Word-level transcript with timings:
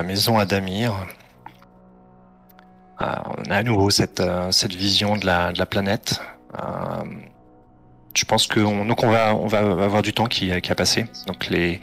la 0.00 0.06
maison 0.06 0.38
Adamir. 0.38 0.94
Euh, 3.02 3.06
on 3.36 3.50
a 3.50 3.56
à 3.56 3.62
nouveau 3.62 3.90
cette, 3.90 4.20
euh, 4.20 4.50
cette 4.50 4.74
vision 4.74 5.18
de 5.18 5.26
la, 5.26 5.52
de 5.52 5.58
la 5.58 5.66
planète. 5.66 6.22
Euh, 6.54 7.04
je 8.14 8.24
pense 8.24 8.46
que 8.46 8.60
on, 8.60 8.86
va 8.94 9.36
on 9.36 9.46
va 9.46 9.58
avoir 9.58 10.00
du 10.00 10.14
temps 10.14 10.24
qui, 10.24 10.58
qui 10.62 10.72
a 10.72 10.74
passé. 10.74 11.04
Donc 11.26 11.48
les 11.48 11.82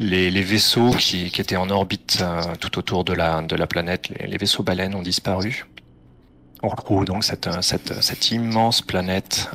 les, 0.00 0.42
vaisseaux 0.42 0.90
qui, 0.90 1.30
qui 1.30 1.40
étaient 1.40 1.56
en 1.56 1.70
orbite 1.70 2.24
tout 2.60 2.78
autour 2.78 3.04
de 3.04 3.12
la 3.12 3.42
de 3.42 3.54
la 3.54 3.68
planète, 3.68 4.08
les, 4.08 4.36
vaisseaux 4.36 4.64
baleines 4.64 4.96
ont 4.96 5.02
disparu. 5.02 5.64
On 6.64 6.68
retrouve 6.68 7.04
donc 7.04 7.22
cette 7.24 7.48
cette, 7.62 8.30
immense 8.32 8.82
planète 8.82 9.48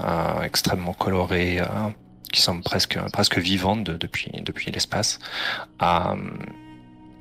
extrêmement 0.44 0.94
colorée 0.94 1.62
qui 2.34 2.42
semble 2.42 2.64
presque 2.64 2.98
presque 3.12 3.38
vivante 3.38 3.84
de, 3.84 3.94
depuis 3.94 4.32
depuis 4.42 4.72
l'espace. 4.72 5.20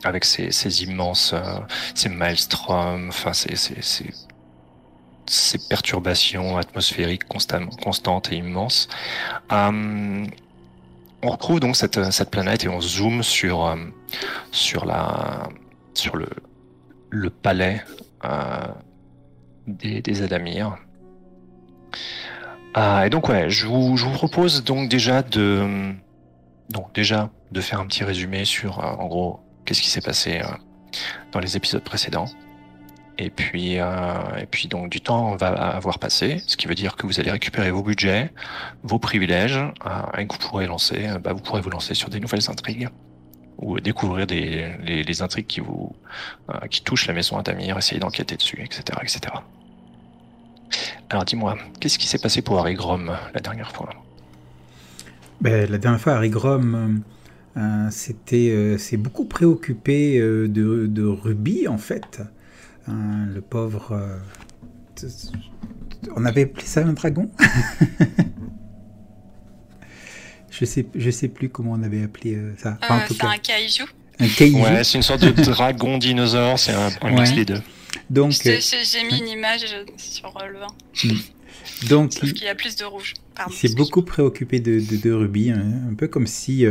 Avec 0.04 0.24
ces, 0.24 0.82
immenses, 0.82 1.32
euh, 1.32 1.58
ces 1.94 2.08
maelstroms, 2.08 3.08
enfin 3.08 3.32
ces, 3.32 3.54
perturbations 5.68 6.56
atmosphériques 6.56 7.24
constantes 7.26 8.30
et 8.30 8.36
immenses. 8.36 8.88
Euh, 9.52 10.24
on 11.22 11.30
retrouve 11.30 11.60
donc 11.60 11.76
cette, 11.76 12.30
planète 12.30 12.64
et 12.64 12.68
on 12.68 12.80
zoome 12.80 13.22
sur, 13.22 13.66
euh, 13.66 13.76
sur, 14.52 14.84
la, 14.84 15.48
sur 15.94 16.16
le, 16.16 17.30
palais 17.30 17.82
des, 19.66 20.02
des 20.02 20.22
Adamirs. 20.22 20.76
Et 22.76 23.08
donc 23.08 23.28
ouais, 23.30 23.48
je 23.48 23.66
vous, 23.66 23.96
je 23.96 24.04
vous 24.04 24.12
propose 24.12 24.62
donc 24.62 24.90
déjà 24.90 25.22
de 25.22 25.94
donc 26.68 26.92
déjà 26.94 27.30
de 27.52 27.60
faire 27.60 27.80
un 27.80 27.86
petit 27.86 28.04
résumé 28.04 28.44
sur 28.44 28.80
en 28.80 29.06
gros 29.06 29.40
qu'est-ce 29.66 29.82
qui 29.82 29.90
s'est 29.90 30.00
passé 30.00 30.40
euh, 30.42 30.46
dans 31.32 31.40
les 31.40 31.56
épisodes 31.56 31.82
précédents. 31.82 32.28
Et 33.18 33.30
puis, 33.30 33.78
euh, 33.78 33.86
et 34.38 34.46
puis 34.46 34.68
donc 34.68 34.90
du 34.90 35.00
temps 35.00 35.36
va 35.36 35.48
avoir 35.48 35.98
passé, 35.98 36.42
ce 36.46 36.56
qui 36.56 36.66
veut 36.66 36.74
dire 36.74 36.96
que 36.96 37.06
vous 37.06 37.18
allez 37.18 37.30
récupérer 37.30 37.70
vos 37.70 37.82
budgets, 37.82 38.30
vos 38.82 38.98
privilèges, 38.98 39.56
euh, 39.56 40.18
et 40.18 40.26
que 40.26 40.34
vous 40.34 40.38
pourrez 40.38 40.66
lancer, 40.66 41.08
bah, 41.22 41.32
vous 41.32 41.40
pourrez 41.40 41.62
vous 41.62 41.70
lancer 41.70 41.94
sur 41.94 42.10
des 42.10 42.20
nouvelles 42.20 42.50
intrigues 42.50 42.88
ou 43.58 43.80
découvrir 43.80 44.26
des, 44.26 44.76
les, 44.82 45.22
intrigues 45.22 45.46
qui 45.46 45.60
vous 45.60 45.96
qui 46.70 46.82
touchent 46.82 47.06
la 47.06 47.14
maison 47.14 47.38
Adamir, 47.38 47.78
essayer 47.78 47.98
d'enquêter 47.98 48.36
dessus, 48.36 48.62
etc., 48.62 48.98
etc. 49.02 49.20
Alors 51.08 51.24
dis-moi, 51.24 51.56
qu'est-ce 51.80 51.98
qui 51.98 52.06
s'est 52.06 52.18
passé 52.18 52.42
pour 52.42 52.58
Harry 52.58 52.74
Grom 52.74 53.16
la 53.32 53.40
dernière 53.40 53.72
fois? 53.72 53.88
Ben, 55.40 55.70
La 55.70 55.78
dernière 55.78 56.00
fois, 56.00 56.16
Harry 56.16 56.28
Grom 56.28 57.02
euh, 57.56 57.88
c'était, 57.90 58.50
euh, 58.50 58.76
c'est 58.76 58.98
beaucoup 58.98 59.24
préoccupé 59.24 60.18
euh, 60.18 60.46
de, 60.46 60.86
de, 60.86 61.04
Ruby 61.04 61.68
en 61.68 61.78
fait. 61.78 62.20
le 62.86 63.40
pauvre. 63.40 63.98
on 66.14 66.24
avait 66.26 66.42
appelé 66.42 66.66
ça 66.66 66.84
un 66.84 66.92
dragon? 66.92 67.30
Je 70.50 70.64
sais, 70.64 70.86
je 70.94 71.10
sais 71.10 71.28
plus 71.28 71.50
comment 71.50 71.72
on 71.72 71.82
avait 71.82 72.02
appelé 72.02 72.38
ça. 72.56 72.78
c'est 73.08 73.22
un 73.24 73.36
kaiju. 73.36 73.84
Un 74.18 74.26
kaiju. 74.26 74.56
Ouais, 74.56 74.84
c'est 74.84 74.96
une 74.96 75.02
sorte 75.02 75.22
de 75.22 75.42
dragon 75.42 75.98
dinosaure, 75.98 76.58
c'est 76.58 76.72
un, 76.72 76.88
un 77.02 77.10
mix 77.10 77.34
des 77.34 77.44
deux. 77.44 77.60
Donc, 78.08 78.32
j'ai 78.32 78.58
mis 79.04 79.18
une 79.18 79.28
image 79.28 79.66
sur 79.98 80.32
le 80.50 80.58
vin. 80.58 80.66
Hmm. 81.04 81.88
Donc, 81.90 82.14
Sauf 82.14 82.32
qu'il 82.32 82.44
y 82.44 82.48
a 82.48 82.54
plus 82.54 82.74
de 82.74 82.86
rouge. 82.86 83.12
C'est 83.52 83.74
beaucoup 83.74 84.00
préoccupé 84.00 84.58
de, 84.60 84.80
de, 84.80 84.96
de 84.96 85.12
Ruby, 85.12 85.50
hein. 85.50 85.62
un 85.90 85.94
peu 85.94 86.08
comme 86.08 86.26
si 86.26 86.64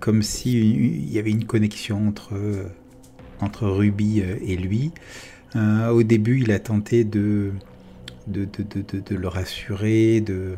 comme 0.00 0.22
s'il 0.22 1.10
y 1.10 1.18
avait 1.18 1.30
une 1.30 1.44
connexion 1.44 2.08
entre, 2.08 2.34
entre 3.40 3.66
Ruby 3.66 4.20
et 4.20 4.56
lui. 4.56 4.92
Euh, 5.56 5.88
au 5.90 6.02
début, 6.02 6.40
il 6.40 6.52
a 6.52 6.58
tenté 6.58 7.04
de, 7.04 7.52
de, 8.26 8.44
de, 8.44 9.00
de, 9.00 9.14
le 9.14 9.28
rassurer, 9.28 10.20
de, 10.20 10.56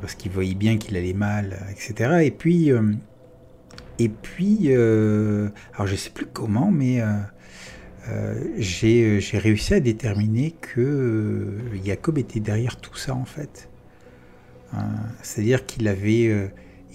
parce 0.00 0.14
qu'il 0.14 0.30
voyait 0.30 0.54
bien 0.54 0.76
qu'il 0.76 0.96
allait 0.96 1.14
mal, 1.14 1.58
etc. 1.70 2.20
Et 2.22 2.30
puis, 2.30 2.70
euh, 2.70 2.92
et 3.98 4.08
puis 4.08 4.66
euh, 4.66 5.48
alors 5.74 5.86
je 5.86 5.96
sais 5.96 6.10
plus 6.10 6.26
comment, 6.26 6.70
mais 6.70 7.02
j'ai 8.58 9.20
réussi 9.34 9.74
à 9.74 9.80
déterminer 9.80 10.52
que 10.60 11.58
Jacob 11.84 12.18
était 12.18 12.40
derrière 12.40 12.76
tout 12.76 12.96
ça 12.96 13.14
en 13.14 13.24
fait. 13.24 13.68
C'est-à-dire 15.22 15.66
qu'il 15.66 15.88
avait, 15.88 16.50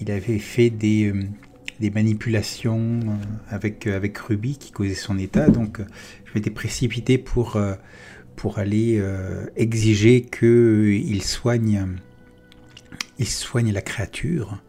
avait 0.07 0.39
fait 0.39 0.69
des 0.69 1.13
des 1.79 1.89
manipulations 1.89 2.99
euh, 3.01 3.13
avec, 3.49 3.87
euh, 3.87 3.95
avec 3.95 4.17
Ruby 4.17 4.57
qui 4.57 4.71
causait 4.71 4.95
son 4.95 5.17
état. 5.17 5.49
Donc 5.49 5.79
euh, 5.79 5.85
je 6.25 6.31
m'étais 6.33 6.49
précipité 6.49 7.17
pour, 7.17 7.59
pour 8.35 8.59
aller 8.59 9.01
exiger 9.55 10.23
qu'il 10.23 11.23
soigne, 11.23 11.97
il 13.19 13.27
soigne 13.27 13.71
la 13.71 13.81
créature. 13.81 14.59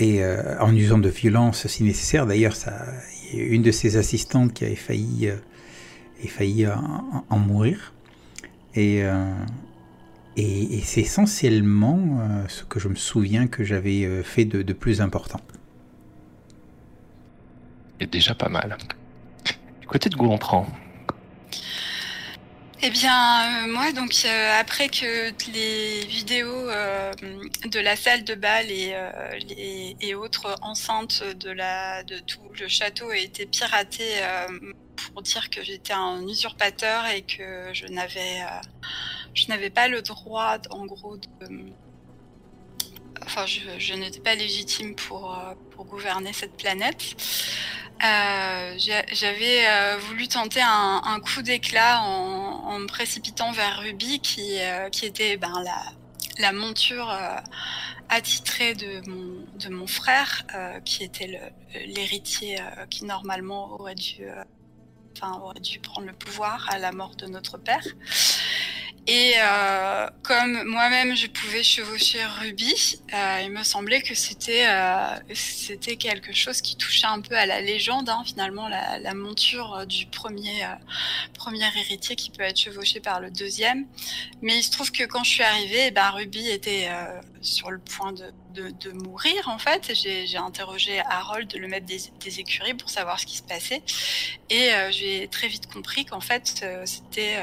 Et 0.00 0.22
en 0.60 0.76
usant 0.76 0.98
de 0.98 1.08
violence 1.08 1.66
si 1.66 1.82
nécessaire. 1.82 2.24
D'ailleurs, 2.24 2.54
une 3.34 3.62
de 3.62 3.72
ses 3.72 3.96
assistantes 3.96 4.54
qui 4.54 4.64
avait 4.64 4.76
failli, 4.76 5.28
failli 6.28 6.68
en, 6.68 7.38
mourir. 7.40 7.92
Et, 8.76 9.02
et, 10.38 10.80
c'est 10.82 11.00
essentiellement 11.00 12.20
euh, 12.20 12.48
ce 12.48 12.62
que 12.62 12.78
je 12.78 12.88
me 12.88 12.94
souviens 12.94 13.46
que 13.46 13.64
j'avais 13.64 14.04
euh, 14.04 14.22
fait 14.22 14.44
de, 14.44 14.72
plus 14.72 15.00
important. 15.00 15.40
C'est 18.00 18.10
déjà 18.10 18.34
pas 18.34 18.48
mal. 18.48 18.76
Du 19.80 19.86
côté 19.86 20.08
de 20.08 20.16
Gontran. 20.16 20.66
Eh 22.80 22.90
bien, 22.90 23.64
euh, 23.64 23.72
moi, 23.72 23.90
donc, 23.90 24.14
après 24.60 24.88
que 24.88 25.32
les 25.52 26.06
vidéos 26.06 26.68
de 26.68 27.80
la 27.80 27.96
salle 27.96 28.22
de 28.22 28.36
bal 28.36 28.70
et, 28.70 29.96
et 30.00 30.14
autres 30.14 30.54
enceintes 30.62 31.24
de, 31.40 31.50
la, 31.50 32.04
de 32.04 32.18
tout 32.20 32.38
le 32.60 32.68
château 32.68 33.10
aient 33.10 33.24
été 33.24 33.46
piratées 33.46 34.22
pour 35.12 35.22
dire 35.22 35.50
que 35.50 35.64
j'étais 35.64 35.92
un 35.92 36.24
usurpateur 36.28 37.06
et 37.06 37.22
que 37.22 37.70
je 37.72 37.86
n'avais 37.86 38.44
je 39.38 39.48
n'avais 39.48 39.70
pas 39.70 39.88
le 39.88 40.02
droit, 40.02 40.58
en 40.70 40.84
gros, 40.86 41.16
de. 41.16 41.26
Enfin, 43.24 43.44
je, 43.46 43.94
n'étais 43.94 44.20
pas 44.20 44.34
légitime 44.34 44.94
pour, 44.94 45.36
euh, 45.38 45.54
gouverner 45.84 46.32
cette 46.32 46.56
planète. 46.56 47.16
Euh, 48.04 48.74
j'avais 49.12 49.66
euh, 49.66 49.98
voulu 49.98 50.28
tenter 50.28 50.60
un, 50.62 51.20
coup 51.20 51.42
d'éclat 51.42 52.00
en, 52.02 52.78
me 52.78 52.86
précipitant 52.86 53.52
vers 53.52 53.80
Ruby, 53.80 54.20
qui, 54.20 54.56
était 55.02 55.36
ben, 55.36 55.64
la, 56.38 56.52
monture 56.52 57.10
attitrée 58.08 58.74
de 58.74 59.70
mon, 59.70 59.86
frère, 59.86 60.44
qui 60.84 61.04
était 61.04 61.52
l'héritier 61.86 62.58
qui 62.90 63.04
normalement 63.04 63.72
aurait 63.72 63.94
dû 63.94 64.26
prendre 65.14 66.06
le 66.06 66.12
pouvoir 66.12 66.68
à 66.70 66.78
la 66.78 66.92
mort 66.92 67.16
de 67.16 67.26
notre 67.26 67.58
père. 67.58 67.84
Et 69.10 69.32
euh, 69.38 70.06
comme 70.22 70.64
moi-même 70.64 71.16
je 71.16 71.28
pouvais 71.28 71.62
chevaucher 71.62 72.22
Ruby, 72.26 73.00
euh, 73.14 73.40
il 73.42 73.50
me 73.50 73.62
semblait 73.62 74.02
que 74.02 74.14
c'était 74.14 74.66
euh, 74.68 75.18
c'était 75.32 75.96
quelque 75.96 76.34
chose 76.34 76.60
qui 76.60 76.76
touchait 76.76 77.06
un 77.06 77.22
peu 77.22 77.34
à 77.34 77.46
la 77.46 77.62
légende, 77.62 78.10
hein, 78.10 78.22
finalement 78.26 78.68
la, 78.68 78.98
la, 78.98 79.14
monture 79.14 79.86
du 79.86 80.04
premier 80.04 80.62
euh, 80.62 80.74
premier 81.32 81.64
héritier 81.64 82.16
qui 82.16 82.28
peut 82.28 82.42
être 82.42 82.58
chevauché 82.58 83.00
par 83.00 83.18
le 83.20 83.30
deuxième. 83.30 83.86
Mais 84.42 84.58
il 84.58 84.62
se 84.62 84.72
trouve 84.72 84.92
que 84.92 85.04
quand 85.04 85.24
je 85.24 85.30
suis 85.30 85.42
arrivée, 85.42 85.86
eh 85.86 85.90
ben, 85.90 86.10
Ruby 86.10 86.46
était 86.46 86.88
euh, 86.90 87.18
sur 87.40 87.70
le 87.70 87.78
point 87.78 88.12
de, 88.12 88.30
de, 88.52 88.68
de 88.68 88.90
mourir 88.90 89.48
en 89.48 89.58
fait. 89.58 89.90
J'ai 89.94 90.36
interrogé 90.36 91.00
Harold, 91.08 91.50
le 91.56 91.66
maître 91.66 91.86
des, 91.86 92.02
des, 92.20 92.40
écuries, 92.40 92.74
pour 92.74 92.90
savoir 92.90 93.18
ce 93.18 93.24
qui 93.24 93.38
se 93.38 93.42
passait, 93.42 93.82
et 94.50 94.70
j'ai 94.90 95.28
très 95.28 95.48
vite 95.48 95.66
compris 95.72 96.04
qu'en 96.04 96.20
fait 96.20 96.62
c'était 96.84 97.36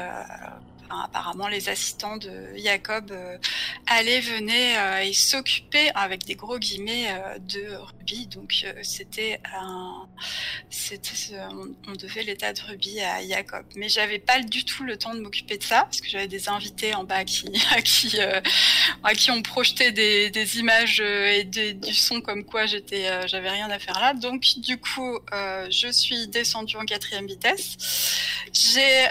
apparemment 0.90 1.48
les 1.48 1.68
assistants 1.68 2.16
de 2.16 2.56
Jacob 2.56 3.10
euh, 3.10 3.38
allaient, 3.86 4.20
venaient 4.20 4.76
euh, 4.76 5.04
et 5.04 5.12
s'occupaient 5.12 5.90
avec 5.94 6.24
des 6.24 6.34
gros 6.34 6.58
guillemets 6.58 7.06
euh, 7.10 7.38
de 7.38 7.76
Ruby. 7.76 8.26
Donc 8.26 8.66
c'était 8.82 9.40
un, 9.54 10.06
on, 11.88 11.92
devait 11.92 12.22
l'état 12.22 12.52
de 12.52 12.60
Ruby 12.60 13.00
à 13.00 13.26
Jacob. 13.26 13.64
Mais 13.76 13.88
j'avais 13.88 14.18
pas 14.18 14.40
du 14.40 14.64
tout 14.64 14.84
le 14.84 14.96
temps 14.96 15.14
de 15.14 15.20
m'occuper 15.20 15.58
de 15.58 15.62
ça 15.62 15.82
parce 15.82 16.00
que 16.00 16.08
j'avais 16.08 16.28
des 16.28 16.48
invités 16.48 16.94
en 16.94 17.04
bas 17.04 17.24
qui, 17.24 17.46
à 19.02 19.14
qui, 19.14 19.30
on 19.30 19.42
projetait 19.42 19.92
des, 19.92 20.30
des 20.30 20.58
images 20.58 21.00
et 21.00 21.44
du 21.44 21.94
son 21.94 22.20
comme 22.20 22.44
quoi 22.44 22.66
j'étais, 22.66 23.26
j'avais 23.28 23.50
rien 23.50 23.70
à 23.70 23.78
faire 23.78 23.98
là. 24.00 24.14
Donc 24.14 24.42
du 24.58 24.78
coup, 24.78 25.18
je 25.32 25.88
suis 25.90 26.28
descendue 26.28 26.76
en 26.76 26.84
quatrième 26.84 27.26
vitesse. 27.26 27.76
J'ai 28.52 29.06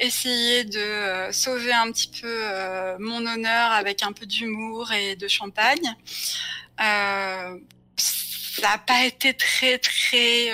essayé 0.00 0.64
de 0.64 1.09
euh, 1.10 1.32
sauver 1.32 1.72
un 1.72 1.90
petit 1.90 2.08
peu 2.08 2.28
euh, 2.28 2.96
mon 3.00 3.26
honneur 3.26 3.72
avec 3.72 4.02
un 4.02 4.12
peu 4.12 4.26
d'humour 4.26 4.92
et 4.92 5.16
de 5.16 5.26
champagne. 5.26 5.96
Euh, 6.80 7.58
ça 7.96 8.62
n'a 8.62 8.78
pas 8.78 9.04
été 9.04 9.34
très 9.34 9.78
très 9.78 10.50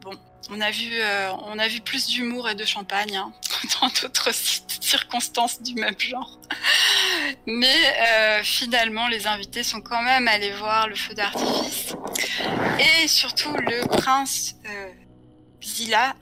bon. 0.00 0.12
On 0.50 0.60
a 0.60 0.70
vu, 0.70 0.90
on 1.46 1.58
a 1.58 1.68
vu 1.68 1.80
plus 1.80 2.06
d'humour 2.06 2.48
et 2.48 2.54
de 2.54 2.64
champagne 2.64 3.16
hein, 3.16 3.32
dans 3.80 3.88
d'autres 3.88 4.32
circonstances 4.80 5.62
du 5.62 5.74
même 5.74 5.98
genre. 5.98 6.40
Mais 7.46 8.42
finalement, 8.42 9.08
les 9.08 9.26
invités 9.26 9.62
sont 9.62 9.80
quand 9.80 10.02
même 10.02 10.26
allés 10.28 10.52
voir 10.52 10.88
le 10.88 10.96
feu 10.96 11.14
d'artifice 11.14 11.94
et 12.78 13.08
surtout 13.08 13.54
le 13.54 13.86
prince 13.86 14.54
Zilla 15.62 16.14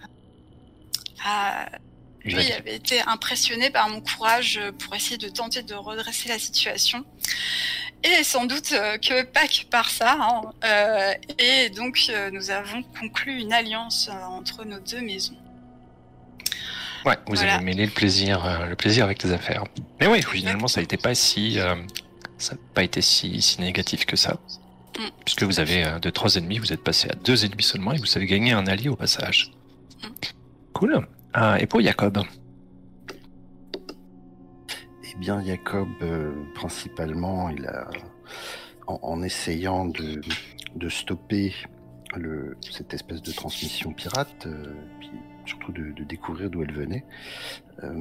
lui 2.24 2.52
avait 2.52 2.74
été 2.74 3.00
impressionné 3.02 3.70
par 3.70 3.88
mon 3.88 4.00
courage 4.00 4.60
pour 4.78 4.94
essayer 4.94 5.18
de 5.18 5.28
tenter 5.28 5.62
de 5.62 5.74
redresser 5.74 6.28
la 6.28 6.38
situation. 6.38 7.04
Et 8.04 8.22
sans 8.22 8.46
doute 8.46 8.72
euh, 8.72 8.96
que 8.98 9.24
pas 9.24 9.48
que 9.48 9.64
par 9.70 9.90
ça. 9.90 10.16
Hein. 10.20 10.42
Euh, 10.64 11.12
et 11.38 11.68
donc, 11.70 12.06
euh, 12.10 12.30
nous 12.30 12.50
avons 12.50 12.82
conclu 12.82 13.40
une 13.40 13.52
alliance 13.52 14.08
entre 14.30 14.64
nos 14.64 14.78
deux 14.78 15.00
maisons. 15.00 15.36
Ouais, 17.04 17.16
vous 17.26 17.40
avez 17.40 17.64
mêlé 17.64 17.86
le 17.86 17.92
plaisir, 17.92 18.66
le 18.68 18.76
plaisir 18.76 19.04
avec 19.04 19.22
les 19.22 19.32
affaires. 19.32 19.64
Mais 20.00 20.06
oui, 20.06 20.22
finalement, 20.22 20.68
ça 20.68 20.80
n'a 20.80 20.86
pas 20.98 21.14
si, 21.14 21.58
ça 22.38 22.54
pas 22.74 22.82
été 22.82 23.00
si, 23.00 23.40
si 23.40 23.60
négatif 23.60 24.04
que 24.04 24.16
ça. 24.16 24.38
Mm. 24.98 25.02
Puisque 25.24 25.44
vous 25.44 25.60
avez 25.60 25.86
de 26.02 26.10
trois 26.10 26.34
ennemis, 26.34 26.58
vous 26.58 26.72
êtes 26.72 26.82
passé 26.82 27.08
à 27.08 27.14
deux 27.14 27.44
ennemis 27.44 27.62
seulement 27.62 27.92
et 27.92 27.98
vous 27.98 28.16
avez 28.16 28.26
gagné 28.26 28.52
un 28.52 28.66
allié 28.66 28.88
au 28.88 28.96
passage. 28.96 29.52
Mm. 30.02 30.08
Cool. 30.74 31.08
Et 31.34 31.66
pour 31.66 31.80
Jacob. 31.80 32.18
Eh 35.10 35.16
bien, 35.18 35.42
Jacob, 35.44 35.88
euh, 36.02 36.32
principalement, 36.54 37.48
il 37.48 37.66
a, 37.66 37.88
en, 38.86 39.22
essayant 39.22 39.86
de, 39.86 40.88
stopper 40.88 41.52
cette 42.60 42.94
espèce 42.94 43.22
de 43.22 43.32
transmission 43.32 43.92
pirate, 43.92 44.46
euh, 44.46 44.74
puis 45.00 45.10
surtout 45.44 45.72
de, 45.72 46.04
découvrir 46.04 46.50
d'où 46.50 46.62
elle 46.62 46.72
venait, 46.72 47.04
euh, 47.82 47.92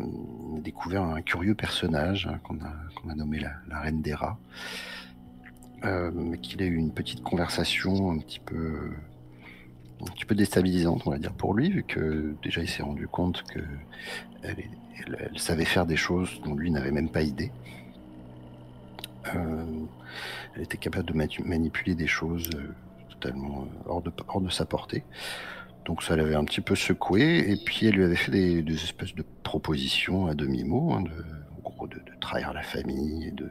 a 0.57 0.59
découvert 0.59 1.03
un 1.03 1.21
curieux 1.21 1.55
personnage 1.55 2.27
hein, 2.27 2.39
qu'on 2.43 2.59
a, 2.59 3.11
a, 3.11 3.15
nommé 3.15 3.39
la, 3.39 3.79
Reine 3.79 4.01
des 4.01 4.13
Rats, 4.13 4.37
mais 5.83 6.37
qu'il 6.37 6.61
a 6.61 6.65
eu 6.65 6.75
une 6.75 6.93
petite 6.93 7.23
conversation 7.23 8.11
un 8.11 8.19
petit 8.19 8.39
peu 8.39 8.91
un 10.01 10.11
petit 10.11 10.25
peu 10.25 10.35
déstabilisante, 10.35 11.03
on 11.05 11.11
va 11.11 11.17
dire, 11.17 11.33
pour 11.33 11.53
lui, 11.53 11.69
vu 11.69 11.83
que 11.83 12.35
déjà 12.43 12.61
il 12.61 12.69
s'est 12.69 12.83
rendu 12.83 13.07
compte 13.07 13.43
que 13.43 13.59
elle, 14.43 14.57
savait 15.37 15.65
faire 15.65 15.85
des 15.85 15.95
choses 15.95 16.41
dont 16.43 16.55
lui 16.55 16.71
n'avait 16.71 16.91
même 16.91 17.09
pas 17.09 17.21
idée. 17.21 17.51
Euh, 19.35 19.65
elle 20.55 20.63
était 20.63 20.77
capable 20.77 21.05
de 21.05 21.43
manipuler 21.43 21.95
des 21.95 22.07
choses 22.07 22.49
euh, 22.55 22.73
totalement 23.09 23.63
euh, 23.87 23.89
hors 24.27 24.41
de, 24.41 24.49
sa 24.49 24.65
portée. 24.65 25.03
Donc 25.85 26.03
ça 26.03 26.15
l'avait 26.15 26.35
un 26.35 26.45
petit 26.45 26.61
peu 26.61 26.75
secoué, 26.75 27.49
et 27.49 27.55
puis 27.55 27.87
elle 27.87 27.95
lui 27.95 28.03
avait 28.03 28.15
fait 28.15 28.31
des, 28.31 28.73
espèces 28.73 29.15
de 29.15 29.23
propositions 29.43 30.27
à 30.27 30.33
demi-mot, 30.33 30.93
hein, 30.93 31.01
de, 31.01 31.11
en 31.63 31.69
gros 31.69 31.87
de 31.87 32.01
trahir 32.19 32.53
la 32.53 32.63
famille, 32.63 33.27
et 33.27 33.31
de, 33.31 33.49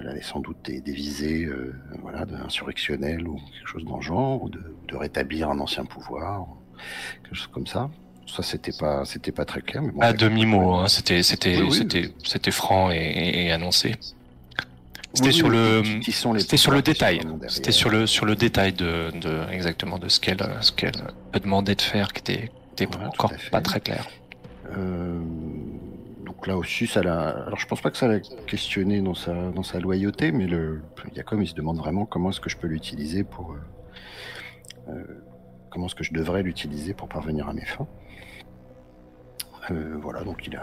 elle 0.00 0.08
avait 0.08 0.22
sans 0.22 0.40
doute 0.40 0.56
des, 0.64 0.80
visées 0.92 1.44
euh, 1.44 1.74
voilà, 2.02 2.24
insurrectionnelles 2.44 3.26
ou 3.26 3.36
quelque 3.36 3.68
chose 3.68 3.84
dans 3.84 3.96
le 3.96 4.02
genre, 4.02 4.42
ou 4.42 4.48
de, 4.48 4.60
rétablir 4.92 5.50
un 5.50 5.58
ancien 5.58 5.84
pouvoir, 5.84 6.46
quelque 7.22 7.34
chose 7.34 7.50
comme 7.52 7.66
ça. 7.66 7.90
Ça, 8.26 8.42
c'était 8.42 8.72
pas, 8.78 9.04
c'était 9.04 9.32
pas 9.32 9.44
très 9.44 9.62
clair. 9.62 9.82
Mais 9.82 10.04
à 10.04 10.12
demi-mot, 10.12 10.74
hein, 10.74 10.88
c'était, 10.88 11.22
c'était, 11.22 11.54
franc 12.50 12.90
et, 12.90 13.50
annoncé. 13.50 13.94
C'était 15.14 15.32
sur 15.32 15.48
le, 15.48 15.82
c'était 16.38 16.56
sur 16.58 16.70
le 16.70 16.82
détail. 16.82 17.20
C'était 17.48 17.72
sur 17.72 17.88
le, 17.88 18.06
sur 18.06 18.26
le 18.26 18.36
détail 18.36 18.74
de, 18.74 19.10
de 19.18 19.50
exactement 19.50 19.98
de 19.98 20.08
ce 20.08 20.20
qu'elle, 20.20 20.44
ce 20.60 20.72
qu'elle 20.72 20.92
demandait 21.42 21.74
de 21.74 21.80
faire, 21.80 22.12
qui 22.12 22.20
était, 22.20 22.50
était 22.72 22.88
encore 22.96 23.32
pas 23.50 23.62
très 23.62 23.80
clair. 23.80 24.06
Euh, 24.76 25.20
donc 26.38 26.46
là 26.46 26.56
aussi, 26.56 26.86
ça 26.86 27.02
l'a. 27.02 27.30
Alors 27.30 27.58
je 27.58 27.66
pense 27.66 27.80
pas 27.80 27.90
que 27.90 27.96
ça 27.96 28.06
l'a 28.06 28.20
questionné 28.20 29.00
dans 29.00 29.12
sa 29.14 29.80
loyauté, 29.80 30.30
mais 30.30 30.46
le 30.46 30.82
Yacom 31.16 31.42
il 31.42 31.48
se 31.48 31.54
demande 31.54 31.78
vraiment 31.78 32.06
comment 32.06 32.30
est-ce 32.30 32.38
que 32.38 32.48
je 32.48 32.56
peux 32.56 32.68
l'utiliser 32.68 33.24
pour 33.24 33.54
euh, 33.54 33.58
euh, 34.90 35.04
comment 35.68 35.86
est-ce 35.86 35.96
que 35.96 36.04
je 36.04 36.12
devrais 36.12 36.44
l'utiliser 36.44 36.94
pour 36.94 37.08
parvenir 37.08 37.48
à 37.48 37.54
mes 37.54 37.64
fins. 37.64 37.88
Euh, 39.72 39.96
voilà, 40.00 40.22
donc 40.22 40.46
il 40.46 40.54
a 40.54 40.62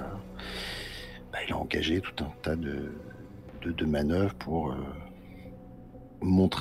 bah, 1.33 1.39
il 1.45 1.51
a 1.51 1.57
engagé 1.57 1.99
tout 1.99 2.23
un 2.23 2.31
tas 2.41 2.55
de 2.55 3.85
manœuvres 3.85 4.35
pour 4.35 4.73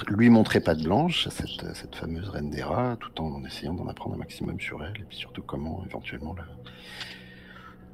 lui 0.09 0.29
montrer 0.29 0.59
pas 0.59 0.75
de 0.75 0.83
blanche, 0.83 1.29
cette, 1.29 1.73
cette 1.77 1.95
fameuse 1.95 2.31
reine 2.31 2.51
des 2.51 2.65
rats, 2.65 2.97
tout 2.99 3.23
en 3.23 3.45
essayant 3.45 3.75
d'en 3.75 3.87
apprendre 3.87 4.17
un 4.17 4.19
maximum 4.19 4.59
sur 4.59 4.85
elle, 4.85 5.01
et 5.01 5.05
puis 5.05 5.17
surtout 5.17 5.43
comment 5.43 5.85
éventuellement 5.87 6.35
la, 6.35 6.47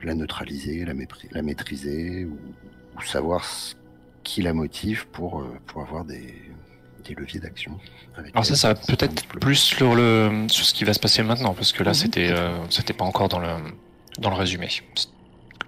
la 0.03 0.15
neutraliser, 0.15 0.85
la, 0.85 0.95
la 1.33 1.43
maîtriser, 1.43 2.25
ou, 2.25 2.39
savoir 3.03 3.45
ce 3.45 3.75
qui 4.25 4.43
la 4.43 4.53
motive 4.53 5.07
pour, 5.09 5.41
euh, 5.41 5.59
pour 5.67 5.81
avoir 5.81 6.05
des, 6.05 6.35
des 7.03 7.15
leviers 7.15 7.41
d'action. 7.41 7.79
Alors 8.35 8.45
ça, 8.45 8.55
ça 8.57 8.75
va 8.75 8.75
peut-être 8.75 9.27
plus 9.27 9.57
sur, 9.57 9.95
le, 9.95 10.47
sur 10.49 10.67
ce 10.67 10.75
qui 10.75 10.85
va 10.85 10.93
se 10.93 11.01
passer 11.01 11.23
maintenant, 11.23 11.55
parce 11.55 11.73
que 11.73 11.83
là, 11.83 11.91
mhm. 11.91 11.95
c'était 11.95 12.31
euh, 12.31 12.59
c'était 12.69 12.93
pas 12.93 13.07
encore 13.07 13.29
dans 13.29 13.39
le, 13.39 13.49
dans 14.19 14.29
le 14.29 14.37
résumé. 14.37 14.69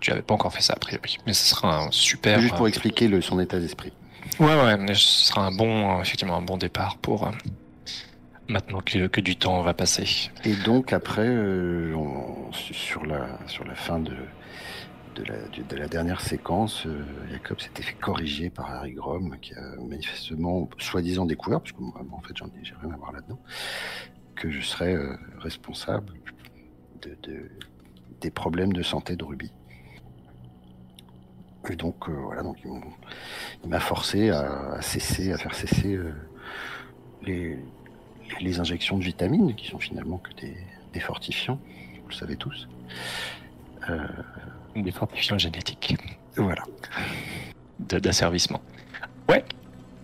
Tu 0.01 0.13
avais 0.13 0.23
pas 0.23 0.35
encore 0.35 0.53
fait 0.53 0.63
ça 0.63 0.75
a 0.75 0.79
priori, 0.79 1.19
mais 1.27 1.33
ce 1.33 1.47
sera 1.47 1.85
un 1.85 1.91
super. 1.91 2.41
Juste 2.41 2.57
pour 2.57 2.67
euh, 2.67 2.69
expliquer 2.69 3.09
le, 3.09 3.23
son 3.23 3.41
état 3.41 3.59
d'esprit. 3.59 3.93
Ouais, 4.39 4.55
ouais, 4.55 4.95
ce 4.95 5.27
sera 5.27 5.47
un 5.47 5.53
bon, 5.53 6.01
effectivement, 6.01 6.37
un 6.37 6.43
bon 6.43 6.57
départ 6.57 6.99
pour, 6.99 7.31
maintenant 8.49 8.81
que, 8.81 9.21
du 9.21 9.37
temps 9.37 9.63
va 9.63 9.75
passer. 9.75 10.31
Et 10.45 10.55
donc 10.55 10.93
après, 10.93 11.29
euh, 11.29 11.95
sur, 12.53 13.05
la, 13.07 13.39
fin 13.75 13.99
de, 13.99 14.15
la, 15.17 15.35
de 15.49 15.77
la 15.77 15.89
dernière 15.89 16.21
séquence, 16.21 16.87
euh, 16.87 17.05
Jacob 17.31 17.61
s'était 17.61 17.83
fait 17.83 17.95
corriger 17.95 18.51
par 18.51 18.71
Harry 18.71 18.93
Grom, 18.93 19.39
qui 19.41 19.55
a 19.55 19.77
manifestement, 19.89 20.69
soi-disant 20.79 21.27
découvert, 21.27 21.61
parce 21.61 21.73
que 21.73 21.81
moi, 21.81 21.95
en 22.13 22.21
fait, 22.21 22.37
j'en 22.37 22.47
ai, 22.47 22.63
rien 22.81 22.93
à 22.93 22.97
voir 22.97 23.13
là-dedans, 23.13 23.39
que 24.35 24.51
je 24.51 24.61
serais 24.61 24.95
euh, 24.95 25.17
responsable 25.39 26.13
de, 27.03 27.17
de, 27.23 27.51
des 28.21 28.31
problèmes 28.31 28.73
de 28.73 28.83
santé 28.83 29.17
de 29.17 29.25
Ruby. 29.25 29.53
Et 31.71 31.77
donc, 31.77 32.09
voilà, 32.09 32.43
donc 32.43 32.57
il 32.65 33.71
m'a 33.71 33.79
forcé 33.79 34.31
à, 34.31 34.83
cesser, 34.83 35.33
à 35.33 35.39
faire 35.39 35.55
cesser 35.55 35.97
les, 37.23 37.57
les 38.41 38.61
injections 38.61 38.99
de 38.99 39.05
vitamines, 39.05 39.55
qui 39.55 39.69
sont 39.69 39.79
finalement 39.79 40.19
que 40.19 40.31
des, 40.41 41.01
fortifiants, 41.01 41.59
vous 42.03 42.09
le 42.09 42.15
savez 42.15 42.37
tous. 42.37 42.69
Euh, 43.89 44.07
des 44.77 44.93
fortifiants 44.93 45.39
génétiques. 45.39 45.97
Voilà. 46.37 46.63
D'asservissement. 47.79 48.61
Ouais, 49.29 49.45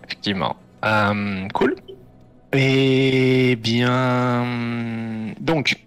effectivement. 0.05 0.55
Euh, 0.85 1.47
cool. 1.53 1.75
Eh 2.51 3.55
bien, 3.57 4.43
donc, 5.39 5.77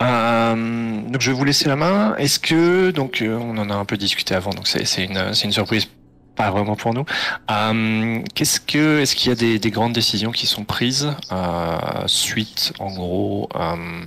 euh, 0.00 1.00
donc 1.02 1.20
je 1.20 1.30
vais 1.30 1.36
vous 1.36 1.44
laisser 1.44 1.68
la 1.68 1.74
main. 1.74 2.14
Est-ce 2.16 2.38
que 2.38 2.92
donc 2.92 3.22
on 3.26 3.58
en 3.58 3.68
a 3.68 3.74
un 3.74 3.84
peu 3.84 3.96
discuté 3.96 4.34
avant, 4.34 4.50
donc 4.50 4.68
c'est 4.68 5.04
une, 5.04 5.18
une 5.18 5.52
surprise 5.52 5.88
pas 6.38 6.50
vraiment 6.50 6.76
pour 6.76 6.94
nous. 6.94 7.04
Euh, 7.50 8.22
qu'est-ce 8.34 8.60
que, 8.60 9.00
est-ce 9.00 9.16
qu'il 9.16 9.28
y 9.28 9.32
a 9.32 9.58
des, 9.58 9.70
grandes 9.70 9.92
décisions 9.92 10.30
qui 10.30 10.46
sont 10.46 10.64
prises 10.64 11.12
euh, 11.32 11.78
suite, 12.06 12.72
en 12.78 12.94
gros, 12.94 13.48
euh, 13.56 14.04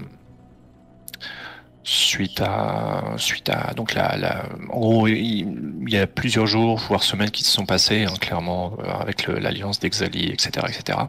suite 1.83 2.39
à, 2.39 3.15
suite 3.17 3.50
à, 3.50 3.73
donc 3.73 3.93
la, 3.93 4.15
la 4.15 4.45
en 4.69 4.79
gros, 4.79 5.07
il, 5.09 5.89
y 5.89 5.97
a 5.97 6.07
plusieurs 6.07 6.47
jours, 6.47 6.79
voire 6.88 7.03
semaines 7.03 7.31
qui 7.31 7.43
se 7.43 7.51
sont 7.51 7.65
passés, 7.65 8.05
hein, 8.05 8.13
clairement, 8.19 8.77
avec 9.01 9.27
l'alliance 9.27 9.79
d'Exali, 9.81 10.29
etc., 10.29 10.65
etc. 10.69 11.00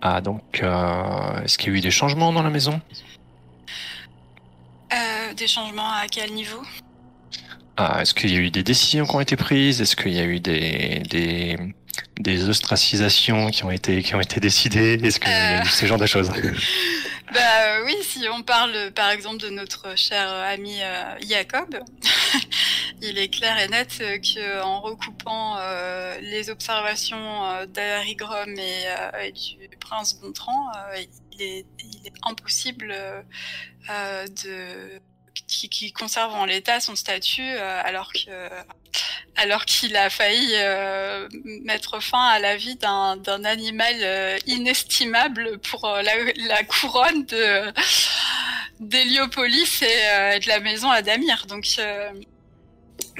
Ah, 0.00 0.22
donc, 0.22 0.62
est-ce 1.44 1.58
qu'il 1.58 1.72
y 1.72 1.74
a 1.74 1.78
eu 1.78 1.82
des 1.82 1.90
changements 1.90 2.32
dans 2.32 2.42
la 2.42 2.50
maison? 2.50 2.80
Des 5.36 5.46
changements 5.46 5.90
à 5.90 6.06
quel 6.10 6.32
niveau? 6.34 6.62
Ah, 7.76 8.02
est-ce 8.02 8.12
qu'il 8.12 8.32
y 8.32 8.36
a 8.36 8.40
eu 8.40 8.50
des 8.50 8.62
décisions 8.62 9.06
qui 9.06 9.16
ont 9.16 9.20
été 9.20 9.36
prises? 9.36 9.80
Est-ce 9.80 9.96
qu'il 9.96 10.12
y 10.12 10.20
a 10.20 10.24
eu 10.24 10.40
des, 10.40 11.02
des, 11.08 11.56
des 12.20 12.48
ostracisations 12.48 13.48
qui 13.48 13.64
ont 13.64 13.70
été, 13.70 14.02
qui 14.02 14.14
ont 14.14 14.20
été 14.20 14.40
décidées? 14.40 15.00
Est-ce 15.02 15.18
qu'il 15.18 15.30
y 15.30 15.34
a 15.34 15.58
eu 15.58 15.60
euh. 15.60 15.64
ce 15.64 15.86
genre 15.86 15.98
de 15.98 16.06
choses? 16.06 16.30
Bah 17.32 17.40
euh, 17.40 17.84
oui, 17.86 17.94
si 18.02 18.26
on 18.30 18.42
parle 18.42 18.90
par 18.94 19.08
exemple 19.08 19.38
de 19.38 19.48
notre 19.48 19.96
cher 19.96 20.30
ami 20.30 20.82
euh, 20.82 21.14
Jacob, 21.26 21.78
il 23.00 23.16
est 23.16 23.28
clair 23.28 23.58
et 23.58 23.68
net 23.68 23.88
que 23.96 24.62
en 24.62 24.82
recoupant 24.82 25.56
les 26.20 26.50
observations 26.50 27.64
d'Harry 27.72 28.16
Grom 28.16 28.50
et, 28.58 29.32
du 29.32 29.76
prince 29.78 30.20
Gontran, 30.20 30.72
il 31.32 31.40
est, 31.40 31.66
il, 31.78 32.06
est, 32.06 32.12
impossible 32.28 32.94
de 33.88 35.00
qui, 35.46 35.92
conserve 35.92 36.34
en 36.34 36.44
l'état 36.44 36.80
son 36.80 36.96
statut, 36.96 37.42
euh, 37.42 37.80
alors 37.84 38.12
que 38.12 38.48
alors 39.36 39.64
qu'il 39.64 39.96
a 39.96 40.10
failli 40.10 40.52
mettre 41.64 42.02
fin 42.02 42.28
à 42.28 42.38
la 42.38 42.56
vie 42.56 42.76
d'un 42.76 43.44
animal 43.44 44.38
inestimable 44.46 45.58
pour 45.58 45.88
la, 45.88 46.64
couronne 46.64 47.24
d'Héliopolis 48.78 49.80
et 49.82 50.38
de 50.38 50.48
la 50.48 50.60
maison 50.60 50.90
Adamir. 50.90 51.46
Donc 51.48 51.64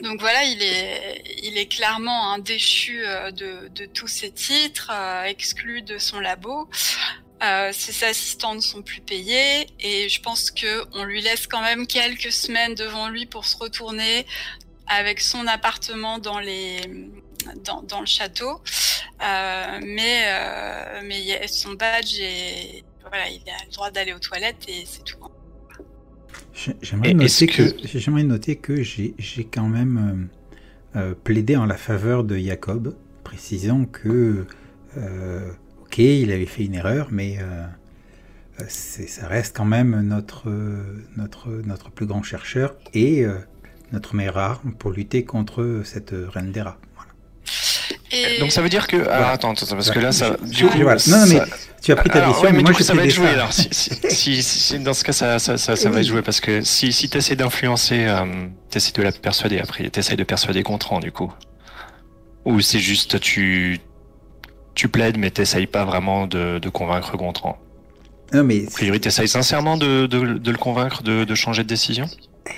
donc 0.03 0.21
voilà, 0.21 0.45
il 0.45 0.63
est, 0.63 1.23
il 1.43 1.57
est 1.57 1.67
clairement 1.67 2.33
un 2.33 2.39
déchu 2.39 2.99
de, 3.33 3.69
de 3.69 3.87
tous 3.87 4.09
ses 4.09 4.31
titres, 4.33 4.93
exclu 5.25 5.81
de 5.81 5.97
son 5.97 6.21
labo. 6.21 6.69
Euh, 7.43 7.71
ses 7.73 8.05
assistants 8.05 8.55
ne 8.55 8.61
sont 8.61 8.83
plus 8.83 9.01
payés 9.01 9.67
et 9.81 10.09
je 10.09 10.21
pense 10.23 10.53
que 10.53 10.85
on 10.93 11.05
lui 11.05 11.21
laisse 11.21 11.49
quand 11.49 11.63
même 11.63 11.89
quelques 11.89 12.31
semaines 12.31 12.75
devant 12.75 13.09
lui 13.09 13.27
pour 13.27 13.47
se 13.47 13.57
retourner 13.57 14.27
avec 14.87 15.21
son 15.21 15.47
appartement 15.49 16.19
dans 16.19 16.39
les 16.39 16.81
dans, 17.65 17.83
dans 17.83 18.01
le 18.01 18.07
château. 18.07 18.61
Euh, 19.23 19.81
mais 19.85 20.23
euh, 20.27 21.01
mais 21.05 21.47
son 21.49 21.73
badge 21.73 22.21
et 22.21 22.85
voilà, 23.03 23.29
il 23.29 23.43
a 23.49 23.65
le 23.67 23.73
droit 23.73 23.91
d'aller 23.91 24.13
aux 24.13 24.19
toilettes 24.19 24.65
et 24.69 24.85
c'est 24.87 25.05
tout. 25.05 25.19
J'aimerais 26.83 27.15
noter 27.15 27.47
que, 27.47 27.75
j'aimerais 27.85 28.25
noter 28.25 28.57
que 28.57 28.83
j'ai 28.83 29.15
quand 29.51 29.69
même 29.69 30.29
euh, 30.97 31.15
plaidé 31.25 31.57
en 31.57 31.67
la 31.67 31.77
faveur 31.77 32.25
de 32.25 32.37
Jacob, 32.37 32.95
précisant 33.25 33.85
que 33.85 34.47
ok, 35.93 35.99
il 35.99 36.33
avait 36.33 36.47
fait 36.47 36.65
une 36.65 36.75
erreur, 36.75 37.09
mais 37.11 37.39
euh, 37.39 38.65
ça 38.69 39.29
reste 39.29 39.55
quand 39.55 39.67
même 39.67 40.01
notre, 40.01 40.51
notre, 41.17 41.51
notre 41.51 41.91
plus 41.91 42.07
grand 42.07 42.23
chercheur 42.23 42.75
et 42.95 43.25
euh, 43.27 43.35
notre 43.93 44.15
meilleure 44.15 44.39
arme 44.39 44.73
pour 44.79 44.93
lutter 44.93 45.25
contre 45.25 45.83
cette 45.85 46.15
reine 46.15 46.51
des 46.51 46.63
rats. 46.63 46.79
Donc 48.41 48.53
ça 48.53 48.63
veut 48.63 48.69
dire 48.71 48.87
que 48.87 49.07
ah, 49.11 49.31
attends, 49.31 49.53
attends 49.53 49.67
parce 49.75 49.91
que 49.91 49.99
là 49.99 50.13
ça 50.13 50.37
du 50.43 50.67
coup, 50.67 50.79
non, 50.79 51.27
mais 51.29 51.41
tu 51.81 51.93
as 51.93 51.97
pris 51.97 52.11
ta 52.11 52.27
décision 52.27 52.53
mais, 52.53 52.63
moi 52.63 52.75
ça 52.75 52.93
va 52.93 53.05
être 53.05 53.11
joué 53.11 53.29
alors 53.29 53.51
si, 53.53 54.43
si, 54.43 54.79
dans 54.81 54.93
ce 54.93 55.03
cas 55.03 55.13
ça 55.13 55.39
ça, 55.39 55.57
ça, 55.57 55.77
ça 55.77 55.89
va 55.89 56.01
être 56.01 56.07
joué 56.07 56.21
parce 56.21 56.41
que 56.41 56.61
si 56.61 56.93
si 56.93 57.09
tu 57.09 57.17
essaies 57.17 57.37
d'influencer 57.37 58.05
euh, 58.05 58.25
tu 58.71 58.77
essaies 58.77 58.93
de 58.93 59.03
la 59.03 59.13
persuader 59.13 59.61
après 59.61 59.89
tu 59.89 59.99
essaies 59.99 60.17
de 60.17 60.25
persuader 60.25 60.63
Gontran 60.63 61.01
du 61.01 61.11
coup. 61.11 61.33
Ou 62.45 62.61
c'est 62.61 62.81
juste 62.81 63.19
tu 63.19 63.81
tu 64.75 64.89
plaides, 64.89 65.19
mais 65.19 65.31
t'essayes 65.31 65.67
pas 65.67 65.85
vraiment 65.85 66.27
de, 66.27 66.61
convaincre 66.69 67.17
Gontran. 67.17 67.59
Non, 68.33 68.45
mais. 68.45 68.67
A 68.67 68.71
priori, 68.71 69.01
t'essayes 69.01 69.29
sincèrement 69.29 69.77
de, 69.77 70.09
le 70.11 70.57
convaincre 70.59 71.03
de, 71.03 71.35
changer 71.35 71.63
de 71.63 71.69
décision? 71.69 72.07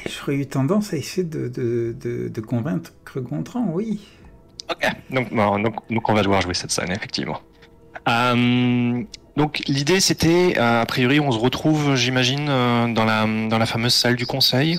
J'aurais 0.07 0.37
eu 0.37 0.47
tendance 0.47 0.93
à 0.93 0.97
essayer 0.97 1.27
de, 1.27 2.41
convaincre 2.47 2.93
Gontran, 3.17 3.69
oui. 3.73 4.01
Ok, 4.71 4.91
donc, 5.11 5.31
donc, 5.91 6.09
on 6.09 6.15
va 6.15 6.23
devoir 6.23 6.41
jouer 6.41 6.55
cette 6.55 6.71
scène, 6.71 6.91
effectivement. 6.91 7.41
Euh, 8.09 9.03
donc 9.37 9.63
l'idée 9.67 10.01
c'était, 10.01 10.55
euh, 10.59 10.83
a 10.83 10.87
priori, 10.87 11.21
on 11.21 11.33
se 11.33 11.39
retrouve, 11.39 11.97
j'imagine, 11.97 12.47
euh, 12.49 12.93
dans 12.93 13.05
la, 13.05 13.27
dans 13.49 13.59
la 13.59 13.67
fameuse 13.67 13.95
salle 13.95 14.17
du 14.17 14.27
conseil. 14.27 14.79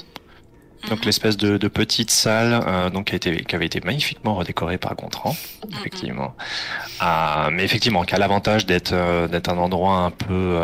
Donc 0.89 0.99
mhm. 0.99 1.05
l'espèce 1.05 1.37
de, 1.37 1.67
petite 1.67 2.11
salle 2.11 2.63
euh, 2.67 2.89
donc 2.89 3.07
qui, 3.07 3.13
a 3.13 3.15
été, 3.15 3.43
qui 3.43 3.55
avait 3.55 3.65
été 3.65 3.81
magnifiquement 3.81 4.35
redécorée 4.35 4.77
par 4.77 4.95
Gontran, 4.95 5.35
mhm. 5.63 5.77
effectivement. 5.79 6.35
Euh, 7.01 7.49
mais 7.51 7.63
effectivement, 7.63 8.03
qui 8.03 8.15
a 8.15 8.17
l'avantage 8.17 8.65
d'être 8.65 8.93
euh, 8.93 9.27
d'être 9.27 9.49
un 9.49 9.57
endroit 9.57 9.97
un 9.97 10.11
peu 10.11 10.59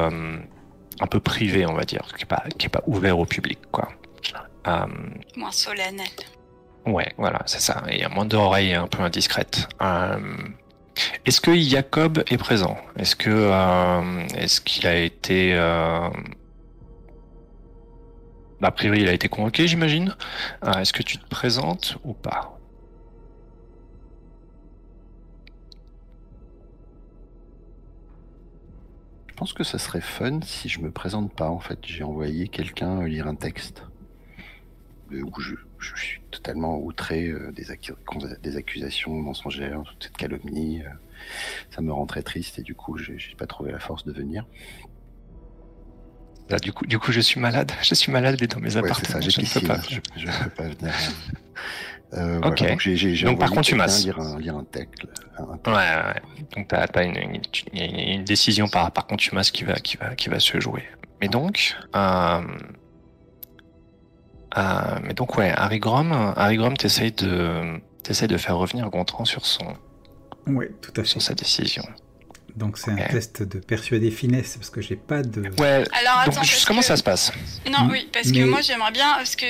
un 1.00 1.08
peu 1.08 1.20
privé, 1.20 1.66
on 1.66 1.74
va 1.74 1.84
dire, 1.84 2.06
qui 2.18 2.24
est 2.24 2.28
pas 2.28 2.44
qui 2.58 2.68
est 2.68 2.70
pas 2.70 2.84
ouvert 2.88 3.18
au 3.20 3.26
public, 3.26 3.60
quoi. 3.72 3.90
moins 5.36 5.52
solennel. 5.52 6.08
Ouais, 6.86 7.14
voilà, 7.18 7.42
c'est 7.46 7.62
ça. 7.62 7.84
Et 7.90 8.04
a 8.04 8.10
moins 8.10 8.26
d'oreilles 8.26 8.74
un 8.74 8.88
peu 8.88 9.04
indiscrètes. 9.04 9.68
est-ce 11.26 11.42
que 11.42 11.56
Jacob 11.56 12.24
est 12.28 12.38
présent? 12.38 12.78
Est-ce 12.98 13.16
que 13.16 13.52
est-ce 14.36 14.62
qu'il 14.62 14.88
a 14.88 14.96
été 14.96 15.56
a 18.62 18.72
priori, 18.72 19.02
il 19.02 19.08
a 19.08 19.14
été 19.14 19.28
convoqué, 19.28 19.68
j'imagine. 19.68 20.16
Euh, 20.64 20.74
est-ce 20.74 20.94
que 20.94 21.04
tu 21.04 21.18
te 21.18 21.28
présentes 21.28 21.98
ou 22.04 22.14
pas? 22.14 22.58
Je 29.28 29.34
pense 29.36 29.54
que 29.54 29.64
ça 29.64 29.80
serait 29.80 30.02
fun 30.02 30.42
si 30.44 30.70
je 30.70 30.80
me 30.80 30.92
présente 30.92 31.34
pas. 31.34 31.50
En 31.50 31.60
fait, 31.60 31.80
j'ai 31.82 32.04
envoyé 32.04 32.48
quelqu'un 32.48 33.04
lire 33.08 33.28
un 33.28 33.34
texte 33.34 33.84
euh, 35.12 35.24
où 35.24 35.40
je, 35.40 35.56
suis 35.96 36.22
totalement 36.30 36.78
outré 36.78 37.30
euh, 37.30 37.52
des, 37.52 37.66
des, 38.44 38.58
accusations 38.58 39.14
mensongères, 39.16 39.82
toute 39.84 40.04
cette 40.04 40.18
calomnie. 40.18 40.84
ça 41.72 41.82
me 41.82 41.92
rend 41.92 42.06
très 42.06 42.22
triste 42.22 42.60
et 42.60 42.62
du 42.62 42.76
coup, 42.76 43.00
j'ai 43.00 43.18
pas 43.36 43.48
trouvé 43.48 43.72
la 43.72 43.80
force 43.80 44.06
de 44.06 44.12
venir 44.12 44.46
du 46.58 46.74
coup, 46.74 46.86
du 46.86 47.00
coup, 47.00 47.12
je 47.12 47.20
suis 47.20 47.40
malade. 47.40 47.72
Je 47.82 47.94
suis 47.94 48.12
malade 48.12 48.42
dans 48.44 48.60
mes 48.60 48.78
appartements. 48.78 49.22
je 49.22 49.42
ne 49.42 49.46
peux 49.46 49.68
pas. 49.68 49.82
Je, 50.16 50.26
peux 50.26 50.50
pas 50.50 50.64
venir. 50.64 50.94
Euh, 52.14 52.40
ok. 52.44 53.24
donc, 53.24 53.40
par 53.40 53.50
contre, 53.50 53.62
tu 53.62 53.76
m'as 53.76 53.88
lire 53.88 54.20
un, 54.20 54.40
lire 54.40 54.56
un 54.56 54.64
texte. 54.64 55.04
Ouais, 55.66 55.74
ouais, 55.74 56.22
Donc 56.56 56.68
tu 56.68 56.76
as, 56.76 57.04
une, 57.04 57.42
une, 57.74 58.24
décision 58.24 58.68
par 58.68 58.92
par 58.92 59.08
contre, 59.08 59.24
tu 59.24 59.34
m'as 59.34 59.50
qui 59.50 59.64
va 59.64 59.76
qui 59.76 59.98
va 59.98 60.16
qui 60.16 60.30
va 60.30 60.40
se 60.40 60.60
jouer. 60.60 60.84
Mais 61.22 61.28
donc, 61.28 61.76
euh, 61.96 62.42
euh, 64.58 65.00
mais 65.04 65.14
donc 65.14 65.38
ouais, 65.38 65.52
Harry 65.56 65.80
Grom, 65.80 66.12
Harry 66.36 66.58
Grom, 66.58 66.76
t'essayes 66.76 67.12
de 67.12 67.80
de 68.04 68.38
faire 68.38 68.58
revenir 68.58 68.90
Gontran 68.90 69.26
sur 69.26 69.46
son. 69.46 69.66
Ouais, 70.48 70.72
tout 70.82 70.92
à 70.98 71.04
fait. 71.04 71.10
Sur 71.10 71.22
sa 71.22 71.34
décision. 71.34 71.84
Donc 72.56 72.78
c'est 72.78 72.92
un 72.92 73.08
test 73.08 73.44
de 73.44 73.60
persuader 73.60 74.12
finesse 74.12 74.58
parce 74.58 74.70
que 74.70 74.82
j'ai 74.82 74.96
pas 74.96 75.22
de. 75.22 75.42
Ouais. 75.60 75.84
Alors 75.94 76.20
attends, 76.20 76.42
donc, 76.42 76.64
comment 76.68 76.82
ça 76.82 76.98
se 76.98 77.04
passe 77.04 77.32
Non, 77.66 77.90
oui, 77.90 78.10
parce 78.12 78.32
que 78.32 78.44
moi 78.44 78.62
j'aimerais 78.62 78.92
bien 78.92 79.14
parce 79.16 79.36
que 79.36 79.46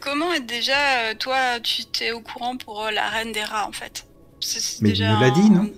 comment 0.00 0.32
est 0.32 0.40
déjà 0.40 1.10
euh, 1.10 1.14
toi 1.14 1.60
tu 1.60 1.84
t'es 1.86 2.12
au 2.12 2.20
courant 2.20 2.56
pour 2.56 2.84
euh, 2.84 2.90
la 2.90 3.08
reine 3.08 3.32
des 3.32 3.42
rats 3.42 3.66
en 3.66 3.72
fait? 3.72 4.06
Mais 4.80 4.90
il 4.90 5.08
nous 5.08 5.20
l'a 5.20 5.30
dit, 5.30 5.50
non? 5.50 5.72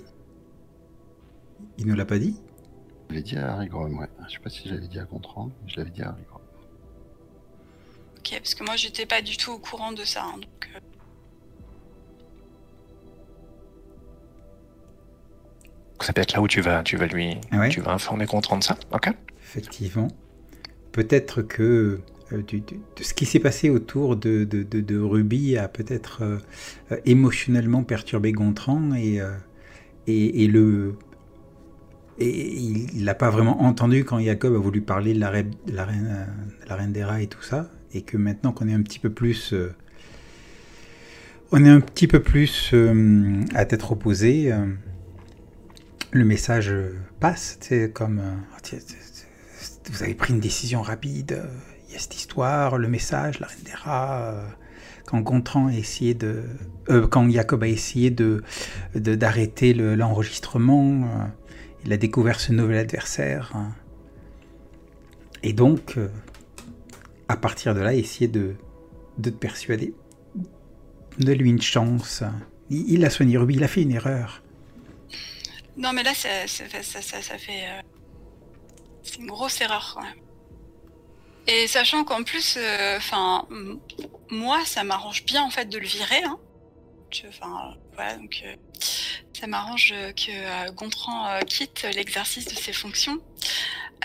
Il 1.79 1.87
ne 1.87 1.95
l'a 1.95 2.05
pas 2.05 2.19
dit? 2.19 2.37
Je 3.09 3.15
l'ai 3.15 3.23
dit 3.23 3.37
à 3.37 3.53
Harry 3.53 3.69
Grom, 3.69 3.99
ouais. 3.99 4.09
Je 4.29 4.35
sais 4.35 4.39
pas 4.39 4.51
si 4.51 4.69
j'avais 4.69 4.87
dit 4.87 4.99
à 4.99 5.05
Gontran, 5.05 5.51
mais 5.63 5.71
je 5.73 5.77
l'avais 5.79 5.91
dit 5.91 6.03
à 6.03 6.11
Harry 6.11 6.23
Grom. 6.29 6.43
Ok, 8.19 8.31
parce 8.39 8.55
que 8.55 8.65
moi 8.65 8.77
j'étais 8.77 9.07
pas 9.07 9.23
du 9.23 9.37
tout 9.37 9.53
au 9.53 9.59
courant 9.59 9.93
de 9.93 10.05
ça, 10.05 10.25
hein, 10.25 10.35
donc. 10.35 10.71
Euh, 10.77 10.80
ça 16.05 16.13
peut 16.13 16.21
être 16.21 16.33
là 16.33 16.41
où 16.41 16.49
tu 16.49 16.61
vas, 16.61 16.83
tu 16.83 16.97
vas 16.97 17.07
lui, 17.07 17.37
tu 17.71 17.81
vas 17.81 17.93
informer 17.93 18.27
Gontran 18.27 18.59
de 18.59 18.65
ça. 18.65 18.77
Ok. 18.93 19.11
Effectivement. 19.43 20.09
Peut-être 20.93 21.43
que 21.43 22.01
euh, 22.33 22.43
de 22.43 23.03
ce 23.03 23.15
qui 23.15 23.27
s'est 23.27 23.39
passé 23.41 23.71
autour 23.71 24.17
de, 24.17 24.45
de, 24.45 24.99
Ruby 24.99 25.57
a 25.57 25.69
peut-être 25.69 26.23
euh, 26.23 26.39
émotionnellement 27.05 27.83
perturbé 27.83 28.33
Gontran 28.33 28.95
et, 28.95 29.21
euh, 29.21 29.31
et, 30.07 30.47
le 30.47 30.95
et 32.19 32.53
il 32.53 33.05
n'a 33.05 33.15
pas 33.15 33.31
vraiment 33.31 33.63
entendu 33.63 34.05
quand 34.05 34.21
Jacob 34.21 34.55
a 34.55 34.59
voulu 34.59 34.83
parler 34.83 35.15
de 35.15 35.21
la, 35.21 35.31
reine, 35.31 35.55
la 35.67 35.85
reine, 35.85 36.27
la 36.69 36.77
reine 36.77 36.93
des 36.93 37.05
rats 37.05 37.23
et 37.23 37.27
tout 37.27 37.43
ça, 37.43 37.71
et 37.95 38.03
que 38.03 38.17
maintenant 38.17 38.53
qu'on 38.53 38.69
est 38.69 38.75
un 38.75 38.83
petit 38.83 38.99
peu 38.99 39.11
plus, 39.11 39.55
on 41.51 41.65
est 41.65 41.69
un 41.69 41.81
petit 41.81 42.07
peu 42.07 42.21
plus 42.21 42.75
à 43.55 43.65
tête 43.65 43.85
opposée, 43.91 44.53
le 46.13 46.25
message 46.25 46.73
passe. 47.21 47.59
C'est 47.61 47.93
comme 47.93 48.21
euh, 48.21 48.77
vous 49.91 50.03
avez 50.03 50.15
pris 50.15 50.33
une 50.33 50.41
décision 50.41 50.83
rapide. 50.83 51.33
Euh, 51.33 51.47
il 51.89 51.95
y 51.95 51.97
a 51.97 51.99
cette 51.99 52.17
histoire, 52.17 52.79
le 52.79 52.89
message, 52.89 53.41
la 53.41 53.49
reine 53.49 53.65
des 53.65 53.73
rats. 53.73 54.33
Euh, 54.33 54.47
quand 55.07 55.21
Gontran 55.21 55.67
a 55.67 55.73
essayé 55.73 56.15
de, 56.15 56.45
quand 57.11 57.29
Jacob 57.29 57.65
a 57.65 57.67
essayé 57.67 58.11
de 58.11 58.45
d'arrêter 58.95 59.75
l'enregistrement, 59.75 61.33
il 61.85 61.93
a 61.93 61.97
découvert 61.97 62.39
ce 62.39 62.53
nouvel 62.53 62.77
adversaire. 62.77 63.53
Et 65.43 65.53
donc, 65.53 65.99
à 67.27 67.37
partir 67.37 67.75
de 67.75 67.81
là, 67.81 67.93
essayer 67.93 68.29
de, 68.29 68.55
de 69.19 69.31
te 69.31 69.37
persuader. 69.37 69.95
de 71.19 71.33
lui 71.33 71.51
une 71.51 71.63
chance. 71.63 72.23
Il, 72.69 72.89
il 72.93 73.05
a 73.05 73.11
soigné 73.11 73.37
Ruby, 73.37 73.55
il 73.55 73.65
a 73.65 73.69
fait 73.69 73.83
une 73.83 73.91
erreur. 73.91 74.45
Non, 75.81 75.95
mais 75.95 76.03
là, 76.03 76.13
ça, 76.15 76.47
fait. 76.47 77.65
Euh, 77.65 77.81
c'est 79.03 79.17
une 79.17 79.29
grosse 79.29 79.63
erreur 79.63 79.95
quand. 79.95 80.07
Et 81.47 81.67
sachant 81.67 82.05
qu'en 82.05 82.23
plus, 82.23 82.59
euh, 82.59 82.99
enfin, 82.99 83.49
moi, 84.29 84.63
ça 84.67 84.85
m'arrange 84.85 85.25
bien 85.25 85.43
en 85.43 85.49
fait 85.49 85.65
de 85.71 85.79
le 85.79 85.87
virer. 85.87 86.23
Hein. 86.23 86.39
Enfin, 87.29 87.75
voilà, 87.95 88.17
donc 88.17 88.43
euh, 88.45 88.55
ça 89.33 89.47
m'arrange 89.47 89.95
que 90.15 90.71
Gontran 90.73 91.41
quitte 91.47 91.87
l'exercice 91.95 92.45
de 92.45 92.55
ses 92.55 92.75
fonctions. 92.75 93.19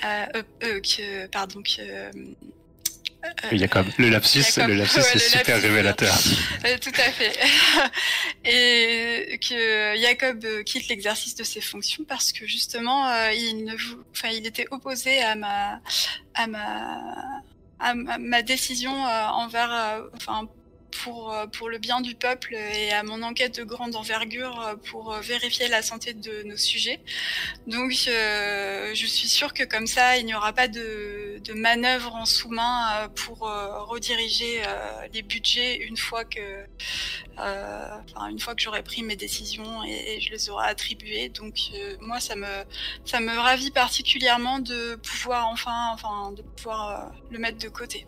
que, 0.01 1.27
pardon, 1.27 1.61
que 1.61 2.09
Jacob, 3.51 3.87
le 3.97 4.09
lapsus, 4.09 4.57
le 4.57 4.73
lapsus 4.75 5.01
c'est 5.01 5.19
super 5.19 5.61
révélateur. 5.61 6.13
tout 6.81 6.89
à 6.95 7.11
fait. 7.11 7.37
Et 8.45 9.39
que 9.39 9.99
Jacob 10.01 10.45
quitte 10.65 10.87
l'exercice 10.89 11.35
de 11.35 11.43
ses 11.43 11.61
fonctions 11.61 12.03
parce 12.07 12.31
que 12.31 12.45
justement, 12.45 13.07
il 13.31 13.65
ne, 13.65 13.73
enfin, 14.11 14.29
il 14.29 14.45
était 14.45 14.67
opposé 14.71 15.21
à 15.21 15.35
ma, 15.35 15.81
à 16.33 16.47
ma, 16.47 17.41
à 17.79 17.93
ma, 17.93 18.41
décision 18.41 18.93
envers, 18.93 20.03
enfin, 20.15 20.47
pour, 20.91 21.33
euh, 21.33 21.47
pour 21.47 21.69
le 21.69 21.77
bien 21.77 22.01
du 22.01 22.15
peuple 22.15 22.55
et 22.55 22.91
à 22.91 23.03
mon 23.03 23.21
enquête 23.23 23.57
de 23.57 23.63
grande 23.63 23.95
envergure 23.95 24.59
euh, 24.61 24.75
pour 24.75 25.13
euh, 25.13 25.21
vérifier 25.21 25.67
la 25.67 25.81
santé 25.81 26.13
de 26.13 26.43
nos 26.43 26.57
sujets. 26.57 26.99
Donc 27.67 27.91
je 27.91 29.05
suis 29.05 29.27
sûre 29.27 29.53
que 29.53 29.63
comme 29.63 29.87
ça, 29.87 30.17
il 30.17 30.25
n'y 30.25 30.35
aura 30.35 30.53
pas 30.53 30.67
de, 30.67 31.39
de 31.43 31.53
manœuvre 31.53 32.15
en 32.15 32.25
sous-main 32.25 33.09
pour 33.15 33.39
rediriger 33.39 34.61
les 35.13 35.21
budgets 35.21 35.77
une 35.77 35.97
fois 35.97 36.23
que, 36.25 36.65
que 37.37 38.61
j'aurai 38.61 38.83
pris 38.83 39.03
mes 39.03 39.15
décisions 39.15 39.83
et, 39.83 40.19
je 40.21 40.31
les 40.31 40.49
aurai 40.49 40.67
attribuées. 40.67 41.29
Donc 41.29 41.55
moi, 41.99 42.19
ça 42.19 42.35
me, 42.35 42.63
ça 43.05 43.19
me 43.19 43.37
ravit 43.37 43.71
particulièrement 43.71 44.59
de 44.59 44.95
pouvoir 44.95 45.47
enfin, 45.47 45.91
enfin, 45.93 46.31
de 46.31 46.41
pouvoir 46.41 47.11
le 47.31 47.39
mettre 47.39 47.57
de 47.57 47.69
côté. 47.69 48.07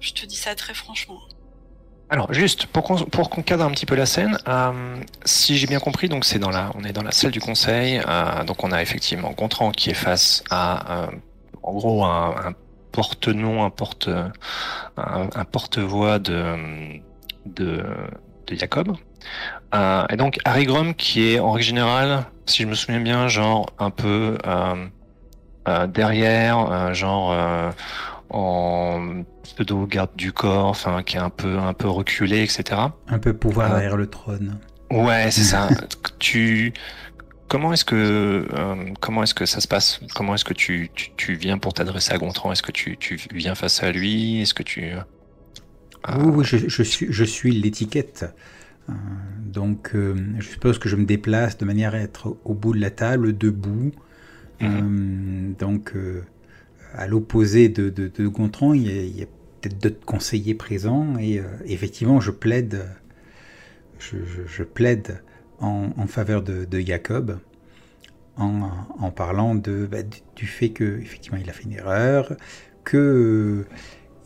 Je 0.00 0.12
te 0.12 0.24
dis 0.24 0.36
ça 0.36 0.54
très 0.54 0.74
franchement. 0.74 1.20
Alors 2.10 2.32
juste 2.32 2.66
pour 2.66 2.82
qu'on 2.82 3.42
cadre 3.42 3.64
un 3.64 3.70
petit 3.70 3.86
peu 3.86 3.94
la 3.94 4.04
scène, 4.04 4.36
euh, 4.48 4.96
si 5.24 5.56
j'ai 5.56 5.68
bien 5.68 5.78
compris, 5.78 6.08
donc 6.08 6.24
c'est 6.24 6.40
dans 6.40 6.50
on 6.74 6.82
est 6.82 6.92
dans 6.92 7.04
la 7.04 7.12
salle 7.12 7.30
du 7.30 7.38
conseil, 7.38 8.02
euh, 8.04 8.42
donc 8.42 8.64
on 8.64 8.72
a 8.72 8.82
effectivement 8.82 9.30
Gontran 9.30 9.70
qui 9.70 9.90
est 9.90 9.94
face 9.94 10.42
à 10.50 11.04
euh, 11.04 11.06
en 11.62 11.72
gros 11.72 12.04
un, 12.04 12.52
porte-nom, 12.90 13.64
un 13.64 13.70
porte 13.70 14.08
un, 14.96 15.28
un 15.32 15.44
porte-voix 15.44 16.18
de, 16.18 16.56
Jacob, 18.50 18.96
et 19.72 20.16
donc 20.16 20.40
Harry 20.44 20.64
Grom 20.64 20.94
qui 20.94 21.32
est 21.34 21.38
en 21.38 21.52
règle 21.52 21.64
générale, 21.64 22.24
si 22.44 22.62
je 22.62 22.66
me 22.66 22.74
souviens 22.74 22.98
bien, 22.98 23.28
genre 23.28 23.66
un 23.78 23.90
peu 23.90 24.36
derrière, 25.86 26.92
genre 26.92 27.72
en 28.30 29.24
pseudo 29.42 29.86
garde 29.86 30.10
du 30.16 30.32
corps, 30.32 30.66
enfin 30.66 31.02
qui 31.02 31.16
est 31.16 31.20
un 31.20 31.30
peu 31.30 31.58
un 31.58 31.74
peu 31.74 31.88
reculé, 31.88 32.42
etc. 32.42 32.80
Un 33.08 33.18
peu 33.18 33.34
pouvoir 33.34 33.72
euh, 33.72 33.74
derrière 33.74 33.96
le 33.96 34.06
trône. 34.06 34.58
Ouais, 34.90 35.30
c'est 35.30 35.42
ça. 35.42 35.68
tu 36.18 36.72
comment 37.48 37.72
est-ce 37.72 37.84
que 37.84 38.46
euh, 38.52 38.76
comment 39.00 39.24
est-ce 39.24 39.34
que 39.34 39.46
ça 39.46 39.60
se 39.60 39.68
passe? 39.68 40.00
Comment 40.14 40.34
est-ce 40.34 40.44
que 40.44 40.54
tu, 40.54 40.90
tu, 40.94 41.34
viens 41.34 41.58
pour 41.58 41.74
t'adresser 41.74 42.12
à 42.12 42.18
Gontran? 42.18 42.52
Est-ce 42.52 42.62
que 42.62 42.72
tu, 42.72 42.96
tu 42.96 43.18
viens 43.32 43.54
face 43.54 43.82
à 43.82 43.90
lui? 43.90 44.40
Est-ce 44.40 44.54
que 44.54 44.62
tu 44.62 44.84
euh, 44.84 45.00
Oui, 46.16 46.32
oui, 46.36 46.44
je, 46.44 46.68
je 46.68 46.82
suis 46.82 47.08
je 47.10 47.24
suis 47.24 47.52
l'étiquette. 47.52 48.26
donc, 49.44 49.90
je 49.94 50.46
suppose 50.48 50.78
que 50.78 50.88
je 50.88 50.96
me 50.96 51.04
déplace 51.04 51.58
de 51.58 51.64
manière 51.64 51.94
à 51.94 51.98
être 51.98 52.36
au 52.44 52.54
bout 52.54 52.74
de 52.74 52.80
la 52.80 52.90
table, 52.90 53.36
debout. 53.36 53.90
Mhm. 54.60 55.54
donc, 55.58 55.94
à 56.94 57.06
l'opposé 57.06 57.68
de, 57.68 58.28
Gontran, 58.28 58.74
il 58.74 59.16
y 59.16 59.22
a, 59.22 59.26
peut-être 59.60 59.78
d'autres 59.78 60.04
conseillers 60.04 60.54
présents 60.54 61.18
et 61.18 61.38
euh, 61.38 61.44
effectivement, 61.66 62.20
je 62.20 62.30
plaide, 62.30 62.86
je, 63.98 64.62
plaide 64.62 65.22
en, 65.58 66.06
faveur 66.06 66.42
de, 66.42 66.80
Jacob 66.80 67.38
en, 68.36 69.10
parlant 69.10 69.54
bah, 69.54 69.98
du 70.34 70.46
fait 70.46 70.70
que 70.70 70.98
effectivement 71.00 71.38
il 71.42 71.50
a 71.50 71.52
fait 71.52 71.64
une 71.64 71.74
erreur, 71.74 72.34
que 72.84 72.96
euh, 72.96 73.74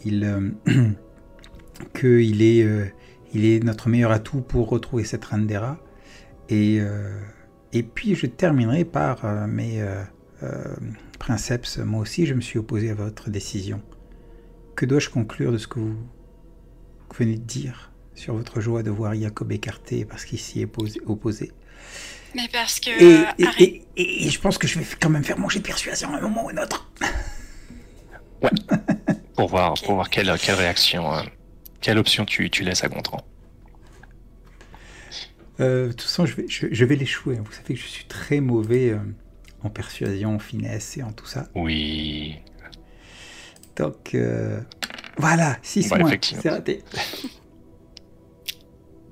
il, 0.04 0.24
euh, 0.24 0.50
que 1.92 2.20
il 2.20 2.42
est, 2.42 2.92
il 3.32 3.44
est 3.44 3.64
notre 3.64 3.88
meilleur 3.88 4.12
atout 4.12 4.40
pour 4.40 4.68
retrouver 4.68 5.04
cette 5.04 5.24
Randera. 5.24 5.78
Et 6.48 6.80
et 7.72 7.82
puis 7.82 8.14
je 8.14 8.26
terminerai 8.26 8.84
par 8.84 9.48
mes 9.48 9.82
Princeps, 11.18 11.78
moi 11.78 12.00
aussi 12.00 12.26
je 12.26 12.34
me 12.34 12.40
suis 12.40 12.58
opposé 12.58 12.90
à 12.90 12.94
votre 12.94 13.30
décision. 13.30 13.82
Que 14.76 14.86
dois-je 14.86 15.10
conclure 15.10 15.52
de 15.52 15.58
ce 15.58 15.66
que 15.66 15.78
vous 15.78 15.96
venez 17.16 17.36
de 17.36 17.42
dire 17.42 17.92
sur 18.14 18.34
votre 18.34 18.60
joie 18.60 18.82
de 18.82 18.90
voir 18.90 19.14
Jacob 19.14 19.52
écarté 19.52 20.04
parce 20.04 20.24
qu'il 20.24 20.38
s'y 20.38 20.60
est 20.62 20.68
opposé? 21.06 21.52
Mais 22.34 22.48
parce 22.52 22.80
que... 22.80 22.90
Et, 23.96 24.28
je 24.28 24.40
pense 24.40 24.58
que 24.58 24.66
je 24.66 24.78
vais 24.78 24.86
quand 25.00 25.10
même 25.10 25.22
faire 25.22 25.38
manger 25.38 25.60
persuasion 25.60 26.12
à 26.14 26.18
un 26.18 26.20
moment 26.20 26.46
ou 26.46 26.48
un 26.48 26.58
autre. 26.58 26.90
ouais. 28.42 28.50
pour 29.36 29.48
voir, 29.48 29.74
pour 29.74 29.94
voir 29.94 30.10
quelle, 30.10 30.32
quelle 30.38 30.56
réaction, 30.56 31.14
euh, 31.14 31.22
quelle 31.80 31.98
option 31.98 32.24
tu, 32.24 32.50
tu 32.50 32.64
laisses 32.64 32.82
à 32.82 32.88
Gontran. 32.88 33.24
Euh, 35.60 35.88
de 35.88 35.92
toute 35.92 36.02
façon, 36.02 36.26
je 36.26 36.34
vais, 36.34 36.46
je, 36.48 36.84
vais 36.84 36.96
l'échouer. 36.96 37.36
Vous 37.36 37.52
savez 37.52 37.74
que 37.74 37.80
je 37.80 37.86
suis 37.86 38.06
très 38.06 38.40
mauvais. 38.40 38.90
Euh, 38.90 38.98
en 39.64 39.70
persuasion, 39.70 40.36
en 40.36 40.38
finesse 40.38 40.98
et 40.98 41.02
en 41.02 41.12
tout 41.12 41.26
ça. 41.26 41.48
Oui. 41.54 42.36
Donc, 43.76 44.14
euh, 44.14 44.60
voilà, 45.16 45.56
6 45.62 45.88
points, 45.88 46.10
c'est 46.22 46.48
raté. 46.48 46.82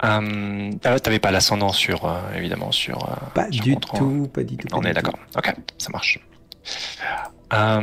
Euh, 0.05 0.73
T'avais 0.81 1.19
pas 1.19 1.31
l'ascendant 1.31 1.73
sur, 1.73 2.05
euh, 2.05 2.21
évidemment, 2.37 2.71
sur. 2.71 3.11
Euh, 3.11 3.15
pas 3.35 3.49
du 3.49 3.77
tout, 3.77 4.29
pas 4.29 4.45
du 4.45 4.57
tout. 4.57 4.69
On 4.73 4.83
est 4.83 4.93
d'accord. 4.93 5.19
Ok, 5.37 5.55
ça 5.79 5.91
marche. 5.91 6.21
Voilà, 7.51 7.81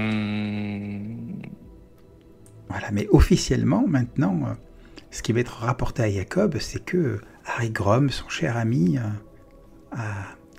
mais 2.91 3.07
officiellement, 3.11 3.85
maintenant, 3.87 4.55
ce 5.09 5.23
qui 5.23 5.33
va 5.33 5.39
être 5.39 5.63
rapporté 5.63 6.03
à 6.03 6.11
Jacob, 6.11 6.57
c'est 6.59 6.85
que 6.85 7.19
Harry 7.45 7.71
Grom, 7.71 8.11
son 8.11 8.29
cher 8.29 8.57
ami, 8.57 8.99
a, 8.99 9.11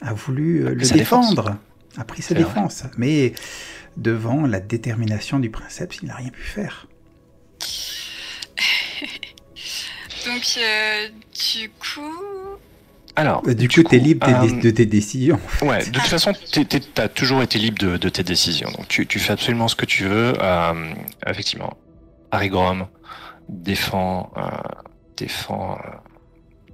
a, 0.02 0.12
voulu 0.12 0.74
le 0.74 0.74
défendre 0.74 1.56
a 1.96 2.04
pris 2.04 2.22
sa 2.22 2.34
défense. 2.34 2.84
Mais 2.96 3.32
devant 3.96 4.46
la 4.46 4.60
détermination 4.60 5.38
du 5.38 5.50
princeps, 5.50 5.98
il 6.02 6.08
n'a 6.08 6.16
rien 6.16 6.30
pu 6.30 6.42
faire. 6.42 6.86
Donc, 10.26 10.58
euh, 10.58 11.08
du 11.58 11.70
coup. 11.70 12.00
Alors, 13.16 13.42
euh, 13.46 13.54
du, 13.54 13.68
coup, 13.68 13.82
tu 13.82 13.96
es 13.96 13.98
libre 13.98 14.26
euh, 14.28 14.60
de 14.60 14.70
tes 14.70 14.86
décisions. 14.86 15.40
Ouais, 15.62 15.84
de 15.84 15.90
toute 15.90 16.02
façon, 16.02 16.32
tu 16.52 16.64
as 16.96 17.08
toujours 17.08 17.42
été 17.42 17.58
libre 17.58 17.98
de, 17.98 18.08
tes 18.08 18.22
décisions. 18.22 18.70
Donc, 18.70 18.88
tu, 18.88 19.18
fais 19.18 19.32
absolument 19.32 19.68
ce 19.68 19.76
que 19.76 19.86
tu 19.86 20.04
veux. 20.04 20.34
effectivement, 21.26 21.76
Harry 22.30 22.48
Grom 22.48 22.86
défend, 23.48 24.32
défend, 25.16 25.78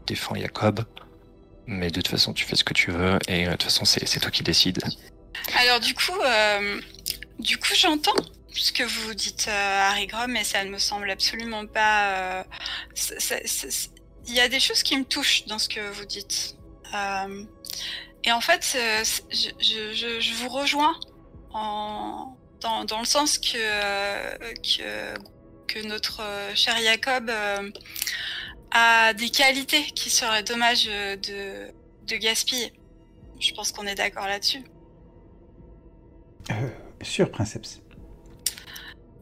défend 0.06 0.34
Jacob. 0.34 0.84
Mais 1.66 1.90
de 1.90 2.00
toute 2.00 2.08
façon, 2.08 2.32
tu 2.32 2.44
fais 2.44 2.56
ce 2.56 2.64
que 2.64 2.74
tu 2.74 2.90
veux 2.90 3.18
et 3.28 3.44
de 3.44 3.50
toute 3.52 3.64
façon, 3.64 3.84
c'est 3.84 4.20
toi 4.20 4.30
qui 4.30 4.42
décides. 4.42 4.82
Alors 5.58 5.80
du 5.80 5.94
coup, 5.94 6.18
euh, 6.24 6.80
du 7.38 7.58
coup, 7.58 7.74
j'entends 7.74 8.14
ce 8.52 8.72
que 8.72 8.84
vous 8.84 9.14
dites, 9.14 9.46
euh, 9.48 9.80
Harry 9.82 10.06
Grom, 10.06 10.30
mais 10.30 10.44
ça 10.44 10.64
ne 10.64 10.70
me 10.70 10.78
semble 10.78 11.10
absolument 11.10 11.66
pas. 11.66 12.40
Euh, 12.40 12.44
il 14.26 14.34
y 14.34 14.40
a 14.40 14.48
des 14.48 14.60
choses 14.60 14.82
qui 14.82 14.96
me 14.96 15.04
touchent 15.04 15.46
dans 15.46 15.58
ce 15.58 15.68
que 15.68 15.80
vous 15.90 16.04
dites. 16.04 16.56
et 18.24 18.32
en 18.32 18.40
fait, 18.40 18.76
je, 19.30 20.34
vous 20.34 20.48
rejoins 20.48 20.98
dans, 21.52 22.98
le 22.98 23.04
sens 23.04 23.38
que, 23.38 24.36
que 25.66 25.86
notre 25.86 26.22
cher 26.54 26.76
Jacob 26.78 27.30
a 28.70 29.12
des 29.14 29.30
qualités 29.30 29.84
qui 29.94 30.10
seraient 30.10 30.42
dommage 30.42 30.86
de, 30.86 31.72
de 32.06 32.16
gaspiller. 32.16 32.72
Je 33.40 33.52
pense 33.52 33.72
qu'on 33.72 33.86
est 33.86 33.94
d'accord 33.94 34.26
là-dessus. 34.26 34.64
Euh, 36.50 36.68
sûr, 37.02 37.30
Princeps. 37.30 37.80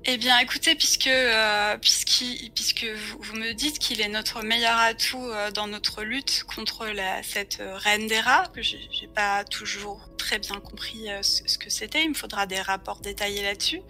Eh 0.06 0.18
bien, 0.18 0.38
écoutez, 0.38 0.74
puisque, 0.74 1.06
euh, 1.06 1.78
puisque 1.78 2.84
vous, 3.18 3.36
me 3.36 3.52
dites 3.52 3.78
qu'il 3.78 4.02
est 4.02 4.08
notre 4.08 4.42
meilleur 4.42 4.76
atout 4.76 5.26
euh, 5.30 5.50
dans 5.50 5.66
notre 5.66 6.02
lutte 6.02 6.44
contre 6.44 6.86
la, 6.86 7.22
cette 7.22 7.62
reine 7.62 8.06
des 8.06 8.20
rats, 8.20 8.44
que 8.54 8.60
j'ai 8.60 9.08
pas 9.14 9.44
toujours 9.44 10.10
très 10.18 10.38
bien 10.38 10.60
compris 10.60 11.06
ce, 11.22 11.56
que 11.56 11.70
c'était, 11.70 12.02
il 12.02 12.10
me 12.10 12.14
faudra 12.14 12.44
des 12.44 12.60
rapports 12.60 13.00
détaillés 13.00 13.42
là-dessus. 13.42 13.80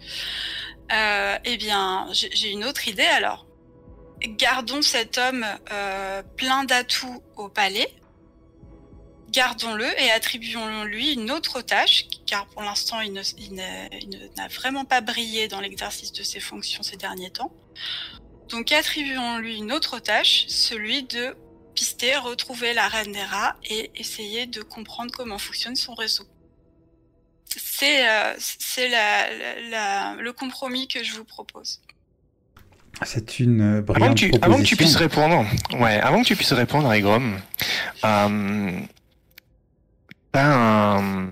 eh 0.89 1.57
bien, 1.57 2.07
j'ai 2.13 2.49
une 2.49 2.63
autre 2.63 2.87
idée 2.87 3.03
alors. 3.03 3.45
Gardons 4.27 4.81
cet 4.81 5.17
homme 5.17 5.45
plein 6.35 6.63
d'atouts 6.63 7.23
au 7.35 7.49
palais, 7.49 7.93
gardons-le 9.29 9.85
et 10.01 10.11
attribuons-lui 10.11 11.13
une 11.13 11.29
autre 11.31 11.61
tâche, 11.61 12.05
car 12.25 12.47
pour 12.47 12.61
l'instant, 12.61 13.01
il 13.01 13.13
n'a 13.13 14.47
vraiment 14.47 14.85
pas 14.85 15.01
brillé 15.01 15.47
dans 15.47 15.59
l'exercice 15.59 16.11
de 16.13 16.23
ses 16.23 16.39
fonctions 16.39 16.83
ces 16.83 16.95
derniers 16.95 17.31
temps. 17.31 17.51
Donc 18.49 18.71
attribuons-lui 18.71 19.57
une 19.57 19.71
autre 19.71 19.99
tâche, 19.99 20.45
celui 20.47 21.03
de 21.03 21.35
pister, 21.73 22.15
retrouver 22.15 22.73
la 22.73 22.87
reine 22.87 23.11
des 23.11 23.23
rats 23.23 23.57
et 23.63 23.91
essayer 23.95 24.45
de 24.45 24.61
comprendre 24.61 25.11
comment 25.11 25.37
fonctionne 25.37 25.75
son 25.75 25.93
réseau. 25.93 26.23
C'est 27.57 28.07
euh, 28.07 28.33
le 28.37 30.31
compromis 30.31 30.87
que 30.87 31.03
je 31.03 31.13
vous 31.13 31.25
propose. 31.25 31.81
C'est 33.03 33.39
une 33.39 33.77
euh, 33.77 33.81
brillante 33.81 34.03
Avant 34.03 34.13
que, 34.13 34.19
tu, 34.19 34.29
proposition. 34.29 34.51
avant 34.53 34.63
que 34.63 34.67
tu 34.67 34.75
puisses 34.75 34.95
répondre, 34.95 35.45
ouais, 35.79 35.99
avant 35.99 36.21
que 36.21 36.27
tu 36.27 36.35
puisses 36.35 36.53
répondre, 36.53 36.91
Egrom, 36.93 37.35
euh, 38.05 38.79
t'as 40.31 40.97
un, 40.97 41.29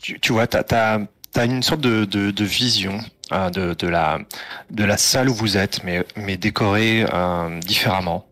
tu, 0.00 0.18
tu 0.20 0.32
vois, 0.32 0.46
t'as, 0.46 0.62
t'as, 0.62 1.00
t'as 1.32 1.44
une 1.44 1.62
sorte 1.62 1.80
de, 1.80 2.04
de, 2.04 2.30
de 2.30 2.44
vision 2.44 2.98
euh, 3.32 3.50
de, 3.50 3.74
de 3.74 3.88
la, 3.88 4.18
de 4.70 4.84
la 4.84 4.96
salle 4.96 5.28
où 5.28 5.34
vous 5.34 5.56
êtes, 5.56 5.82
mais, 5.84 6.04
mais 6.16 6.36
décorée 6.36 7.04
euh, 7.12 7.58
différemment. 7.60 8.24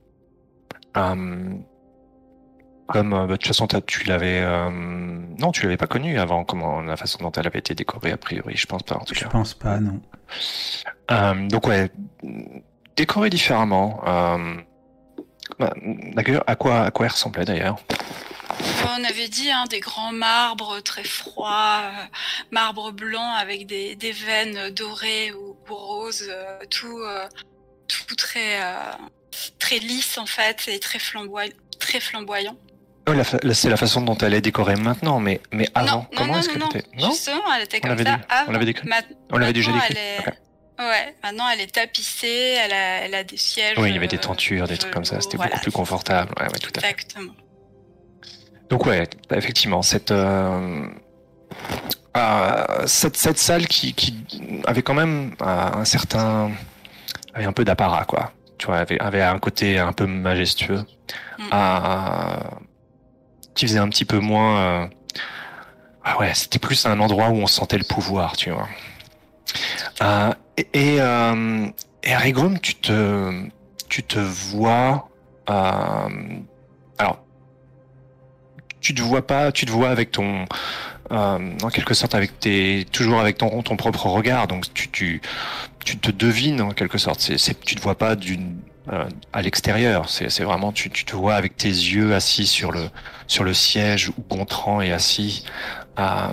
Comme 2.87 3.13
euh, 3.13 3.21
bah, 3.27 3.33
de 3.33 3.37
toute 3.37 3.47
façon, 3.49 3.67
tu 3.87 4.05
l'avais, 4.05 4.41
euh, 4.41 4.71
non, 4.71 5.53
tu 5.53 5.63
l'avais 5.63 5.77
pas 5.77 5.87
connue 5.87 6.19
avant. 6.19 6.45
Comment 6.45 6.81
la 6.83 6.97
façon 6.97 7.19
dont 7.23 7.33
elle 7.33 7.47
avait 7.47 7.59
été 7.59 7.75
décorée 7.75 8.13
a 8.13 8.17
priori, 8.17 8.57
je 8.57 8.67
pense 8.67 8.83
pas 8.83 8.97
en 8.97 9.05
tout 9.05 9.15
Je 9.15 9.21
cas. 9.21 9.29
pense 9.29 9.55
pas, 9.55 9.79
non. 9.79 10.01
Euh, 11.11 11.49
donc 11.49 11.67
ouais, 11.67 11.91
décoré 12.97 13.31
différemment. 13.31 14.01
Euh, 14.07 14.55
bah, 15.59 15.73
D'ailleurs, 16.15 16.45
à 16.47 16.57
quoi, 16.57 16.83
à 16.83 16.91
quoi 16.91 17.07
elle 17.07 17.13
ressemblait 17.13 17.45
d'ailleurs? 17.45 17.77
On 18.99 19.05
avait 19.05 19.29
dit 19.29 19.51
hein, 19.51 19.65
des 19.69 19.81
grands 19.81 20.13
marbres 20.13 20.81
très 20.81 21.05
froids, 21.05 21.83
euh, 21.85 22.05
marbre 22.51 22.93
blanc 22.93 23.33
avec 23.35 23.67
des, 23.67 23.95
des 23.97 24.13
veines 24.13 24.71
dorées 24.71 25.33
ou, 25.33 25.57
ou 25.71 25.75
roses, 25.75 26.27
euh, 26.31 26.59
tout, 26.71 26.99
euh, 27.01 27.27
tout 27.89 28.15
très, 28.17 28.63
euh, 28.63 28.75
très 29.59 29.79
lisse 29.79 30.17
en 30.17 30.25
fait 30.27 30.69
et 30.69 30.79
très, 30.81 30.99
flamboy 30.99 31.53
très 31.79 32.01
flamboyant. 32.01 32.57
Oh, 33.09 33.13
C'est 33.53 33.71
la 33.71 33.77
façon 33.77 34.01
dont 34.01 34.17
elle 34.19 34.35
est 34.35 34.41
décorée 34.41 34.75
maintenant, 34.77 35.21
mais, 35.21 35.41
mais 35.53 35.69
avant, 35.75 35.99
non, 35.99 36.07
comment 36.17 36.39
est-ce 36.39 36.49
qu'elle 36.49 36.65
était? 36.65 36.83
Non? 36.99 37.11
Justement, 37.11 37.43
elle 37.57 37.63
était 37.63 37.77
On 37.79 37.81
comme 37.81 37.91
l'avait 37.91 38.05
ça 38.05 38.19
on 38.29 38.33
avant. 38.43 38.53
l'avait 38.53 38.65
décrit 38.65 38.89
Ma- 38.89 38.97
On 39.31 39.39
l'avait 39.39 39.53
déjà 39.53 39.71
décrit 39.73 39.95
est-. 39.95 40.27
Ouais, 40.79 41.15
maintenant 41.23 41.49
elle 41.49 41.61
est 41.63 41.73
tapissée, 41.75 42.57
elle 42.63 42.73
a, 42.73 43.05
elle 43.05 43.15
a 43.15 43.25
des 43.25 43.37
sièges. 43.39 43.79
Oui, 43.79 43.89
il 43.91 43.95
y 43.95 43.97
avait 43.97 44.09
des 44.09 44.17
euh, 44.17 44.21
tentures, 44.21 44.67
des 44.69 44.77
trucs 44.77 44.93
comme 44.93 45.07
ça, 45.07 45.21
c'était 45.23 45.37
voilà, 45.39 45.53
beaucoup 45.53 45.63
plus 45.63 45.73
confortable. 45.73 46.33
Ouais, 46.39 46.45
ouais, 46.47 46.59
tout 46.59 46.71
à 46.77 46.81
fait. 46.81 46.91
Exactement. 46.91 47.33
Donc 48.69 48.85
ouais, 48.85 49.09
effectivement, 49.31 49.81
cette, 49.83 50.11
euh, 50.11 50.87
euh, 52.17 52.65
cette, 52.87 53.17
cette 53.17 53.39
salle 53.39 53.67
qui, 53.69 53.95
qui 53.95 54.19
avait 54.67 54.83
quand 54.83 54.95
même 54.95 55.35
euh, 55.41 55.45
un 55.47 55.85
certain... 55.87 56.51
avait 57.33 57.47
un 57.47 57.53
peu 57.53 57.65
d'apparat, 57.65 58.05
quoi. 58.05 58.33
Tu 58.59 58.67
vois, 58.67 58.79
avait, 58.79 58.99
avait 59.01 59.23
un 59.23 59.39
côté 59.39 59.79
un 59.79 59.93
peu 59.93 60.07
majestueux. 60.07 60.85
Mm. 61.39 61.43
Qui 63.57 63.67
faisait 63.67 63.81
un 63.81 63.89
petit 63.89 64.05
peu 64.05 64.21
moins... 64.21 64.59
euh, 64.61 64.87
ah 66.05 66.19
ouais, 66.19 66.33
c'était 66.35 66.61
plus 66.61 66.87
un 66.87 67.01
endroit 67.01 67.31
où 67.31 67.37
on 67.37 67.49
sentait 67.49 67.79
le 67.79 67.85
pouvoir, 67.85 68.37
tu 68.37 68.51
vois. 68.51 68.69
Euh, 70.03 70.33
et 70.57 70.69
et, 70.73 71.01
euh, 71.01 71.67
tu 72.63 72.75
te, 72.77 73.49
tu 73.89 74.03
te 74.05 74.19
vois... 74.19 75.09
euh, 75.51 76.09
alors, 76.99 77.19
tu 78.81 78.95
te 78.95 79.03
vois 79.03 79.27
pas, 79.27 79.51
tu 79.51 79.67
te 79.67 79.73
vois 79.73 79.91
avec 79.91 80.13
ton, 80.13 80.45
en 81.11 81.71
quelque 81.73 81.95
sorte 81.95 82.15
avec 82.15 82.39
tes, 82.39 82.87
toujours 82.93 83.21
avec 83.21 83.37
ton, 83.39 83.63
ton 83.63 83.77
propre 83.77 84.07
regard. 84.07 84.47
Donc 84.47 84.73
tu, 84.75 84.89
tu, 84.91 85.21
tu 85.85 85.99
te 85.99 86.11
devines 86.13 86.61
en 86.61 86.71
quelque 86.71 86.99
sorte. 86.99 87.21
C'est, 87.21 87.61
tu 87.65 87.75
te 87.75 87.81
vois 87.81 87.97
pas 87.99 88.15
d'une, 88.15 88.61
euh, 88.93 89.09
à 89.33 89.43
l'extérieur. 89.43 90.09
C'est, 90.09 90.45
vraiment, 90.45 90.71
tu, 90.71 90.91
te 90.91 91.17
vois 91.17 91.35
avec 91.35 91.57
tes 91.57 91.67
yeux 91.67 92.15
assis 92.15 92.47
sur 92.47 92.71
le, 92.71 92.89
sur 93.27 93.43
le 93.43 93.53
siège 93.53 94.11
où 94.11 94.23
Gontran 94.31 94.81
est 94.81 94.93
assis. 94.93 95.45
Euh, 95.99 96.33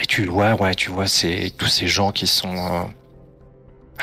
et 0.00 0.06
tu 0.06 0.26
vois, 0.26 0.54
ouais, 0.54 0.76
tu 0.76 0.90
vois 0.90 1.06
tous 1.58 1.66
ces 1.66 1.88
gens 1.88 2.12
qui 2.12 2.28
sont, 2.28 2.54
euh, 2.56 2.84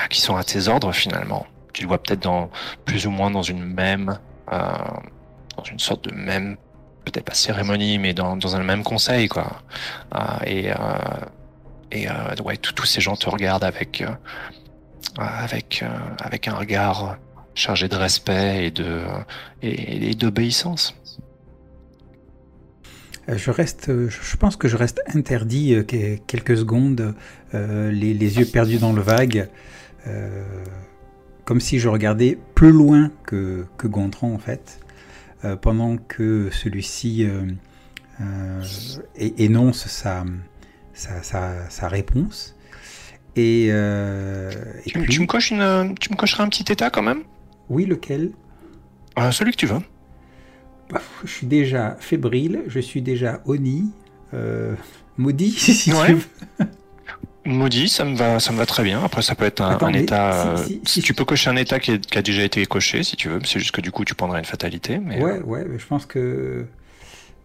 qui 0.09 0.19
sont 0.19 0.35
à 0.35 0.43
tes 0.43 0.67
ordres 0.67 0.91
finalement. 0.91 1.47
Tu 1.71 1.83
le 1.83 1.87
vois 1.87 2.03
peut-être 2.03 2.23
dans 2.23 2.49
plus 2.83 3.07
ou 3.07 3.09
moins 3.09 3.31
dans 3.31 3.41
une 3.41 3.63
même, 3.63 4.19
dans 4.51 5.63
une 5.63 5.79
sorte 5.79 6.09
de 6.09 6.13
même 6.13 6.57
peut-être 7.05 7.23
pas 7.23 7.33
cérémonie, 7.33 7.99
mais 7.99 8.13
dans, 8.13 8.35
dans 8.35 8.57
un 8.57 8.63
même 8.63 8.83
conseil, 8.83 9.29
quoi. 9.29 9.61
Et 10.45 10.71
et 11.91 12.07
ouais, 12.43 12.57
tous 12.57 12.85
ces 12.85 12.99
gens 12.99 13.15
te 13.15 13.29
regardent 13.29 13.63
avec 13.63 14.03
avec 15.17 15.85
avec 16.21 16.47
un 16.47 16.55
regard 16.55 17.17
chargé 17.59 17.87
de 17.87 17.95
respect 17.95 18.65
et 18.67 18.71
de 18.71 19.01
et, 19.61 20.09
et 20.11 20.15
d'obéissance. 20.15 20.95
Euh, 23.29 23.37
Je 23.37 23.51
reste, 23.51 23.89
euh, 23.89 24.09
je 24.09 24.35
pense 24.37 24.55
que 24.55 24.67
je 24.67 24.77
reste 24.77 25.01
interdit 25.13 25.75
euh, 25.75 25.83
que- 25.83 26.15
quelques 26.25 26.57
secondes, 26.57 27.13
euh, 27.53 27.91
les, 27.91 28.13
les 28.13 28.37
yeux 28.39 28.45
perdus 28.45 28.77
dans 28.79 28.93
le 28.93 29.01
vague, 29.01 29.49
euh, 30.07 30.43
comme 31.45 31.59
si 31.59 31.79
je 31.79 31.89
regardais 31.89 32.37
plus 32.55 32.71
loin 32.71 33.11
que, 33.25 33.65
que 33.77 33.87
Gontran 33.87 34.31
en 34.33 34.39
fait, 34.39 34.79
euh, 35.45 35.55
pendant 35.55 35.97
que 35.97 36.49
celui-ci 36.51 37.27
énonce 39.37 39.85
sa, 39.87 40.23
sa, 40.93 41.23
sa, 41.23 41.69
sa 41.69 41.87
réponse. 41.87 42.55
Et, 43.35 43.67
euh, 43.71 44.51
et 44.85 44.89
Tu, 44.89 44.99
puis, 44.99 45.13
tu 45.13 45.21
me 45.21 45.25
coches 45.27 45.51
une, 45.51 45.95
tu 45.99 46.11
me 46.11 46.17
cocheras 46.17 46.43
un 46.43 46.49
petit 46.49 46.69
état 46.71 46.89
quand 46.89 47.03
même, 47.03 47.23
oui, 47.69 47.85
lequel? 47.85 48.31
Euh, 49.17 49.31
celui 49.31 49.51
que 49.51 49.57
tu 49.57 49.65
veux. 49.65 49.79
Bah, 50.89 51.01
Je 51.23 51.29
suis 51.31 51.47
déjà 51.47 51.97
fébrile, 51.99 52.63
je 52.67 52.79
suis 52.79 53.01
déjà 53.01 53.41
Oni, 53.45 53.91
euh, 54.33 54.75
maudit, 55.17 55.51
si 55.57 55.93
Ouais. 55.93 56.07
tu 56.07 56.13
veux. 56.15 56.67
Maudit, 57.45 57.89
ça 57.89 58.05
me 58.05 58.15
va, 58.15 58.39
ça 58.39 58.51
me 58.51 58.57
va 58.57 58.65
très 58.65 58.83
bien. 58.83 59.03
Après, 59.03 59.21
ça 59.21 59.33
peut 59.33 59.45
être 59.45 59.61
un, 59.61 59.71
Attends, 59.71 59.87
un 59.87 59.91
mais 59.91 60.03
état. 60.03 60.31
si- 60.33 60.47
euh, 60.49 60.57
si- 60.65 60.73
si 60.73 60.79
si- 60.85 61.01
tu 61.01 61.13
peux 61.13 61.25
cocher 61.25 61.49
un 61.49 61.55
état 61.55 61.79
qui, 61.79 61.91
est- 61.91 62.05
qui 62.05 62.17
a 62.17 62.21
déjà 62.21 62.43
été 62.43 62.63
coché, 62.65 63.01
si 63.03 63.15
tu 63.15 63.29
veux. 63.29 63.39
C'est 63.45 63.59
juste 63.59 63.71
que 63.71 63.81
du 63.81 63.91
coup, 63.91 64.03
tu 64.05 64.13
prendrais 64.13 64.39
une 64.39 64.45
fatalité. 64.45 64.99
Mais, 64.99 65.21
Ouais, 65.23 65.39
ouais, 65.39 65.65
mais 65.67 65.79
je 65.79 65.85
pense 65.87 66.05
que. 66.05 66.65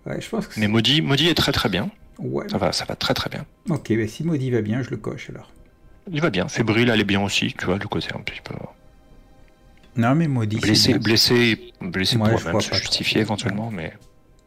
Ouais, 0.04 0.20
je 0.20 0.28
pense 0.28 0.46
que. 0.48 0.60
mais 0.60 0.68
maudit, 0.68 1.00
maudit 1.00 1.28
est 1.28 1.34
très 1.34 1.52
très 1.52 1.68
bien. 1.68 1.90
Ouais. 2.18 2.46
Ça 2.50 2.58
va, 2.58 2.72
ça 2.72 2.84
va 2.84 2.96
très 2.96 3.14
très 3.14 3.30
bien. 3.30 3.46
Ok, 3.70 3.92
bah, 3.96 4.06
si 4.06 4.22
Maudit 4.24 4.50
va 4.50 4.60
bien, 4.62 4.82
je 4.82 4.90
le 4.90 4.98
coche 4.98 5.30
alors. 5.30 5.50
Il 6.12 6.20
va 6.20 6.30
bien. 6.30 6.48
Fébrile, 6.48 6.90
elle 6.90 7.00
est 7.00 7.04
bien 7.04 7.22
aussi. 7.22 7.54
Tu 7.58 7.64
vois, 7.64 7.78
le 7.78 7.88
côté 7.88 8.08
un 8.14 8.20
petit 8.20 8.40
peu 8.44 8.54
Non, 9.96 10.14
mais 10.14 10.28
Maudit. 10.28 10.58
blessé, 10.58 10.98
blessé, 10.98 11.72
blessé 11.80 12.16
Ouais, 12.16 12.30
pour 12.34 12.44
même 12.44 12.60
se 12.60 12.74
justifier 12.74 13.20
éventuellement, 13.20 13.70
mais 13.70 13.92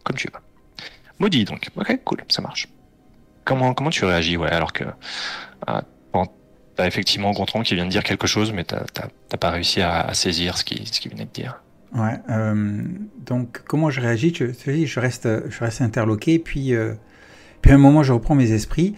comme 0.04 0.16
tu 0.18 0.28
veux. 0.28 0.40
Maudit 1.20 1.46
donc. 1.46 1.70
Ok, 1.76 2.00
cool, 2.04 2.20
ça 2.28 2.42
marche. 2.42 2.68
Comment 3.46 3.74
comment 3.74 3.90
tu 3.90 4.04
réagis, 4.06 4.38
ouais, 4.38 4.50
alors 4.50 4.74
que 4.74 4.84
bon, 6.14 6.26
t'as 6.76 6.86
effectivement 6.86 7.32
Gontran 7.32 7.64
qui 7.64 7.76
vient 7.76 7.86
de 7.86 7.90
dire 7.92 8.04
quelque 8.04 8.28
chose, 8.28 8.52
mais 8.52 8.64
t'as 8.66 9.38
pas 9.40 9.50
réussi 9.52 9.82
à, 9.82 10.02
à 10.02 10.14
saisir 10.14 10.58
ce 10.58 10.64
qui 10.64 10.86
ce 10.86 11.00
qu'il 11.00 11.12
venait 11.12 11.26
de 11.26 11.32
dire. 11.32 11.62
Ouais. 11.96 12.20
euh, 12.30 12.84
donc, 13.26 13.62
comment 13.66 13.90
je 13.90 14.02
réagis? 14.02 14.34
Je, 14.36 14.46
je 14.86 15.00
reste, 15.00 15.50
je 15.50 15.60
reste 15.60 15.82
interloqué, 15.82 16.38
puis, 16.38 16.74
euh, 16.76 16.94
puis 17.62 17.72
à 17.72 17.76
un 17.76 17.78
moment, 17.78 18.04
je 18.04 18.12
reprends 18.12 18.36
mes 18.36 18.52
esprits 18.52 18.96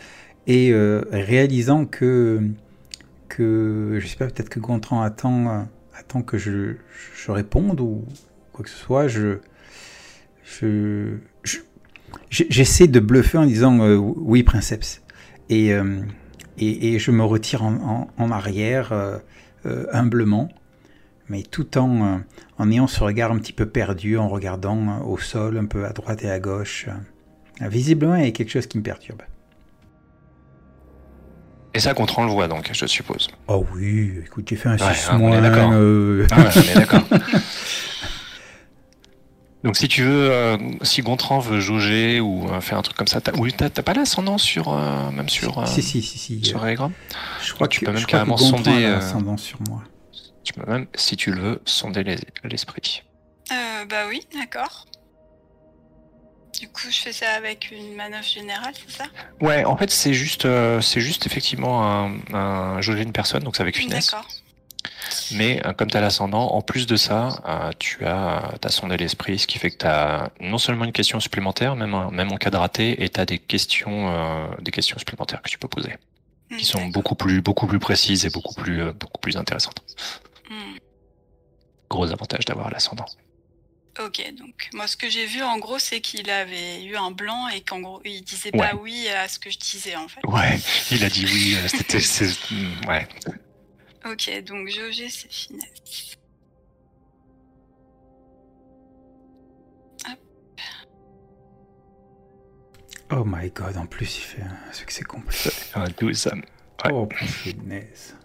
et 0.48 0.72
euh, 0.72 1.04
réalisant 1.12 1.86
que, 1.86 2.42
que 3.28 4.00
je 4.02 4.08
sais 4.08 4.16
pas, 4.18 4.26
peut-être 4.26 4.50
que 4.50 4.60
Gontran 4.60 5.04
attend, 5.04 5.50
euh, 5.50 5.62
attend 6.00 6.22
que 6.22 6.38
je, 6.38 6.76
je 7.16 7.32
réponde 7.32 7.82
ou 7.82 8.06
quoi 8.54 8.64
que 8.64 8.70
ce 8.70 8.78
soit, 8.78 9.08
je, 9.08 9.40
je, 10.44 11.18
j'essaie 12.30 12.88
de 12.88 13.00
bluffer 13.00 13.38
en 13.38 13.46
disant 13.46 13.80
euh, 13.82 13.96
oui, 13.98 14.44
princeps. 14.44 15.02
Et, 15.50 15.74
euh, 15.74 16.02
et, 16.58 16.94
et 16.94 17.00
je 17.00 17.12
me 17.12 17.24
retire 17.24 17.64
en, 17.64 18.08
en- 18.18 18.32
arrière 18.32 18.92
euh, 18.94 19.18
humblement, 19.92 20.50
mais 21.28 21.44
tout 21.44 21.78
en, 21.78 22.22
en 22.58 22.72
ayant 22.72 22.88
ce 22.88 23.04
regard 23.04 23.32
un 23.32 23.38
petit 23.40 23.54
peu 23.54 23.66
perdu, 23.68 24.18
en 24.18 24.30
regardant 24.30 25.02
au 25.02 25.18
sol, 25.18 25.58
un 25.58 25.66
peu 25.66 25.86
à 25.86 25.90
droite 25.90 26.24
et 26.24 26.30
à 26.32 26.40
gauche. 26.40 26.88
Visiblement, 27.62 28.16
il 28.16 28.26
y 28.26 28.28
a 28.28 28.32
quelque 28.32 28.52
chose 28.52 28.68
qui 28.68 28.78
me 28.78 28.84
perturbe. 28.84 29.22
Et 31.74 31.80
ça, 31.80 31.94
Gontran 31.94 32.26
le 32.26 32.32
voit 32.32 32.48
donc, 32.48 32.70
je 32.74 32.86
suppose. 32.88 33.30
Oh 33.48 33.66
oui, 33.76 34.14
écoute, 34.26 34.48
j'ai 34.50 34.56
fait 34.56 34.70
un 34.70 34.78
Ouais, 34.78 34.94
6 34.96 35.10
hein, 35.12 35.20
on 35.22 35.28
est 35.34 35.40
moins. 35.40 35.42
d'accord. 35.42 35.70
euh, 35.74 36.26
Ah 36.32 36.38
ouais, 36.42 36.50
on 36.74 36.76
d'accord. 36.80 37.06
Donc 39.64 39.76
si 39.76 39.90
tu 39.90 40.04
veux, 40.04 40.32
euh, 40.32 40.58
si 40.84 41.02
Gontran 41.02 41.40
veut 41.40 41.60
jauger 41.60 42.22
ou 42.22 42.50
euh, 42.50 42.62
faire 42.62 42.78
un 42.78 42.82
truc 42.82 42.96
comme 42.96 43.08
ça, 43.08 43.20
t'as, 43.20 43.34
oui, 43.38 43.54
t'as, 43.56 43.70
t'as 43.70 43.84
pas 43.84 43.94
l'ascendant 43.94 44.38
sur, 44.38 44.74
euh, 44.74 45.12
même 45.12 45.28
sur, 45.28 45.60
euh, 45.60 45.66
si, 45.66 45.84
si, 45.84 46.02
si, 46.02 46.18
si. 46.18 46.44
sur 46.46 46.64
euh, 46.64 46.68
Aegram 46.68 46.94
je 47.46 47.54
crois 47.54 47.68
tu 47.68 47.82
que, 47.82 47.86
peux 47.86 47.92
même 47.92 48.06
carrément 48.06 48.38
sonder, 48.38 48.84
l'ascendant 48.84 49.36
sur 49.36 49.62
moi. 49.64 49.84
Tu 50.46 50.54
peux 50.54 50.66
même, 50.72 50.88
si 50.96 51.18
tu 51.18 51.32
le 51.32 51.42
veux, 51.42 51.62
sonder 51.66 52.04
les- 52.04 52.18
l'esprit. 52.46 53.04
Euh, 53.52 53.86
bah 53.86 54.06
oui, 54.08 54.22
d'accord. 54.34 54.86
Du 56.58 56.68
coup, 56.68 56.90
je 56.90 56.98
fais 56.98 57.14
ça 57.14 57.32
avec 57.32 57.70
une 57.72 57.96
manœuvre 57.96 58.24
générale, 58.24 58.74
c'est 58.74 58.98
ça? 58.98 59.06
Ouais, 59.40 59.66
en 59.66 59.78
fait, 59.78 59.92
c'est 59.92 60.14
juste, 60.14 60.46
euh, 60.46 60.82
c'est 60.82 61.02
juste 61.02 61.26
effectivement 61.26 61.84
un, 61.86 62.16
un 62.34 62.82
jauger 62.82 63.04
une 63.04 63.12
personne, 63.12 63.44
donc 63.44 63.56
c'est 63.56 63.62
avec 63.62 63.78
finesse. 63.78 64.12
D'accord. 64.12 64.28
Mais 65.32 65.66
euh, 65.66 65.74
comme 65.74 65.90
tu 65.90 65.98
as 65.98 66.02
l'ascendant, 66.02 66.48
en 66.52 66.62
plus 66.62 66.88
de 66.88 66.96
ça, 66.96 67.42
euh, 67.48 67.72
tu 67.78 68.06
as, 68.06 68.52
as 68.64 68.70
sondé 68.70 68.98
l'esprit, 68.98 69.38
ce 69.40 69.48
qui 69.48 69.60
fait 69.60 69.72
que 69.72 69.78
tu 69.78 69.86
as 69.86 70.32
non 70.40 70.58
seulement 70.58 70.86
une 70.86 70.92
question 70.92 71.20
supplémentaire, 71.20 71.76
même, 71.76 72.10
même 72.12 72.32
en 72.32 72.38
cas 72.38 72.50
de 72.50 72.58
raté, 72.58 73.04
et 73.04 73.10
tu 73.10 73.20
as 73.20 73.26
des 73.26 73.40
questions, 73.40 74.52
des 74.60 74.72
questions 74.72 74.98
supplémentaires 74.98 75.42
que 75.42 75.50
tu 75.50 75.60
peux 75.60 75.68
poser. 75.68 75.94
qui 76.58 76.66
sont 76.66 76.88
beaucoup 76.88 77.16
plus, 77.16 77.42
beaucoup 77.42 77.68
plus 77.68 77.80
précises 77.80 78.26
et 78.26 78.30
beaucoup 78.30 78.56
plus, 78.56 78.92
beaucoup 78.94 79.20
plus 79.22 79.38
intéressantes. 79.38 79.82
Hmm. 80.50 80.78
Gros 81.90 82.12
avantage 82.12 82.46
d'avoir 82.46 82.70
l'ascendant. 82.72 83.06
Ok, 84.02 84.34
donc 84.38 84.70
moi 84.74 84.88
ce 84.88 84.96
que 84.96 85.10
j'ai 85.10 85.26
vu 85.26 85.42
en 85.42 85.58
gros 85.58 85.78
c'est 85.78 86.00
qu'il 86.00 86.30
avait 86.30 86.84
eu 86.84 86.96
un 86.96 87.12
blanc 87.12 87.50
et 87.50 87.60
qu'en 87.62 87.82
gros 87.82 88.02
il 88.06 88.22
disait 88.24 88.50
Ouais. 88.54 88.70
pas 88.70 88.76
oui 88.76 89.10
à 89.10 89.28
ce 89.28 89.40
que 89.40 89.50
je 89.50 89.58
disais 89.60 89.96
en 89.98 90.08
fait. 90.08 90.22
Ouais, 90.26 90.58
il 90.92 91.04
a 91.04 91.10
dit 91.10 91.26
oui. 91.26 91.56
euh, 91.58 91.68
C'était, 91.68 91.98
ouais. 92.88 93.08
Ok, 94.06 94.44
donc 94.46 94.70
jauger 94.70 95.10
c'est 95.10 95.32
finesse. 95.32 96.16
Oh 103.12 103.24
my 103.26 103.50
god, 103.50 103.76
en 103.78 103.88
plus 103.88 104.18
il 104.18 104.22
fait 104.22 104.42
un 104.44 104.72
succès 104.74 105.04
complet. 105.04 105.52
Un 105.74 105.86
12. 106.00 106.28
Ouais. 106.86 106.92
Oh 106.92 107.08
punaise. 107.08 108.16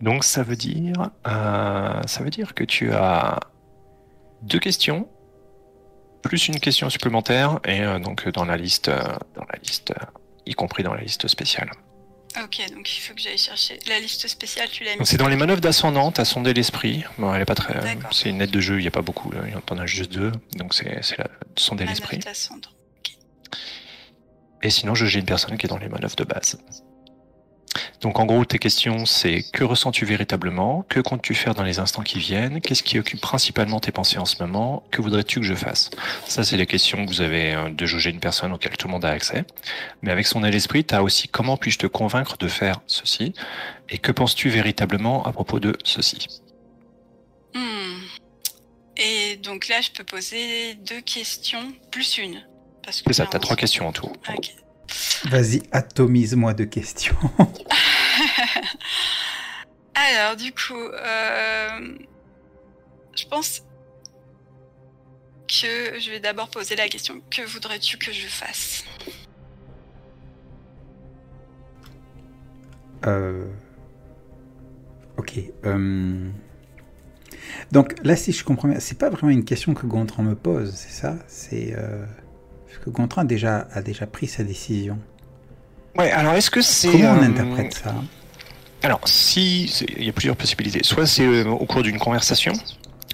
Donc 0.00 0.24
ça 0.24 0.42
veut 0.42 0.56
dire, 0.56 1.10
euh, 1.26 2.02
ça 2.06 2.22
veut 2.22 2.30
dire 2.30 2.54
que 2.54 2.64
tu 2.64 2.92
as 2.92 3.38
deux 4.42 4.58
questions 4.58 5.08
plus 6.22 6.48
une 6.48 6.60
question 6.60 6.90
supplémentaire 6.90 7.60
et 7.64 7.80
euh, 7.80 7.98
donc 7.98 8.28
dans 8.28 8.44
la 8.44 8.56
liste, 8.56 8.88
euh, 8.88 9.02
dans 9.34 9.44
la 9.50 9.58
liste, 9.62 9.92
euh, 9.92 10.04
y 10.46 10.54
compris 10.54 10.82
dans 10.82 10.94
la 10.94 11.00
liste 11.00 11.28
spéciale. 11.28 11.70
Ok, 12.44 12.60
donc 12.72 12.96
il 12.96 13.00
faut 13.00 13.12
que 13.14 13.20
j'aille 13.20 13.38
chercher 13.38 13.78
la 13.88 13.98
liste 13.98 14.28
spéciale. 14.28 14.68
Tu 14.70 14.84
l'as 14.84 14.96
mis. 14.96 15.04
C'est 15.04 15.16
dans 15.16 15.28
les 15.28 15.36
manœuvres 15.36 15.60
d'ascendant, 15.60 16.12
t'as 16.12 16.24
sondé 16.24 16.54
l'esprit. 16.54 17.04
Bon, 17.18 17.34
elle 17.34 17.42
est 17.42 17.46
pas 17.46 17.56
très, 17.56 17.98
c'est 18.12 18.28
une 18.28 18.40
aide 18.40 18.52
de 18.52 18.60
jeu, 18.60 18.78
il 18.78 18.84
y 18.84 18.88
a 18.88 18.92
pas 18.92 19.02
beaucoup, 19.02 19.32
il 19.44 19.52
y 19.52 19.54
en 19.54 19.78
a 19.78 19.86
juste 19.86 20.12
deux, 20.12 20.30
donc 20.54 20.74
c'est 20.74 21.02
c'est 21.02 21.18
la 21.18 21.26
sonder 21.56 21.86
l'esprit. 21.86 22.20
Et 24.62 24.70
sinon, 24.70 24.94
je 24.94 25.06
j'ai 25.06 25.18
une 25.18 25.26
personne 25.26 25.56
qui 25.58 25.66
est 25.66 25.68
dans 25.68 25.78
les 25.78 25.88
manœuvres 25.88 26.16
de 26.16 26.24
base. 26.24 26.62
Donc 28.00 28.18
en 28.18 28.24
gros, 28.24 28.44
tes 28.46 28.58
questions, 28.58 29.04
c'est 29.04 29.42
que 29.52 29.62
ressens-tu 29.62 30.06
véritablement? 30.06 30.86
Que 30.88 31.00
comptes-tu 31.00 31.34
faire 31.34 31.54
dans 31.54 31.64
les 31.64 31.78
instants 31.80 32.02
qui 32.02 32.18
viennent? 32.18 32.62
Qu'est-ce 32.62 32.82
qui 32.82 32.98
occupe 32.98 33.20
principalement 33.20 33.78
tes 33.78 33.92
pensées 33.92 34.16
en 34.18 34.24
ce 34.24 34.42
moment? 34.42 34.82
Que 34.90 35.02
voudrais-tu 35.02 35.40
que 35.40 35.44
je 35.46 35.54
fasse? 35.54 35.90
Ça, 36.26 36.42
c'est 36.42 36.56
les 36.56 36.66
questions 36.66 37.04
que 37.04 37.10
vous 37.10 37.20
avez 37.20 37.54
euh, 37.54 37.68
de 37.68 37.84
jauger 37.84 38.08
une 38.08 38.20
personne 38.20 38.52
auxquelles 38.52 38.76
tout 38.78 38.86
le 38.88 38.92
monde 38.92 39.04
a 39.04 39.10
accès. 39.10 39.44
Mais 40.00 40.10
avec 40.10 40.26
son 40.26 40.42
aile 40.44 40.54
esprit, 40.54 40.82
tu 40.84 40.94
as 40.94 41.02
aussi 41.02 41.28
comment 41.28 41.58
puis-je 41.58 41.78
te 41.78 41.86
convaincre 41.86 42.38
de 42.38 42.48
faire 42.48 42.80
ceci? 42.86 43.34
Et 43.90 43.98
que 43.98 44.12
penses-tu 44.12 44.48
véritablement 44.48 45.22
à 45.24 45.32
propos 45.32 45.60
de 45.60 45.76
ceci? 45.84 46.26
Hmm. 47.54 47.98
Et 48.96 49.36
donc 49.36 49.68
là, 49.68 49.82
je 49.82 49.90
peux 49.90 50.04
poser 50.04 50.74
deux 50.86 51.02
questions 51.02 51.72
plus 51.90 52.16
une. 52.16 52.40
Parce 52.82 53.02
que 53.02 53.12
C'est 53.12 53.18
ça, 53.18 53.24
là, 53.24 53.28
tu 53.32 53.36
as 53.36 53.40
on- 53.40 53.42
trois 53.42 53.56
questions 53.56 53.88
en 53.88 53.92
tout. 53.92 54.10
Vas-y, 55.24 55.62
atomise-moi 55.70 56.54
de 56.54 56.64
questions. 56.64 57.14
Alors, 60.00 60.36
du 60.36 60.52
coup, 60.52 60.74
euh, 60.74 61.94
je 63.14 63.24
pense 63.26 63.62
que 65.46 65.98
je 66.00 66.10
vais 66.10 66.20
d'abord 66.20 66.48
poser 66.48 66.74
la 66.74 66.88
question 66.88 67.20
que 67.30 67.42
voudrais-tu 67.42 67.98
que 67.98 68.12
je 68.12 68.26
fasse? 68.26 68.84
Euh, 73.06 73.46
Ok. 75.18 75.38
euh, 75.66 76.30
Donc 77.72 77.94
là, 78.02 78.16
si 78.16 78.32
je 78.32 78.42
comprends 78.42 78.68
bien, 78.68 78.80
c'est 78.80 78.98
pas 78.98 79.10
vraiment 79.10 79.30
une 79.30 79.44
question 79.44 79.74
que 79.74 79.86
Gontran 79.86 80.22
me 80.22 80.34
pose, 80.34 80.72
c'est 80.74 80.92
ça? 80.92 81.16
C'est 81.26 81.74
euh, 81.76 82.06
que 82.82 82.88
Gontran 82.88 83.22
a 83.22 83.24
déjà, 83.24 83.68
a 83.72 83.82
déjà 83.82 84.06
pris 84.06 84.28
sa 84.28 84.44
décision. 84.44 84.98
Ouais, 85.98 86.10
alors 86.10 86.34
est-ce 86.34 86.50
que 86.50 86.62
c'est. 86.62 86.90
Comment 86.90 87.12
on 87.12 87.22
euh, 87.22 87.26
interprète 87.26 87.74
ça? 87.74 87.94
Alors, 88.82 89.00
si 89.04 89.64
il 89.98 90.04
y 90.04 90.08
a 90.08 90.12
plusieurs 90.12 90.36
possibilités. 90.36 90.80
Soit 90.82 91.06
c'est 91.06 91.24
euh, 91.26 91.44
au 91.48 91.66
cours 91.66 91.82
d'une 91.82 91.98
conversation, 91.98 92.52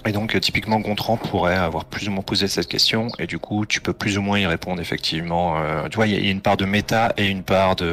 et 0.05 0.13
donc 0.13 0.37
euh, 0.37 0.41
typiquement 0.41 0.79
Gontran 0.79 1.17
pourrait 1.17 1.57
avoir 1.57 1.85
plus 1.85 2.09
ou 2.09 2.13
moins 2.13 2.23
posé 2.23 2.47
cette 2.49 2.69
question, 2.69 3.09
et 3.19 3.27
du 3.27 3.39
coup 3.39 3.67
tu 3.67 3.81
peux 3.81 3.93
plus 3.93 4.17
ou 4.19 4.23
moins 4.23 4.39
y 4.39 4.47
répondre 4.47 4.81
effectivement. 4.81 5.57
Euh, 5.59 5.89
tu 5.89 5.97
vois, 5.97 6.07
il 6.07 6.13
y, 6.13 6.17
a- 6.17 6.19
il 6.21 6.25
y 6.27 6.29
a 6.29 6.33
une 6.33 6.41
part 6.41 6.57
de 6.57 6.65
méta 6.65 7.13
et 7.17 7.27
une 7.27 7.43
part 7.43 7.75
de 7.77 7.87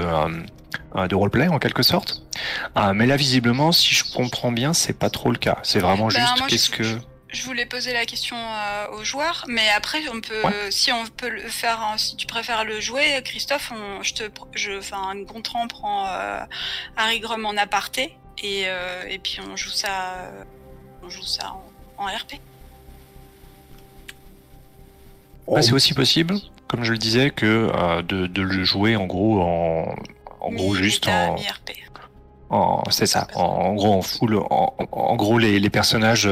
euh, 0.96 1.08
de 1.08 1.16
roleplay 1.16 1.48
en 1.48 1.58
quelque 1.58 1.82
sorte. 1.84 2.22
Ah, 2.76 2.94
mais 2.94 3.08
là 3.08 3.16
visiblement, 3.16 3.72
si 3.72 3.94
je 3.96 4.04
comprends 4.14 4.52
bien, 4.52 4.74
c'est 4.74 4.98
pas 4.98 5.10
trop 5.10 5.32
le 5.32 5.38
cas. 5.38 5.58
C'est 5.64 5.80
vraiment 5.80 6.08
Ben, 6.08 6.20
juste 6.20 6.34
je- 6.38 6.44
qu'est-ce 6.50 6.70
que. 6.70 6.84
Je 7.34 7.41
voulais 7.43 7.65
poser 7.65 7.93
la 7.93 8.06
question 8.06 8.36
euh, 8.38 8.88
aux 8.91 9.04
joueurs, 9.04 9.43
mais 9.48 9.67
après, 9.76 10.08
on 10.13 10.22
peut, 10.22 10.43
Ouais. 10.46 10.69
si 10.69 10.91
on 10.91 11.08
peut 11.08 11.30
le 11.30 11.41
faire, 11.50 11.82
hein, 11.82 11.98
si 11.98 12.15
tu 12.15 12.28
préfères 12.28 12.63
le 12.63 12.80
jouer, 12.80 13.22
Christophe, 13.26 13.72
on, 13.76 14.04
je 14.04 14.13
te, 14.13 14.24
pr- 14.24 14.46
je, 14.54 14.78
enfin, 14.78 15.13
Gontran 15.15 15.67
prend 15.67 16.06
euh, 16.10 16.39
Harry 16.96 17.19
Grum 17.19 17.43
en 17.48 17.58
aparté, 17.58 18.15
et, 18.43 18.65
euh, 18.67 19.04
et 19.10 19.17
puis 19.17 19.39
on 19.41 19.56
joue 19.56 19.72
ça, 19.72 20.12
euh, 20.17 20.43
on 21.04 21.10
joue 21.10 21.24
ça 21.24 21.54
en, 21.98 22.04
en 22.04 22.06
RP. 22.06 22.34
Oh, 25.48 25.56
Bah, 25.56 25.62
c'est 25.63 25.74
aussi 25.74 25.96
possible, 25.96 26.36
comme 26.67 26.84
je 26.84 26.91
le 26.91 27.00
disais, 27.00 27.32
que 27.32 27.72
euh, 27.74 28.04
de, 28.04 28.28
de 28.28 28.41
le 28.43 28.63
jouer 28.63 28.96
en 28.96 29.06
gros 29.08 29.41
en 29.41 29.96
en 30.39 30.52
gros 30.52 30.76
juste 30.76 31.08
en 31.08 31.34
mi-RP. 31.34 31.72
En- 32.52 32.84
c'est 32.91 33.08
ça. 33.08 33.26
En, 33.34 33.41
en 33.41 33.74
gros, 33.74 33.91
en 33.93 34.02
full, 34.04 34.36
en, 34.36 34.76
en 34.91 35.15
gros, 35.15 35.39
les, 35.39 35.60
les 35.60 35.69
personnages 35.72 36.30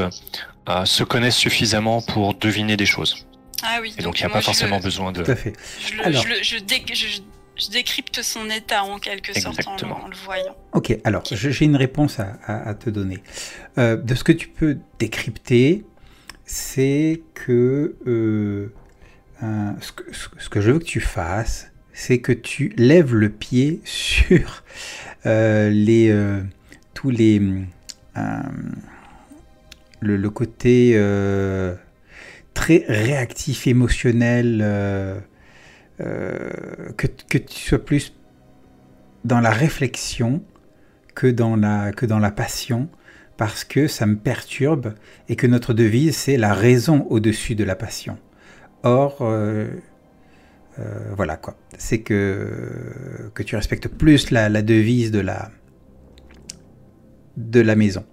euh, 0.68 0.84
se 0.84 1.04
connaissent 1.04 1.36
suffisamment 1.36 2.02
pour 2.02 2.34
deviner 2.34 2.76
des 2.76 2.86
choses. 2.86 3.26
Ah 3.64 3.78
oui, 3.80 3.94
Et 3.98 4.02
donc, 4.02 4.18
il 4.18 4.22
n'y 4.24 4.30
a 4.30 4.32
pas 4.32 4.40
forcément 4.42 4.78
le- 4.78 4.82
besoin 4.82 5.12
de. 5.12 5.22
Tout 5.22 5.30
à 5.30 5.36
fait. 5.36 5.52
Je, 5.86 5.94
le- 5.96 6.04
Alors. 6.06 6.22
je, 6.22 6.28
le- 6.28 6.42
je, 6.42 6.58
dé- 6.58 6.84
je- 6.92 7.20
je 7.56 7.70
décrypte 7.70 8.22
son 8.22 8.48
état 8.50 8.82
en 8.82 8.98
quelque 8.98 9.38
sorte 9.38 9.66
en, 9.66 9.76
le 10.08 10.16
voyant. 10.24 10.56
Ok, 10.72 10.96
alors 11.04 11.22
j'ai 11.30 11.64
une 11.64 11.76
réponse 11.76 12.18
à, 12.18 12.38
à- 12.46 12.68
à 12.70 12.74
te 12.74 12.90
donner. 12.90 13.18
Euh, 13.78 13.96
de 13.96 14.14
ce 14.14 14.24
que 14.24 14.32
tu 14.32 14.48
peux 14.48 14.78
décrypter, 14.98 15.84
c'est 16.44 17.22
que, 17.34 17.94
euh, 18.06 18.72
un- 19.40 19.76
ce 19.80 19.92
que 19.92 20.12
ce- 20.12 20.28
ce 20.38 20.48
que 20.48 20.60
je 20.60 20.70
veux 20.72 20.78
que 20.78 20.84
tu 20.84 21.00
fasses, 21.00 21.70
c'est 21.92 22.18
que 22.20 22.32
tu 22.32 22.72
lèves 22.76 23.14
le 23.14 23.28
pied 23.30 23.80
sur 23.84 24.64
euh, 25.26 25.70
les 25.70 26.08
euh, 26.10 26.40
tous 26.94 27.10
les 27.10 27.40
euh, 28.16 28.40
le, 30.02 30.30
côté 30.30 30.92
euh, 30.94 31.74
très 32.54 32.84
réactif 32.88 33.66
émotionnel 33.66 34.60
euh, 34.62 35.18
euh, 36.00 36.50
que, 36.96 37.06
tu 37.38 37.60
sois 37.60 37.84
plus 37.84 38.14
dans 39.24 39.40
la 39.40 39.50
réflexion 39.50 40.42
que 41.14 41.26
dans 41.26 41.56
la, 41.56 42.30
passion, 42.30 42.88
parce 43.36 43.64
que 43.64 43.86
ça 43.86 44.06
me 44.06 44.16
perturbe 44.16 44.94
et 45.28 45.36
que 45.36 45.46
notre 45.46 45.74
devise, 45.74 46.16
c'est 46.16 46.38
la 46.38 46.54
raison 46.54 47.06
au-dessus 47.10 47.54
de 47.54 47.64
la 47.64 47.76
passion. 47.76 48.18
Or, 48.82 49.22
voilà 51.14 51.36
quoi, 51.36 51.56
c'est 51.76 52.00
que, 52.00 53.30
tu 53.44 53.56
respectes 53.56 53.88
plus 53.88 54.30
la, 54.30 54.62
devise 54.62 55.12
de 55.12 55.20
la 57.60 57.76
maison. 57.76 58.04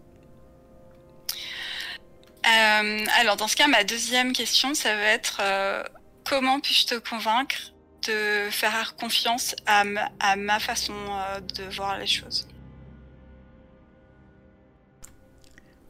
Euh, 2.79 3.05
alors, 3.19 3.35
dans 3.37 3.47
ce 3.47 3.55
cas, 3.55 3.67
ma 3.67 3.83
deuxième 3.83 4.33
question, 4.33 4.73
ça 4.73 4.95
va 4.95 5.03
être 5.03 5.39
euh, 5.41 5.83
comment 6.25 6.59
puis-je 6.59 6.85
te 6.87 6.95
convaincre 6.95 7.55
de 8.07 8.47
faire 8.51 8.95
confiance 8.95 9.55
à 9.65 9.83
ma, 9.83 10.09
à 10.19 10.35
ma 10.35 10.59
façon 10.59 10.93
euh, 10.95 11.39
de 11.41 11.63
voir 11.75 11.97
les 11.97 12.07
choses? 12.07 12.47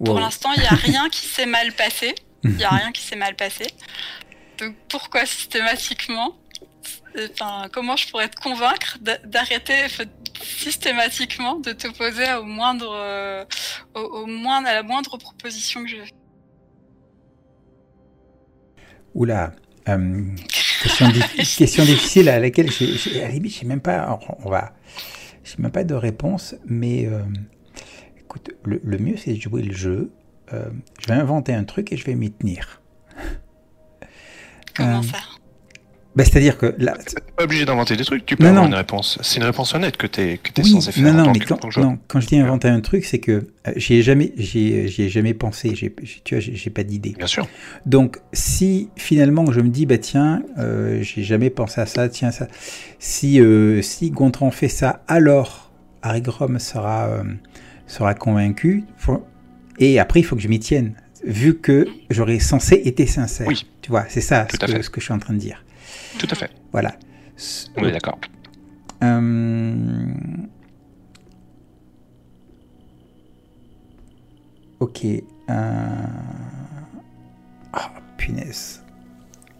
Pour 0.04 0.20
l'instant, 0.20 0.52
il 0.54 0.62
n'y 0.62 0.68
a 0.68 0.72
rien 0.76 1.10
qui 1.10 1.26
s'est 1.26 1.46
mal 1.46 1.74
passé. 1.74 2.16
Il 2.44 2.52
n'y 2.56 2.64
a 2.64 2.70
rien 2.70 2.92
qui 2.92 3.02
s'est 3.02 3.18
mal 3.18 3.36
passé. 3.36 3.68
Donc, 4.60 4.76
pourquoi 4.88 5.26
systématiquement 5.26 6.38
Enfin, 7.32 7.68
comment 7.74 7.98
je 7.98 8.08
pourrais 8.08 8.30
te 8.30 8.40
convaincre 8.40 8.98
d'a- 9.02 9.18
d'arrêter 9.18 9.88
systématiquement 10.42 11.56
de 11.56 11.74
t'opposer 11.74 12.32
au 12.34 12.44
moindre, 12.44 13.46
au, 13.96 14.00
au 14.00 14.26
moindre, 14.28 14.68
à 14.68 14.74
la 14.76 14.84
moindre 14.84 15.18
proposition 15.18 15.84
que 15.84 15.90
je 15.90 15.98
fais 15.98 16.19
Oula, 19.16 19.52
euh, 19.88 20.24
question, 20.84 21.10
di- 21.10 21.20
question 21.58 21.84
difficile 21.84 22.30
à 22.30 22.40
laquelle 22.40 22.72
j'ai, 22.72 22.94
j'ai- 22.98 23.22
à 23.24 23.28
la 23.28 23.34
limite, 23.34 23.54
j'ai 23.60 23.66
même 23.66 23.82
pas, 23.82 24.20
on 24.44 24.50
va, 24.50 24.74
j'ai 25.44 25.56
même 25.58 25.72
pas 25.72 25.84
de 25.84 25.94
réponse, 25.96 26.56
mais 26.66 27.06
euh, 27.08 27.24
écoute, 28.20 28.52
le, 28.64 28.80
le 28.84 28.98
mieux 28.98 29.18
c'est 29.18 29.34
de 29.34 29.42
jouer 29.42 29.62
le 29.64 29.74
jeu. 29.74 30.12
Euh, 30.54 30.70
je 31.02 31.08
vais 31.14 31.20
inventer 31.20 31.54
un 31.54 31.64
truc 31.64 31.92
et 31.92 31.98
je 31.98 32.06
vais 32.06 32.16
m'y 32.16 32.32
tenir. 32.32 32.82
Comment 34.76 35.00
Euh, 35.00 35.04
ça 35.04 35.18
Bah, 36.16 36.26
c'est-à-dire 36.26 36.58
que 36.58 36.74
là, 36.80 36.96
T'es 37.06 37.22
pas 37.38 37.44
obligé 37.44 37.66
d'inventer 37.66 37.96
des 37.96 38.04
trucs. 38.04 38.26
Tu 38.26 38.36
peux 38.36 38.44
Non, 38.44 38.50
avoir 38.50 38.64
non. 38.64 38.70
une 38.70 38.76
réponse. 38.76 39.20
C'est 39.22 39.38
une 39.38 39.44
réponse 39.44 39.76
honnête 39.76 39.96
que 39.96 40.08
t'es 40.08 40.40
que 40.42 40.52
t'es 40.52 40.64
oui, 40.64 40.72
censé 40.72 40.92
faire. 40.92 41.04
non, 41.14 41.26
non, 41.26 41.32
mais 41.32 41.40
quand, 41.46 41.78
non, 41.78 42.00
quand 42.08 42.20
je 42.20 42.28
dis 42.28 42.38
inventer 42.38 42.68
un 42.68 42.82
truc, 42.82 43.06
c'est 43.06 43.20
que 43.20 43.32
euh, 43.68 43.72
j'y 43.76 43.96
ai 43.96 44.02
jamais, 44.02 44.34
ai, 44.36 44.88
jamais 45.10 45.36
pensé. 45.36 45.72
Tu 45.72 46.36
vois, 46.36 46.40
j'ai, 46.42 46.70
pas 46.72 46.84
d'idée. 46.84 47.14
Bien 47.16 47.28
sûr. 47.28 47.48
Donc, 47.86 48.18
si 48.34 48.90
finalement 48.96 49.52
je 49.52 49.62
me 49.62 49.70
dis, 49.70 49.86
bah 49.86 50.00
tiens, 50.00 50.42
euh, 50.58 51.00
j'ai 51.04 51.22
jamais 51.24 51.52
pensé 51.52 51.80
à 51.80 51.86
ça, 51.86 52.10
tiens 52.10 52.32
ça, 52.32 52.48
si 52.98 53.40
euh, 53.40 53.82
si 53.84 54.10
Gontran 54.10 54.50
fait 54.50 54.68
ça, 54.68 55.04
alors 55.08 55.72
Harry 56.02 56.22
Grom 56.22 56.58
sera, 56.58 57.08
euh, 57.08 57.24
sera 57.86 58.16
convaincu. 58.16 58.84
Faut- 58.98 59.24
Et 59.78 60.00
après, 60.00 60.22
il 60.22 60.24
faut 60.24 60.36
que 60.36 60.42
je 60.42 60.48
m'y 60.48 60.60
tienne. 60.60 60.94
Vu 61.24 61.56
que 61.60 61.86
j'aurais 62.10 62.40
censé 62.40 62.76
été 62.86 63.06
sincère. 63.06 63.46
Oui. 63.48 63.66
Tu 63.82 63.92
vois, 63.92 64.06
c'est 64.10 64.22
ça 64.22 64.46
que, 64.46 64.82
ce 64.82 64.90
que 64.90 65.00
je 65.00 65.06
suis 65.06 65.14
en 65.14 65.20
train 65.20 65.34
de 65.34 65.40
dire. 65.40 65.64
Tout 66.18 66.28
à 66.32 66.36
fait. 66.36 66.52
Voilà. 66.72 66.96
On 67.78 67.86
est 67.86 67.92
d'accord. 67.92 68.20
Euh, 69.04 70.06
Ok. 74.80 75.06
euh, 75.06 75.24
Ah, 77.74 77.92
punaise. 78.18 78.82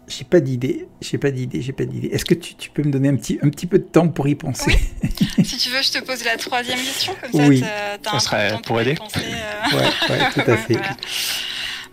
J'ai 0.08 0.24
pas 0.24 0.40
d'idée. 0.40 0.88
J'ai 1.00 1.18
pas 1.18 1.30
d'idée. 1.30 1.62
J'ai 1.62 1.72
pas 1.72 1.84
d'idée. 1.84 2.08
Est-ce 2.08 2.24
que 2.24 2.34
tu, 2.34 2.54
tu 2.56 2.70
peux 2.70 2.82
me 2.82 2.90
donner 2.90 3.08
un 3.08 3.16
petit, 3.16 3.38
un 3.42 3.48
petit 3.48 3.66
peu 3.66 3.78
de 3.78 3.84
temps 3.84 4.08
pour 4.08 4.26
y 4.26 4.34
penser? 4.34 4.76
Si 5.44 5.56
tu 5.58 5.70
veux, 5.70 5.82
je 5.82 5.92
te 5.92 6.04
pose 6.04 6.24
la 6.24 6.36
troisième 6.36 6.78
question, 6.78 7.14
comme 7.20 7.46
Oui. 7.46 7.60
ça 7.60 7.98
un 8.12 8.18
serait 8.18 8.48
peu 8.48 8.50
de 8.50 8.56
temps 8.56 8.62
pour 8.66 8.80
aider 8.80 8.94
penser, 8.94 9.20
euh. 9.24 9.76
Ouais, 9.76 9.84
ouais, 10.10 10.30
tout 10.34 10.50
à 10.50 10.56
fait. 10.56 10.72
Voilà. 10.74 10.96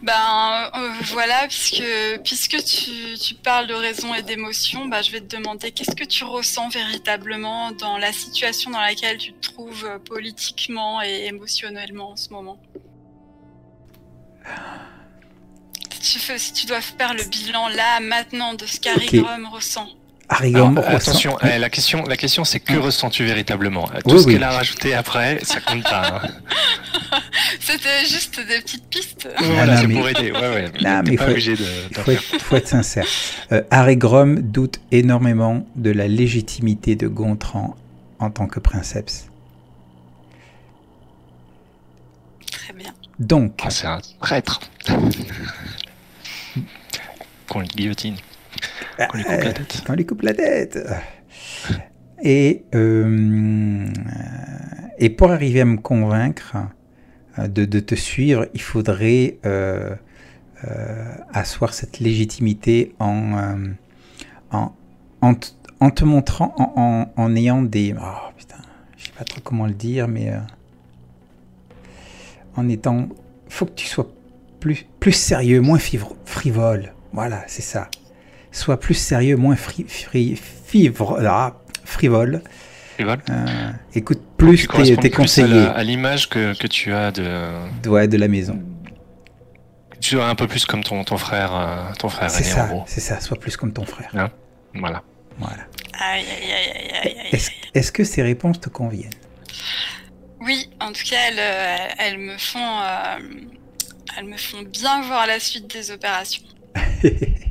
Ben 0.04 0.70
euh, 0.76 0.92
voilà, 1.06 1.48
puisque 1.48 1.84
puisque 2.24 2.64
tu, 2.64 3.18
tu 3.18 3.34
parles 3.34 3.66
de 3.68 3.74
raison 3.74 4.14
et 4.14 4.22
d'émotion, 4.22 4.86
bah, 4.86 5.02
je 5.02 5.12
vais 5.12 5.22
te 5.22 5.36
demander 5.36 5.72
qu'est-ce 5.72 5.96
que 5.96 6.04
tu 6.04 6.24
ressens 6.24 6.70
véritablement 6.70 7.72
dans 7.72 7.98
la 7.98 8.14
situation 8.14 8.70
dans 8.70 8.80
laquelle 8.82 9.18
tu 9.18 9.34
te 9.34 9.42
trouves 9.52 9.86
euh, 9.86 9.98
politiquement 10.00 11.02
et 11.02 11.26
émotionnellement 11.26 12.12
en 12.12 12.16
ce 12.16 12.30
moment? 12.30 12.60
Si 16.00 16.14
tu, 16.14 16.20
fais- 16.20 16.38
si 16.38 16.54
tu 16.54 16.68
dois 16.68 16.80
faire 16.82 17.14
le 17.16 17.24
bilan 17.24 17.68
là, 17.70 18.00
maintenant, 18.00 18.54
de 18.54 18.66
ce 18.68 18.80
qu'Harry 18.80 19.08
Ok. 19.08 19.16
Grom 19.16 19.48
ressent. 19.48 19.90
Harry 20.30 20.54
Alors, 20.54 20.72
Grom 20.72 20.80
ressent- 20.84 20.96
attention, 21.12 21.38
eh, 21.42 21.58
la 21.58 21.70
question, 21.70 22.04
la 22.04 22.18
question, 22.18 22.44
c'est 22.44 22.60
que 22.60 22.74
ressens-tu 22.78 23.24
véritablement 23.24 23.88
Tout 23.88 24.12
Oui, 24.12 24.20
ce 24.20 24.26
oui. 24.28 24.34
qu'elle 24.34 24.44
a 24.44 24.52
rajouté 24.52 24.94
après, 24.94 25.40
ça 25.44 25.62
compte 25.62 25.84
pas. 25.84 26.22
hein. 26.22 26.30
C'était 27.62 28.06
juste 28.06 28.38
des 28.46 28.60
petites 28.62 28.88
pistes. 28.90 29.30
Voilà, 29.40 29.76
non, 29.76 29.82
c'est 29.82 29.88
mais- 29.88 29.96
pour 29.96 30.10
aider. 30.10 30.32
Ouais, 30.34 30.40
ouais. 30.40 30.72
Non, 30.82 31.02
mais 31.06 31.16
pas 31.16 31.26
faut- 31.26 31.32
obligé 31.32 31.56
de. 31.56 31.64
Il 31.90 31.96
d'en 31.96 32.02
faut 32.04 32.12
faire. 32.12 32.20
être, 32.34 32.42
faut 32.42 32.56
être 32.58 32.68
sincère. 32.68 33.06
Euh, 33.54 33.62
Harry 33.72 33.96
Grom 33.96 34.40
doute 34.42 34.80
énormément 34.92 35.66
de 35.76 35.92
la 35.92 36.08
légitimité 36.10 36.96
de 36.98 37.08
Gontran 37.08 37.76
en 38.20 38.30
tant 38.30 38.48
que 38.48 38.60
princeps. 38.60 39.28
Très 42.52 42.74
bien. 42.74 42.94
Donc, 43.20 43.62
Ah, 43.64 43.70
c'est 43.70 43.88
un 43.88 44.00
traître. 44.22 44.60
Qu'on 47.48 47.60
le 47.62 47.66
guillotine. 47.68 48.18
Tête. 48.98 49.84
on 49.90 49.94
lui 49.94 50.06
coupe 50.06 50.22
la 50.24 50.34
tête. 50.34 50.80
Et, 52.24 52.64
euh, 52.74 53.88
et 54.98 55.10
pour 55.10 55.32
arriver 55.32 55.62
à 55.62 55.66
me 55.66 55.78
convaincre 55.78 56.58
euh, 57.38 57.48
de, 57.48 57.66
de 57.66 57.80
te 57.80 57.96
suivre, 57.96 58.48
il 58.54 58.62
faudrait 58.62 59.38
euh, 59.46 59.96
asseoir 61.32 61.74
cette 61.74 62.00
légitimité 62.00 62.96
en, 63.00 63.74
en, 64.52 64.74
en, 65.22 65.90
te 65.92 66.04
montrant, 66.06 66.56
en, 66.58 67.12
en, 67.16 67.36
ayant 67.36 67.62
des... 67.62 67.94
Oh 68.00 68.32
putain, 68.36 68.58
je 68.98 69.06
sais 69.06 69.12
pas 69.18 69.24
trop 69.24 69.42
comment 69.42 69.68
le 69.68 69.74
dire, 69.74 70.08
mais... 70.08 70.34
en 72.56 72.68
étant... 72.68 73.10
faut 73.48 73.68
que 73.68 73.76
tu 73.76 73.86
sois 73.86 74.12
plus, 74.60 74.88
plus 75.00 75.12
sérieux, 75.12 75.62
moins 75.62 75.80
frivole. 76.26 76.94
Voilà, 77.14 77.44
c'est 77.48 77.62
ça. 77.62 77.90
Sois 78.58 78.80
plus 78.80 78.96
sérieux, 78.96 79.36
moins 79.38 79.56
fri, 79.56 79.86
fri- 79.88 80.36
fivre- 80.36 81.20
ah, 81.26 81.58
frivole. 81.86 82.42
Euh, 83.00 83.72
écoute 83.94 84.20
plus 84.36 84.68
Tu 84.68 84.98
tes, 84.98 85.12
conseillers 85.12 85.68
à 85.68 85.84
l'image 85.84 86.28
que, 86.28 86.58
que 86.58 86.66
tu 86.66 86.92
as 86.92 87.12
de. 87.12 87.88
ouais, 87.88 88.08
de 88.08 88.18
la 88.18 88.28
maison. 88.28 88.60
Tu 90.02 90.18
es 90.18 90.22
un 90.22 90.34
peu 90.34 90.48
plus 90.48 90.66
comme 90.66 90.84
ton, 90.84 91.04
ton 91.04 91.18
frère, 91.18 91.56
euh, 91.56 91.94
ton 92.00 92.10
frère 92.10 92.32
C'est 92.32 92.42
ça, 92.44 92.66
gros. 92.66 92.84
c'est 92.88 93.00
ça. 93.00 93.20
Sois 93.20 93.38
plus 93.40 93.56
comme 93.58 93.74
ton 93.74 93.86
frère. 93.86 94.10
Voilà. 94.74 95.04
Voilà. 95.38 95.68
Aïe, 96.00 96.24
aïe, 96.26 96.52
aïe, 96.52 96.72
aïe, 96.72 96.92
aïe, 97.04 97.16
aïe. 97.34 97.42
Est-ce 97.76 97.92
que 97.92 98.04
ces 98.04 98.24
réponses 98.24 98.60
te 98.60 98.70
conviennent? 98.70 99.12
Oui, 100.42 100.68
en 100.82 100.88
tout 100.92 101.04
cas, 101.08 101.18
elles, 101.30 101.40
euh, 101.40 101.94
elles 102.00 102.18
me 102.18 102.38
font, 102.40 102.60
euh, 102.60 103.18
elles 104.18 104.26
me 104.26 104.38
font 104.38 104.64
bien 104.64 105.02
voir 105.04 105.28
la 105.28 105.40
suite 105.40 105.72
des 105.72 105.92
opérations. 105.92 106.44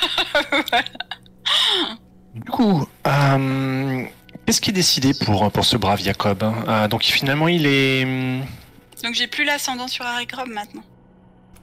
Du 2.34 2.42
coup, 2.42 2.86
euh, 3.06 4.04
qu'est-ce 4.46 4.60
qui 4.60 4.70
est 4.70 4.74
décidé 4.74 5.14
pour, 5.14 5.50
pour 5.50 5.64
ce 5.64 5.76
brave 5.76 6.00
Jacob 6.00 6.42
hein 6.44 6.54
Euh, 6.68 6.88
Donc 6.88 7.02
finalement, 7.02 7.48
il 7.48 7.66
est. 7.66 8.04
hum, 8.04 8.44
Donc 9.02 9.14
j'ai 9.14 9.26
plus 9.26 9.44
l'ascendant 9.44 9.88
sur 9.88 10.04
Harry 10.06 10.26
Grom 10.26 10.50
maintenant. 10.52 10.84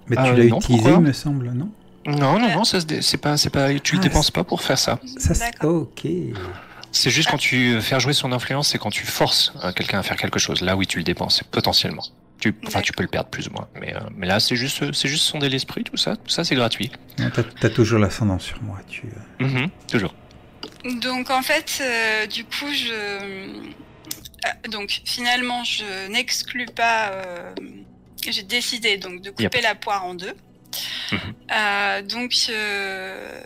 Mais 0.08 0.18
tu 0.18 0.22
Euh, 0.24 0.36
l'as 0.36 0.44
non, 0.46 0.60
utilisé, 0.60 0.90
il 0.92 1.00
me 1.00 1.14
semble, 1.14 1.52
non? 1.52 1.70
Non, 2.06 2.40
non, 2.40 2.50
non, 2.56 2.64
ça 2.64 2.80
se 2.80 2.86
dé- 2.86 3.02
c'est 3.02 3.18
pas, 3.18 3.36
c'est 3.38 3.50
pas, 3.50 3.74
tu 3.80 3.96
le 3.96 4.00
Ah, 4.00 4.04
dépenses 4.04 4.32
pas 4.32 4.44
pour 4.46 4.62
faire 4.62 4.78
ça. 4.80 4.98
Ça, 5.18 5.34
c'est 5.34 5.64
ok. 5.66 6.06
C'est 6.92 7.10
juste 7.10 7.30
quand 7.30 7.38
tu 7.38 7.80
fais 7.82 8.00
jouer 8.00 8.14
son 8.14 8.32
influence, 8.32 8.70
c'est 8.70 8.78
quand 8.78 8.90
tu 8.90 9.06
forces 9.06 9.54
euh, 9.64 9.72
quelqu'un 9.72 10.00
à 10.00 10.04
faire 10.04 10.18
quelque 10.18 10.40
chose. 10.40 10.62
Là, 10.62 10.76
oui, 10.76 10.88
tu 10.88 10.98
le 10.98 11.04
dépenses 11.04 11.44
potentiellement. 11.52 12.04
Tu, 12.40 12.56
enfin, 12.68 12.82
tu 12.82 12.92
peux 12.94 13.04
le 13.04 13.10
perdre 13.10 13.30
plus 13.30 13.48
ou 13.48 13.52
moins. 13.52 13.68
Mais, 13.80 13.96
euh, 13.96 14.00
mais 14.16 14.28
là, 14.28 14.40
c'est 14.40 14.56
juste, 14.56 14.94
c'est 14.94 15.08
juste 15.08 15.24
sonder 15.26 15.50
l'esprit, 15.50 15.84
tout 15.84 15.98
ça. 15.98 16.16
Tout 16.16 16.30
ça, 16.30 16.44
c'est 16.44 16.56
gratuit. 16.56 16.92
T'as 17.18 17.44
t'as 17.44 17.70
toujours 17.70 18.00
l'ascendant 18.00 18.40
sur 18.40 18.62
moi. 18.64 18.80
Tu... 18.88 19.04
euh, 19.42 19.46
Mhm, 19.46 19.70
toujours. 19.92 20.14
Donc 21.02 21.30
en 21.32 21.42
fait, 21.42 21.80
euh, 21.82 22.28
du 22.28 22.44
coup, 22.46 22.72
je, 22.72 22.94
euh, 22.94 23.64
donc 24.70 25.02
finalement, 25.06 25.64
je 25.64 26.08
n'exclus 26.10 26.68
pas. 26.68 27.10
euh, 27.10 27.54
J'ai 28.28 28.44
décidé 28.44 28.98
donc 28.98 29.22
de 29.22 29.30
couper 29.32 29.44
Yep. 29.58 29.64
la 29.64 29.76
poire 29.76 30.06
en 30.06 30.14
deux. 30.14 30.34
Mhm. 31.12 31.20
Euh, 31.56 32.02
donc 32.04 32.34
euh, 32.50 32.54
euh, 32.54 33.42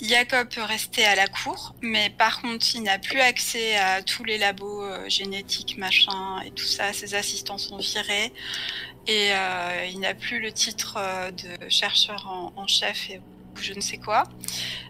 Jacob 0.00 0.48
peut 0.48 0.62
rester 0.62 1.04
à 1.04 1.14
la 1.14 1.26
cour, 1.26 1.74
mais 1.82 2.10
par 2.10 2.40
contre, 2.40 2.66
il 2.74 2.82
n'a 2.82 2.98
plus 2.98 3.20
accès 3.20 3.76
à 3.76 4.02
tous 4.02 4.24
les 4.24 4.38
labos 4.38 4.82
euh, 4.82 5.08
génétiques, 5.08 5.76
machin, 5.76 6.40
et 6.46 6.50
tout 6.50 6.64
ça. 6.64 6.92
Ses 6.92 7.14
assistants 7.14 7.58
sont 7.58 7.78
virés. 7.78 8.32
Et 9.08 9.32
euh, 9.32 9.86
il 9.90 10.00
n'a 10.00 10.14
plus 10.14 10.38
le 10.38 10.52
titre 10.52 10.96
euh, 10.98 11.30
de 11.30 11.68
chercheur 11.70 12.52
en, 12.56 12.66
chef 12.66 13.08
et 13.08 13.20
je 13.60 13.72
ne 13.72 13.80
sais 13.80 13.96
quoi. 13.96 14.24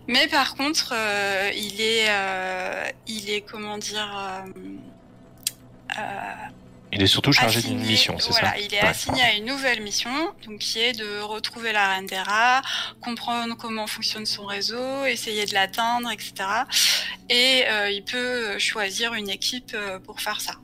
Mais 0.09 0.26
par 0.26 0.57
contre, 0.57 0.92
euh, 0.92 1.50
il 1.54 1.81
est, 1.81 2.07
euh, 2.09 2.85
il 3.07 3.31
est 3.31 3.42
comment 3.42 3.78
dire, 3.78 4.12
euh, 4.18 5.98
euh, 5.98 6.35
Il 6.98 7.04
est 7.04 7.06
surtout 7.06 7.32
chargé 7.32 7.62
d'une 7.62 7.78
mission, 7.78 8.18
c'est 8.18 8.30
voilà, 8.30 8.50
ça 8.50 8.58
il 8.58 8.74
est 8.74 8.82
Ouais. 8.82 8.88
assigné 8.88 9.22
à 9.22 9.32
une 9.34 9.44
nouvelle 9.44 9.80
mission, 9.82 10.11
donc 10.44 10.58
qui 10.58 10.80
est 10.80 10.94
de 10.98 11.20
retrouver 11.20 11.70
la 11.70 11.90
reine 11.94 12.06
des 12.06 12.18
rats, 12.18 12.61
comprendre 13.00 13.54
comment 13.56 13.87
fonctionne 13.87 14.26
son 14.26 14.44
réseau, 14.46 15.04
essayer 15.04 15.46
de 15.46 15.54
l'atteindre, 15.54 16.11
etc. 16.11 16.32
Et 17.30 17.62
euh, 17.68 17.88
il 17.88 18.02
peut 18.02 18.58
choisir 18.58 19.14
une 19.14 19.30
équipe 19.30 19.70
euh, 19.74 20.00
pour 20.00 20.20
faire 20.20 20.40
ça. 20.40 20.54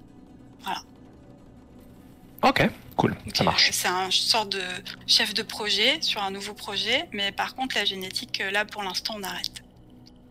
Ok, 2.42 2.68
cool, 2.96 3.14
Donc, 3.24 3.36
ça 3.36 3.44
marche. 3.44 3.70
C'est 3.72 3.86
un 3.88 4.10
sorte 4.10 4.48
de 4.50 4.60
chef 5.06 5.34
de 5.34 5.42
projet 5.44 6.02
sur 6.02 6.20
un 6.20 6.32
nouveau 6.32 6.52
projet, 6.52 7.08
mais 7.12 7.30
par 7.30 7.54
contre 7.54 7.76
la 7.76 7.84
génétique, 7.84 8.40
euh, 8.40 8.50
là 8.50 8.64
pour 8.64 8.82
l'instant 8.82 9.14
on 9.16 9.22
arrête. 9.22 9.62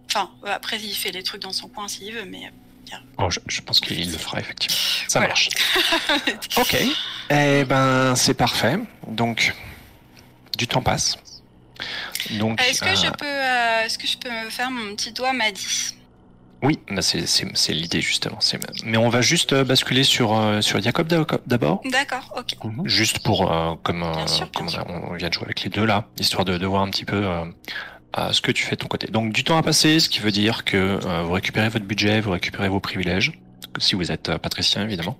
Enfin, 0.07 0.29
après 0.45 0.79
il 0.81 0.93
fait 0.95 1.11
des 1.11 1.23
trucs 1.23 1.41
dans 1.41 1.53
son 1.53 1.69
coin 1.69 1.87
s'il 1.87 2.13
veut, 2.13 2.25
mais 2.25 2.51
Bon, 3.17 3.29
je, 3.29 3.39
je 3.47 3.61
pense 3.61 3.79
qu'il 3.79 4.11
le 4.11 4.17
fera 4.17 4.39
effectivement. 4.39 4.75
Ça 5.07 5.19
Voilà. 5.19 5.29
marche. 5.29 5.49
Ok. 6.57 6.77
Eh 7.29 7.63
ben, 7.65 8.15
c'est 8.15 8.33
parfait. 8.33 8.77
Donc, 9.07 9.53
du 10.57 10.67
temps 10.67 10.81
passe. 10.81 11.17
Donc, 12.31 12.61
est-ce 12.61 12.81
que 12.81 12.95
je 12.95 13.07
euh, 13.07 13.11
peux, 13.11 13.25
euh, 13.25 13.83
est-ce 13.85 13.97
que 13.97 14.07
je 14.07 14.17
peux 14.17 14.29
me 14.29 14.49
faire 14.49 14.69
mon 14.71 14.95
petit 14.95 15.11
doigt 15.11 15.33
m'a 15.33 15.51
dit 15.51 15.65
oui, 16.61 16.79
c'est 17.01 17.73
l'idée 17.73 17.99
justement. 17.99 18.37
C'est- 18.39 18.57
Mais 18.85 18.95
on 18.95 19.09
va 19.09 19.19
juste 19.21 19.51
euh, 19.51 19.65
basculer 19.65 20.05
sur 20.05 20.31
sur 20.63 20.81
Jacob 20.81 21.07
d'ab- 21.07 21.41
d'abord. 21.45 21.81
D'accord, 21.91 22.33
ok. 22.37 22.55
Juste 22.85 23.19
pour, 23.19 23.51
euh, 23.51 23.75
comme, 23.83 24.05
sûr, 24.27 24.49
on, 24.61 24.67
a- 24.69 24.85
on 24.87 25.13
vient 25.15 25.27
de 25.27 25.33
jouer 25.33 25.43
avec 25.43 25.61
les 25.63 25.69
deux 25.69 25.83
là, 25.83 26.05
histoire 26.17 26.45
de, 26.45 26.57
de 26.57 26.65
voir 26.65 26.81
un 26.83 26.89
petit 26.89 27.03
peu 27.03 27.17
euh, 27.17 27.43
ce 28.15 28.41
que 28.41 28.51
tu 28.51 28.63
fais 28.63 28.75
de 28.75 28.81
ton 28.81 28.87
côté. 28.87 29.07
Donc 29.07 29.33
du 29.33 29.43
temps 29.43 29.57
à 29.57 29.63
passer, 29.63 29.99
ce 29.99 30.09
qui 30.09 30.19
veut 30.19 30.31
dire 30.31 30.63
que 30.63 30.77
euh, 30.77 31.23
vous 31.23 31.33
récupérez 31.33 31.69
votre 31.69 31.85
budget, 31.85 32.21
vous 32.21 32.31
récupérez 32.31 32.69
vos 32.69 32.79
privilèges, 32.79 33.39
si 33.79 33.95
vous 33.95 34.11
êtes 34.11 34.29
euh, 34.29 34.37
patricien 34.37 34.83
évidemment. 34.83 35.17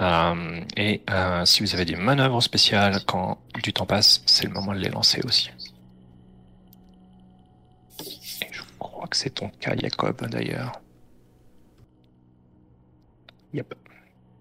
Euh, 0.00 0.60
et 0.76 1.02
si 1.44 1.62
vous 1.62 1.74
avez 1.74 1.84
des 1.84 1.96
manœuvres 1.96 2.40
spéciales 2.40 3.04
quand 3.04 3.38
du 3.62 3.72
temps 3.72 3.86
passe, 3.86 4.22
c'est 4.26 4.46
le 4.46 4.52
moment 4.52 4.72
de 4.72 4.78
les 4.78 4.90
lancer 4.90 5.20
aussi. 5.24 5.50
Et 8.00 8.48
je 8.52 8.62
crois 8.78 9.08
que 9.08 9.16
c'est 9.16 9.30
ton 9.30 9.48
cas, 9.60 9.74
Jacob, 9.76 10.24
d'ailleurs. 10.28 10.80
Yep. 13.52 13.74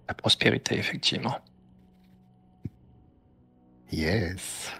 La 0.07 0.13
prospérité, 0.13 0.78
effectivement. 0.78 1.39
Yes. 3.91 4.72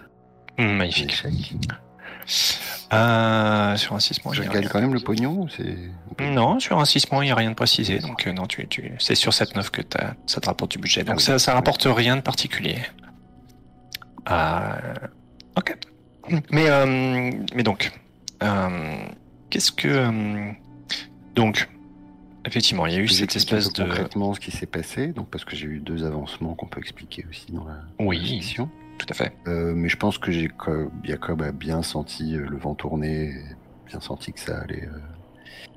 Magnifique. 0.58 1.24
Euh, 2.92 3.76
sur 3.76 3.94
un 3.94 4.00
6 4.00 4.24
mois, 4.24 4.34
Je 4.34 4.42
rien. 4.42 4.62
quand 4.62 4.80
même 4.80 4.94
le 4.94 5.00
pognon. 5.00 5.46
Non, 6.20 6.58
sur 6.58 6.78
un 6.78 6.84
6 6.84 7.10
mois, 7.12 7.22
il 7.24 7.28
n'y 7.28 7.32
a 7.32 7.34
rien 7.34 7.50
de 7.50 7.54
précisé. 7.54 7.98
Donc, 7.98 8.26
euh, 8.26 8.32
non, 8.32 8.46
tu, 8.46 8.66
tu, 8.68 8.92
c'est 8.98 9.14
sur 9.14 9.32
7-9 9.32 9.70
que 9.70 9.82
ça 10.26 10.40
te 10.40 10.46
rapporte 10.46 10.72
du 10.72 10.78
budget. 10.78 11.04
Donc, 11.04 11.16
Ah 11.18 11.22
ça, 11.22 11.38
ça 11.38 11.54
rapporte 11.54 11.86
rien 11.88 12.16
de 12.16 12.22
particulier. 12.22 12.78
Euh, 14.30 14.70
ok. 15.56 15.76
Mais, 16.50 16.68
mais 17.54 17.62
donc, 17.62 17.92
qu'est-ce 19.50 19.72
que. 19.72 20.10
donc, 21.34 21.68
effectivement, 22.44 22.86
il 22.86 22.92
y 22.94 22.96
a 22.96 23.00
eu 23.00 23.08
cette 23.08 23.36
espèce 23.36 23.72
de. 23.72 23.84
concrètement 23.84 24.34
ce 24.34 24.40
qui 24.40 24.50
s'est 24.50 24.66
passé, 24.66 25.08
donc 25.08 25.28
parce 25.30 25.44
que 25.44 25.56
j'ai 25.56 25.66
eu 25.66 25.78
deux 25.80 26.04
avancements 26.04 26.54
qu'on 26.54 26.66
peut 26.66 26.80
expliquer 26.80 27.24
aussi 27.30 27.46
dans 27.52 27.64
la, 27.64 27.76
Oui. 27.98 28.56
Tout 28.98 29.06
à 29.08 29.14
fait. 29.14 29.32
Euh, 29.46 29.74
mais 29.74 29.88
je 29.88 29.96
pense 29.96 30.18
que 30.18 30.32
Jacob 30.32 31.42
a 31.42 31.52
bien 31.52 31.82
senti 31.82 32.36
euh, 32.36 32.46
le 32.46 32.56
vent 32.56 32.74
tourner, 32.74 33.32
bien 33.86 34.00
senti 34.00 34.32
que 34.32 34.40
ça 34.40 34.58
allait, 34.58 34.84
euh, 34.86 35.68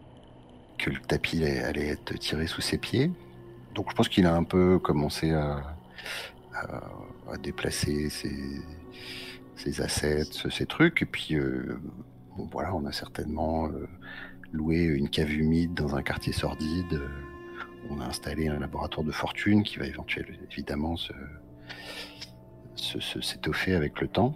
que 0.78 0.90
le 0.90 1.00
tapis 1.00 1.44
allait, 1.46 1.90
être 1.90 2.18
tiré 2.18 2.48
sous 2.48 2.62
ses 2.62 2.78
pieds. 2.78 3.12
Donc 3.76 3.90
je 3.92 3.96
pense 3.96 4.10
qu'il 4.10 4.26
a 4.26 4.36
un 4.36 4.44
peu 4.44 4.80
commencé 4.80 5.32
à, 5.32 5.76
déplacer 7.42 8.10
ses, 8.10 8.62
ses 9.56 9.82
assets, 9.82 10.26
ses 10.50 10.66
trucs, 10.66 11.02
et 11.02 11.06
puis 11.06 11.38
voilà, 12.52 12.76
on 12.76 12.86
a 12.86 12.92
certainement 12.92 13.70
loué 14.52 14.84
une 14.84 15.10
cave 15.10 15.32
humide 15.32 15.74
dans 15.74 15.96
un 15.96 16.04
quartier 16.04 16.34
sordide. 16.34 17.02
On 17.90 18.02
a 18.02 18.06
installé 18.06 18.50
un 18.50 18.60
laboratoire 18.60 19.06
de 19.06 19.14
fortune 19.14 19.64
qui 19.64 19.78
va 19.80 19.86
éventuellement 19.88 20.36
évidemment 20.52 20.98
se- 20.98 21.14
s'étoffer 22.76 23.76
avec 23.76 24.02
le 24.02 24.08
temps. 24.08 24.36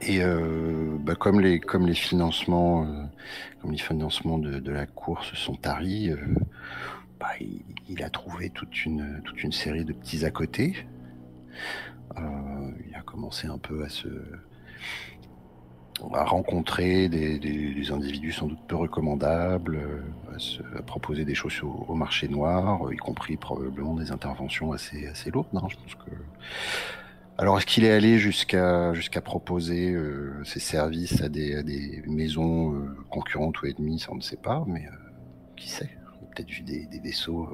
Et 0.00 0.22
euh, 0.22 0.96
bah, 1.00 1.14
comme, 1.14 1.40
les, 1.40 1.60
comme 1.60 1.86
les 1.86 1.94
financements, 1.94 2.84
euh, 2.84 3.04
comme 3.60 3.72
les 3.72 3.78
financements 3.78 4.38
de, 4.38 4.70
la 4.70 4.86
course 4.86 5.32
sont 5.34 5.54
taris, 5.54 6.10
euh, 6.10 6.16
bah, 7.18 7.30
il, 7.88 8.02
a 8.02 8.10
trouvé 8.10 8.50
toute 8.50 8.84
une, 8.84 9.22
toute 9.24 9.42
une 9.42 9.52
série 9.52 9.84
de 9.84 9.92
petits 9.92 10.24
à 10.24 10.30
côté. 10.30 10.86
Il 12.16 12.94
a 12.94 13.00
commencé 13.02 13.48
un 13.48 13.58
peu 13.58 13.82
à 13.84 13.88
se 13.88 14.08
à 16.12 16.24
rencontrer 16.24 17.08
des, 17.08 17.38
des- 17.38 17.72
individus 17.92 18.32
sans 18.32 18.46
doute 18.46 18.58
peu 18.66 18.76
recommandables, 18.76 19.78
à, 20.34 20.38
se- 20.38 20.62
à 20.76 20.82
proposer 20.82 21.24
des 21.24 21.34
choses 21.34 21.62
au, 21.62 21.84
au 21.88 21.94
marché 21.94 22.28
noir, 22.28 22.80
y 22.92 22.96
compris 22.96 23.36
probablement 23.36 23.94
des 23.94 24.10
interventions 24.10 24.72
assez, 24.72 25.06
assez 25.06 25.30
lourdes. 25.30 25.48
hein. 25.54 25.66
Je 25.68 25.76
pense 25.76 25.94
que 25.94 26.10
alors, 27.36 27.58
est-ce 27.58 27.66
qu'il 27.66 27.84
est 27.84 27.90
allé 27.90 28.18
jusqu'à 28.18 29.20
proposer 29.24 29.90
euh, 29.90 30.32
ses 30.44 30.60
services 30.60 31.20
à 31.20 31.28
des, 31.28 31.56
à 31.56 31.62
maisons 32.06 32.74
euh, 32.74 32.96
concurrentes 33.10 33.60
ou 33.60 33.66
ennemies 33.66 33.98
Ça, 33.98 34.10
on 34.12 34.16
ne 34.16 34.20
sait 34.20 34.36
pas, 34.36 34.64
mais 34.68 34.86
euh, 34.86 34.90
qui 35.56 35.68
sait? 35.68 35.90
Peut-être 36.32 36.50
vu 36.50 36.62
des, 36.62 37.00
vaisseaux 37.02 37.48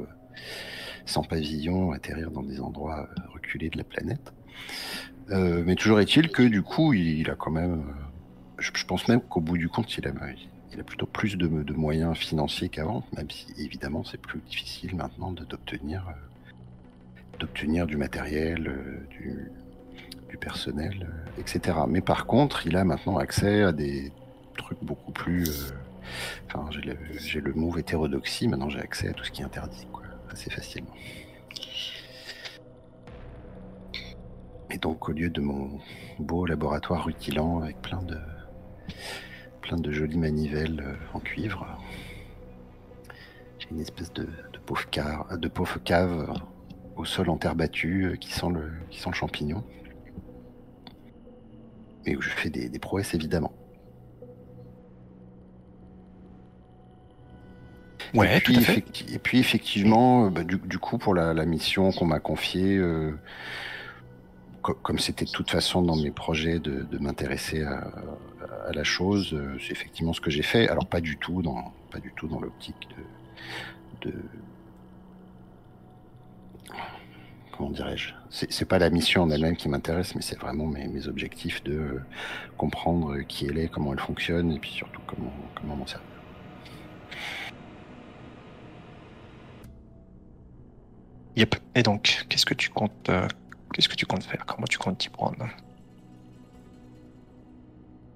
sans 1.05 1.23
pavillon 1.23 1.93
atterrir 1.93 2.31
dans 2.31 2.43
des 2.43 2.61
endroits 2.61 3.09
reculés 3.33 3.69
de 3.69 3.77
la 3.77 3.85
planète. 3.85 4.33
Mais 5.29 5.75
toujours 5.75 6.01
est-il 6.01 6.31
que 6.31 6.43
du 6.43 6.63
coup, 6.63 6.95
il, 6.95 7.31
a 7.31 7.35
quand 7.35 7.51
même. 7.51 7.85
je, 8.59 8.71
pense 8.87 9.07
même 9.07 9.21
qu'au 9.21 9.41
bout 9.41 9.59
du 9.59 9.69
compte, 9.69 9.95
il 9.99 10.09
a, 10.09 10.13
il 10.73 10.81
a 10.81 10.83
plutôt 10.83 11.05
plus 11.05 11.37
de, 11.37 11.47
de 11.47 11.73
moyens 11.75 12.17
financiers 12.17 12.71
qu'avant, 12.71 13.05
même 13.17 13.31
si 13.31 13.53
évidemment 13.59 14.03
c'est 14.03 14.21
plus 14.21 14.41
difficile 14.41 14.97
maintenant 14.97 15.33
d'obtenir 15.33 16.07
d'obtenir 17.39 17.87
du 17.87 17.99
matériel, 17.99 18.73
du, 19.11 19.51
du 20.31 20.37
personnel, 20.39 21.09
euh, 21.09 21.41
etc. 21.41 21.79
Mais 21.89 22.01
par 22.01 22.27
contre, 22.27 22.67
il 22.67 22.77
a 22.77 22.85
maintenant 22.85 23.19
accès 23.19 23.63
à 23.63 23.73
des 23.73 24.13
trucs 24.57 24.83
beaucoup 24.83 25.13
plus. 25.13 25.49
euh, 25.73 25.75
Enfin, 26.47 26.69
j'ai 26.71 26.81
le, 26.81 26.97
le 27.41 27.53
move 27.55 27.79
hétérodoxie, 27.79 28.49
maintenant 28.49 28.69
j'ai 28.69 28.81
accès 28.81 29.09
à 29.09 29.13
tout 29.13 29.23
ce 29.23 29.31
qui 29.31 29.43
est 29.43 29.45
interdit, 29.45 29.87
quoi, 29.93 30.03
assez 30.33 30.51
facilement. 30.51 30.91
Et 34.73 34.79
donc, 34.79 35.09
au 35.09 35.13
lieu 35.13 35.31
de 35.31 35.41
mon 35.41 35.79
beau 36.19 36.47
laboratoire 36.47 37.05
rutilant 37.05 37.61
avec 37.63 37.81
plein 37.81 38.03
de, 38.03 38.19
plein 39.63 39.77
de 39.77 39.91
jolies 39.93 40.19
manivelles 40.19 40.81
euh, 40.85 40.95
en 41.15 41.21
cuivre, 41.21 41.67
j'ai 43.59 43.69
une 43.71 43.81
espèce 43.81 44.13
de, 44.13 44.25
de 44.25 44.59
pauvre, 44.65 44.89
car- 44.91 45.39
de 45.39 45.49
pauvre 45.49 45.79
cave 45.83 46.33
au 46.97 47.05
sol 47.05 47.31
en 47.31 47.37
terre 47.37 47.55
battue 47.55 48.17
qui 48.21 48.33
sent 48.33 48.49
le, 48.53 48.73
qui 48.91 48.99
sent 49.01 49.11
le 49.11 49.15
champignon. 49.17 49.63
Et 52.07 52.17
où 52.17 52.23
je 52.23 52.31
fais 52.31 52.51
des, 52.51 52.69
des 52.69 52.79
prouesses 52.79 53.15
évidemment. 53.15 53.53
Ouais, 58.15 58.39
et, 58.39 58.41
tout 58.41 58.53
puis, 58.53 58.57
à 58.59 58.61
fait. 58.63 58.85
et 59.13 59.19
puis 59.19 59.39
effectivement, 59.39 60.27
euh, 60.27 60.31
bah, 60.31 60.43
du, 60.43 60.57
du 60.57 60.79
coup, 60.79 60.99
pour 60.99 61.15
la, 61.15 61.33
la 61.33 61.45
mission 61.45 61.93
qu'on 61.93 62.07
m'a 62.07 62.19
confiée, 62.19 62.77
euh, 62.77 63.13
co- 64.63 64.75
comme 64.75 64.99
c'était 64.99 65.27
de 65.27 65.31
toute 65.31 65.51
façon 65.51 65.83
dans 65.83 65.95
mes 65.97 66.11
projets 66.11 66.59
de, 66.59 66.83
de 66.83 66.99
m'intéresser 66.99 67.63
à, 67.63 67.89
à 68.67 68.73
la 68.73 68.83
chose, 68.83 69.33
euh, 69.35 69.57
c'est 69.61 69.71
effectivement 69.71 70.13
ce 70.13 70.21
que 70.21 70.31
j'ai 70.31 70.43
fait. 70.43 70.69
Alors 70.69 70.87
pas 70.89 71.01
du 71.01 71.19
tout 71.19 71.41
dans, 71.43 71.73
pas 71.93 72.01
du 72.01 72.13
tout 72.17 72.27
dans 72.27 72.41
l'optique 72.41 72.89
de, 74.03 74.11
de 74.11 74.15
comment 77.61 77.73
dirais-je 77.73 78.15
C'est 78.31 78.65
pas 78.65 78.79
la 78.79 78.89
mission 78.89 79.23
en 79.23 79.31
elle-même 79.31 79.55
qui 79.55 79.69
m'intéresse, 79.69 80.15
mais 80.15 80.23
c'est 80.23 80.39
vraiment 80.39 80.67
mes, 80.67 80.89
mes 80.89 81.09
objectifs 81.09 81.63
de 81.63 81.75
euh, 81.75 82.01
comprendre 82.57 83.19
qui 83.29 83.47
elle 83.47 83.59
est, 83.59 83.69
comment 83.69 83.93
elle 83.93 84.01
fonctionne, 84.01 84.51
et 84.53 84.59
puis 84.59 84.71
surtout 84.71 85.03
comment 85.07 85.33
comment 85.55 85.77
m'en 85.77 85.87
servir. 85.87 86.07
Yep. 91.37 91.57
Et 91.75 91.83
donc, 91.83 92.25
qu'est-ce 92.31 92.47
que 92.47 92.55
tu 92.55 92.71
comptes, 92.71 93.11
euh, 93.11 93.29
qu'est-ce 93.75 93.91
que 93.91 93.95
tu 93.95 94.07
comptes 94.07 94.25
faire? 94.25 94.47
Comment 94.47 94.67
tu 94.67 94.79
comptes 94.79 94.97
t'y 94.97 95.11
prendre? 95.11 95.47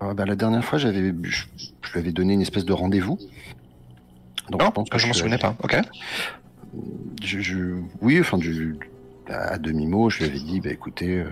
Ah, 0.01 0.14
bah, 0.14 0.24
la 0.24 0.36
dernière 0.36 0.64
fois, 0.64 0.78
j'avais, 0.78 1.12
je, 1.22 1.45
je 1.82 1.92
lui 1.92 1.99
avais 2.01 2.12
donné 2.12 2.32
une 2.32 2.42
espèce 2.42 2.64
de 2.64 2.72
rendez-vous. 2.72 3.18
Donc, 4.49 4.62
je 4.62 4.70
pense 4.70 4.88
que 4.88 4.99
je 4.99 5.07
m'en 5.07 5.12
souvenais 5.12 5.38
pas. 5.38 5.55
Ok. 5.62 5.76
Je, 7.22 7.40
je- 7.40 7.80
oui, 8.01 8.18
enfin, 8.20 8.36
du, 8.36 8.76
à 9.29 9.59
demi-mot, 9.59 10.11
je 10.11 10.18
lui 10.18 10.25
avais 10.27 10.39
dit, 10.41 10.61
bah, 10.61 10.70
écoutez, 10.70 11.18
euh, 11.20 11.29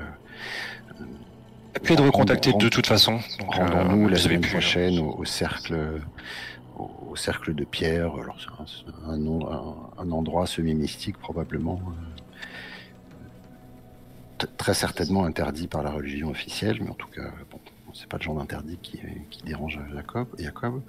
puis 1.82 1.96
de 1.96 2.02
recontacter 2.02 2.50
Rend- 2.50 2.58
de 2.58 2.68
toute 2.68 2.86
façon. 2.86 3.14
Euh, 3.40 3.44
rendons-nous 3.46 4.08
la 4.08 4.16
semaine 4.18 4.40
pu- 4.40 4.50
prochaine 4.50 4.98
au, 4.98 5.14
au 5.18 5.24
cercle, 5.24 6.00
au, 6.76 7.16
cercle 7.16 7.54
de 7.54 7.64
pierre. 7.64 8.12
Alors, 8.14 8.36
un, 9.98 10.10
endroit 10.10 10.46
semi-mystique, 10.46 11.18
probablement. 11.18 11.80
euh, 14.40 14.46
Très 14.56 14.74
certainement 14.74 15.24
interdit 15.24 15.68
par 15.68 15.84
la 15.84 15.90
religion 15.92 16.28
officielle, 16.30 16.78
mais 16.82 16.90
en 16.90 16.94
tout 16.94 17.06
cas, 17.08 17.30
bon, 17.52 17.60
c'est 17.94 18.08
pas 18.08 18.16
le 18.16 18.24
genre 18.24 18.34
d'interdit 18.34 18.76
qui, 18.82 18.98
qui 19.30 19.42
dérange 19.44 19.78
Jacob. 19.94 20.26
Jacob. 20.36 20.82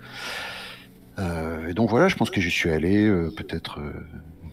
Euh, 1.19 1.67
et 1.67 1.73
donc 1.75 1.91
voilà, 1.91 2.07
je 2.07 2.15
pense 2.15 2.31
que 2.31 2.41
j'y 2.41 2.49
suis 2.49 2.71
allé 2.71 3.05
euh, 3.05 3.31
peut-être 3.35 3.79
euh, 3.79 3.93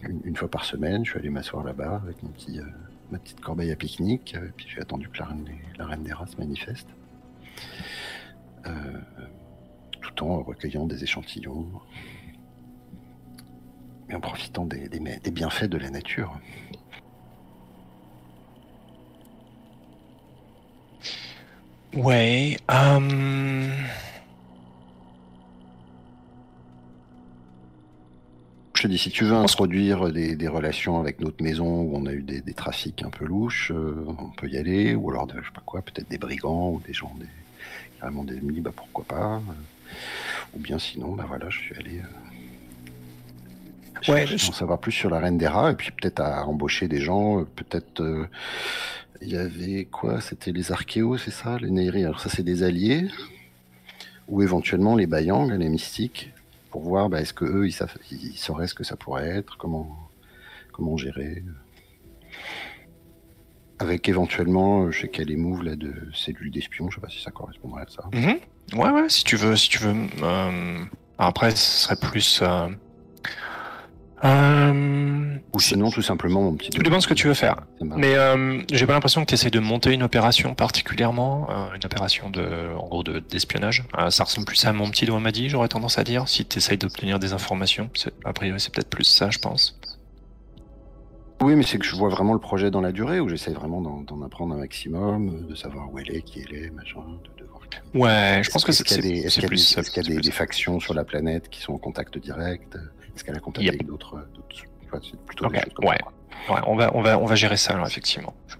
une, 0.03 0.35
fois 0.35 0.49
par 0.49 0.65
semaine. 0.65 1.05
Je 1.05 1.11
suis 1.11 1.19
allé 1.19 1.29
m'asseoir 1.29 1.63
là-bas 1.63 2.01
avec 2.03 2.21
mon 2.23 2.29
euh, 2.59 2.65
ma 3.11 3.19
petite 3.19 3.39
corbeille 3.41 3.71
à 3.71 3.75
pique-nique. 3.75 4.35
euh, 4.35 4.49
puis 4.55 4.67
j'ai 4.69 4.81
attendu 4.81 5.09
que 5.09 5.19
la 5.19 5.25
reine, 5.25 5.43
des- 5.43 5.77
la 5.77 5.85
reine 5.85 6.03
races 6.13 6.37
manifeste. 6.37 6.87
Euh, 8.67 8.99
tout 10.01 10.23
en 10.25 10.41
recueillant 10.43 10.85
des 10.85 11.03
échantillons 11.03 11.67
et 14.09 14.15
en 14.15 14.19
profitant 14.19 14.65
des, 14.65 14.89
bienfaits 15.31 15.65
de 15.65 15.77
la 15.77 15.89
nature. 15.89 16.39
Ouais. 21.93 22.57
euh, 22.69 23.69
Je 28.81 28.87
te 28.87 28.91
dis, 28.93 28.97
si 28.97 29.11
tu 29.11 29.25
veux 29.25 29.35
introduire 29.35 30.11
des, 30.11 30.35
des 30.35 30.47
relations 30.47 30.99
avec 30.99 31.19
notre 31.19 31.43
maison 31.43 31.81
où 31.81 31.95
on 31.95 32.07
a 32.07 32.13
eu 32.13 32.23
des, 32.23 32.41
des 32.41 32.53
trafics 32.55 33.03
un 33.03 33.11
peu 33.11 33.25
louches, 33.25 33.71
euh, 33.71 34.03
on 34.07 34.31
peut 34.31 34.49
y 34.49 34.57
aller. 34.57 34.95
Ou 34.95 35.11
alors, 35.11 35.27
de, 35.27 35.33
je 35.39 35.45
sais 35.45 35.51
pas 35.53 35.61
quoi, 35.63 35.83
peut-être 35.83 36.09
des 36.09 36.17
brigands 36.17 36.71
ou 36.71 36.81
des 36.87 36.91
gens, 36.93 37.13
des, 37.19 37.27
carrément 37.99 38.23
des 38.23 38.37
ennemis, 38.37 38.59
bah 38.59 38.71
pourquoi 38.75 39.03
pas. 39.05 39.35
euh. 39.35 39.39
Ou 40.55 40.59
bien 40.59 40.79
sinon, 40.79 41.13
bah 41.13 41.25
voilà, 41.27 41.47
je 41.51 41.59
suis 41.59 41.75
allé 41.75 41.99
euh, 41.99 42.03
Ouais, 44.11 44.25
je- 44.25 44.47
d'en 44.47 44.51
savoir 44.51 44.79
plus 44.79 44.93
sur 44.93 45.11
la 45.11 45.19
reine 45.19 45.37
des 45.37 45.45
rats 45.47 45.73
et 45.73 45.75
puis 45.75 45.91
peut-être 45.91 46.21
à 46.21 46.47
embaucher 46.47 46.87
des 46.87 47.01
gens. 47.01 47.41
euh, 47.41 47.47
Peut-être 47.55 48.01
euh, 48.01 48.25
il 49.21 49.29
y 49.29 49.37
avait 49.37 49.85
quoi 49.85 50.21
C'était 50.21 50.51
les 50.51 50.71
archéos, 50.71 51.19
c'est 51.19 51.29
ça 51.29 51.59
Les 51.59 51.69
Neyri. 51.69 52.03
Alors 52.03 52.19
ça, 52.19 52.29
c'est 52.29 52.41
des 52.41 52.63
alliés. 52.63 53.09
Ou 54.27 54.41
éventuellement 54.41 54.95
les 54.95 55.05
Bayang, 55.05 55.51
les 55.51 55.69
mystiques, 55.69 56.31
pour 56.71 56.81
voir 56.83 57.09
bah, 57.09 57.21
est-ce 57.21 57.33
que 57.33 57.45
eux 57.45 57.67
ils, 57.67 57.71
savent, 57.73 57.95
ils 58.11 58.37
sauraient 58.37 58.67
ce 58.67 58.73
que 58.73 58.83
ça 58.83 58.95
pourrait 58.95 59.27
être, 59.27 59.57
comment, 59.57 60.09
comment 60.71 60.97
gérer. 60.97 61.43
Avec 63.77 64.07
éventuellement, 64.09 64.89
je 64.91 65.01
sais 65.01 65.09
qu'il 65.09 65.29
y 65.29 65.63
là, 65.63 65.75
de 65.75 65.93
cellules 66.13 66.51
d'espions, 66.51 66.89
je 66.89 66.95
sais 66.95 67.01
pas 67.01 67.09
si 67.09 67.21
ça 67.21 67.31
correspondrait 67.31 67.83
à 67.83 67.87
ça. 67.89 68.03
mhm. 68.13 68.79
Ouais, 68.79 68.89
ouais, 68.89 69.09
si 69.09 69.23
tu 69.23 69.35
veux, 69.35 69.55
si 69.55 69.69
tu 69.69 69.79
veux. 69.79 69.93
euh, 70.23 70.85
Après, 71.17 71.51
ce 71.51 71.83
serait 71.83 71.95
plus. 71.97 72.39
euh, 72.41 72.69
euh, 74.23 75.35
Ou 75.53 75.59
sinon, 75.59 75.89
tout 75.89 76.01
simplement, 76.01 76.41
mon 76.43 76.55
petit. 76.55 76.69
Tout 76.69 76.83
dépend 76.83 76.97
de 76.97 77.01
ce 77.01 77.07
que 77.07 77.13
tu 77.13 77.27
veux 77.27 77.33
faire. 77.33 77.61
Mais 77.81 78.15
euh, 78.15 78.61
j'ai 78.71 78.85
pas 78.85 78.93
l'impression 78.93 79.21
que 79.21 79.27
tu 79.27 79.33
essaies 79.33 79.49
de 79.49 79.59
monter 79.59 79.93
une 79.93 80.03
opération 80.03 80.53
particulièrement, 80.55 81.47
euh, 81.49 81.75
une 81.75 81.85
opération 81.85 82.29
de, 82.29 82.73
en 82.77 82.87
gros, 82.87 83.03
de- 83.03 83.19
d'espionnage. 83.19 83.83
Ça 84.09 84.23
ressemble 84.23 84.45
plus 84.45 84.63
à 84.65 84.73
mon 84.73 84.89
petit 84.89 85.05
doigt 85.05 85.19
m'a 85.19 85.31
dit, 85.31 85.49
j'aurais 85.49 85.67
tendance 85.69 85.97
à 85.97 86.03
dire, 86.03 86.27
si 86.27 86.45
tu 86.45 86.57
essayes 86.57 86.77
d'obtenir 86.77 87.19
des 87.19 87.33
informations. 87.33 87.89
A 88.25 88.33
priori, 88.33 88.59
c'est 88.59 88.73
peut-être 88.73 88.89
plus 88.89 89.03
ça, 89.05 89.29
je 89.29 89.39
pense. 89.39 89.79
Oui, 91.41 91.55
mais 91.55 91.63
c'est 91.63 91.79
que 91.79 91.85
je 91.85 91.95
vois 91.95 92.09
vraiment 92.09 92.33
le 92.33 92.39
projet 92.39 92.69
dans 92.69 92.81
la 92.81 92.91
durée, 92.91 93.19
où 93.19 93.27
j'essaie 93.27 93.51
vraiment 93.51 93.81
d'en 93.81 94.21
apprendre 94.21 94.53
un 94.53 94.59
maximum, 94.59 95.47
de 95.47 95.55
savoir 95.55 95.91
où 95.91 95.97
elle 95.97 96.15
est, 96.15 96.21
qui 96.21 96.45
elle 96.47 96.55
est, 96.55 96.69
machin, 96.69 96.99
de, 96.99 97.43
de 97.43 97.49
voir. 97.49 97.61
Ouais, 97.95 98.41
je 98.43 98.51
pense 98.51 98.63
que 98.63 98.71
c'est 98.71 98.83
plus 98.83 99.25
est-ce 99.25 99.89
qu'il 99.89 100.13
y 100.13 100.17
a 100.17 100.19
des- 100.21 100.31
factions 100.31 100.79
sur 100.79 100.93
la 100.93 101.03
planète 101.03 101.49
qui 101.49 101.61
sont 101.61 101.73
en 101.73 101.77
contact 101.79 102.19
direct? 102.19 102.77
Est-ce 103.15 103.23
qu'elle 103.23 103.35
a 103.35 103.39
contact 103.39 103.65
Yep. 103.65 103.85
d'autres 103.85 104.27
plutôt 105.25 105.45
Ok, 105.45 105.53
des 105.53 105.59
choses 105.61 105.73
comme 105.73 105.85
ouais. 105.89 105.97
ça. 106.47 106.53
Ouais, 106.53 106.59
on 106.65 106.75
va, 106.75 106.91
on 106.95 107.01
va, 107.01 107.17
on 107.19 107.25
va 107.25 107.35
gérer 107.35 107.55
ça 107.57 107.73
alors 107.73 107.87
effectivement. 107.87 108.33
Je, 108.47 108.55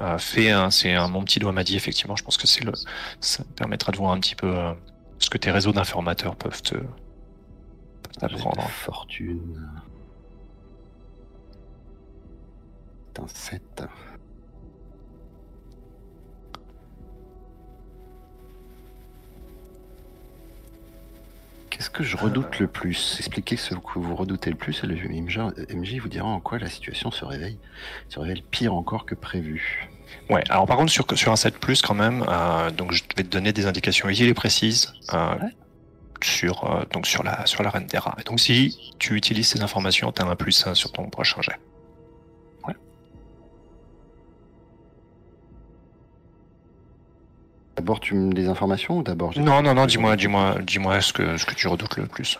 euh, 0.00 0.18
fais 0.18 0.50
un, 0.50 0.70
c'est 0.70 0.94
un 0.94 1.08
mon 1.08 1.22
petit 1.22 1.38
doigt 1.38 1.52
m'a 1.52 1.64
dit 1.64 1.76
effectivement. 1.76 2.16
Je 2.16 2.24
pense 2.24 2.36
que 2.38 2.46
c'est 2.46 2.64
le, 2.64 2.72
ça 3.20 3.44
permettra 3.56 3.92
de 3.92 3.98
voir 3.98 4.12
un 4.12 4.18
petit 4.20 4.34
peu 4.34 4.56
euh, 4.56 4.72
ce 5.18 5.28
que 5.30 5.38
tes 5.38 5.50
réseaux 5.50 5.72
d'informateurs 5.72 6.34
peuvent 6.36 6.62
te, 6.62 6.76
t'apprendre. 8.18 8.62
Fortune. 8.70 9.60
C'est 13.14 13.22
un 13.22 13.28
7. 13.28 13.84
Qu'est-ce 21.80 21.88
que 21.88 22.04
je 22.04 22.18
redoute 22.18 22.58
le 22.58 22.66
plus? 22.66 23.16
Expliquez 23.20 23.56
ce 23.56 23.72
que 23.74 23.98
vous 23.98 24.14
redoutez 24.14 24.50
le 24.50 24.56
plus 24.56 24.84
et 24.84 24.86
le 24.86 24.96
MJ, 24.96 25.38
MJ 25.74 25.96
vous 25.96 26.10
dira 26.10 26.28
en 26.28 26.38
quoi 26.38 26.58
la 26.58 26.68
situation 26.68 27.10
se 27.10 27.24
réveille, 27.24 27.58
se 28.10 28.20
révèle 28.20 28.42
pire 28.42 28.74
encore 28.74 29.06
que 29.06 29.14
prévu. 29.14 29.88
Ouais. 30.28 30.44
Alors 30.50 30.66
par 30.66 30.76
contre 30.76 30.92
sur 30.92 31.06
sur 31.14 31.32
un 31.32 31.36
7 31.36 31.58
plus 31.58 31.80
quand 31.80 31.94
même, 31.94 32.22
euh, 32.28 32.70
donc 32.70 32.92
je 32.92 33.02
vais 33.16 33.22
te 33.22 33.30
donner 33.30 33.54
des 33.54 33.64
indications 33.64 34.10
utiles 34.10 34.28
et 34.28 34.34
précises. 34.34 34.92
euh, 35.14 35.36
Ouais. 35.36 35.48
Sur, 36.22 36.70
euh, 36.70 36.84
donc 36.92 37.06
sur 37.06 37.22
la 37.22 37.46
sur 37.46 37.62
la 37.62 37.70
reine 37.70 37.86
des 37.86 37.96
rats. 37.96 38.14
Et 38.20 38.24
donc 38.24 38.40
si 38.40 38.92
tu 38.98 39.14
utilises 39.14 39.48
ces 39.48 39.62
informations, 39.62 40.12
tu 40.12 40.20
as 40.20 40.26
un 40.26 40.36
plus 40.36 40.66
1 40.66 40.74
sur 40.74 40.92
ton 40.92 41.08
prochain 41.08 41.40
jet. 41.40 41.58
D'abord, 47.80 47.98
tu 47.98 48.14
me 48.14 48.30
des 48.34 48.46
informations 48.46 48.98
ou 48.98 49.02
d'abord 49.02 49.32
Non, 49.38 49.62
non, 49.62 49.72
non, 49.72 49.86
dis-moi, 49.86 50.14
dis-moi, 50.14 50.56
dis-moi 50.60 51.00
ce 51.00 51.14
que, 51.14 51.38
ce 51.38 51.46
que 51.46 51.54
tu 51.54 51.66
redoutes 51.66 51.96
le 51.96 52.04
plus. 52.04 52.38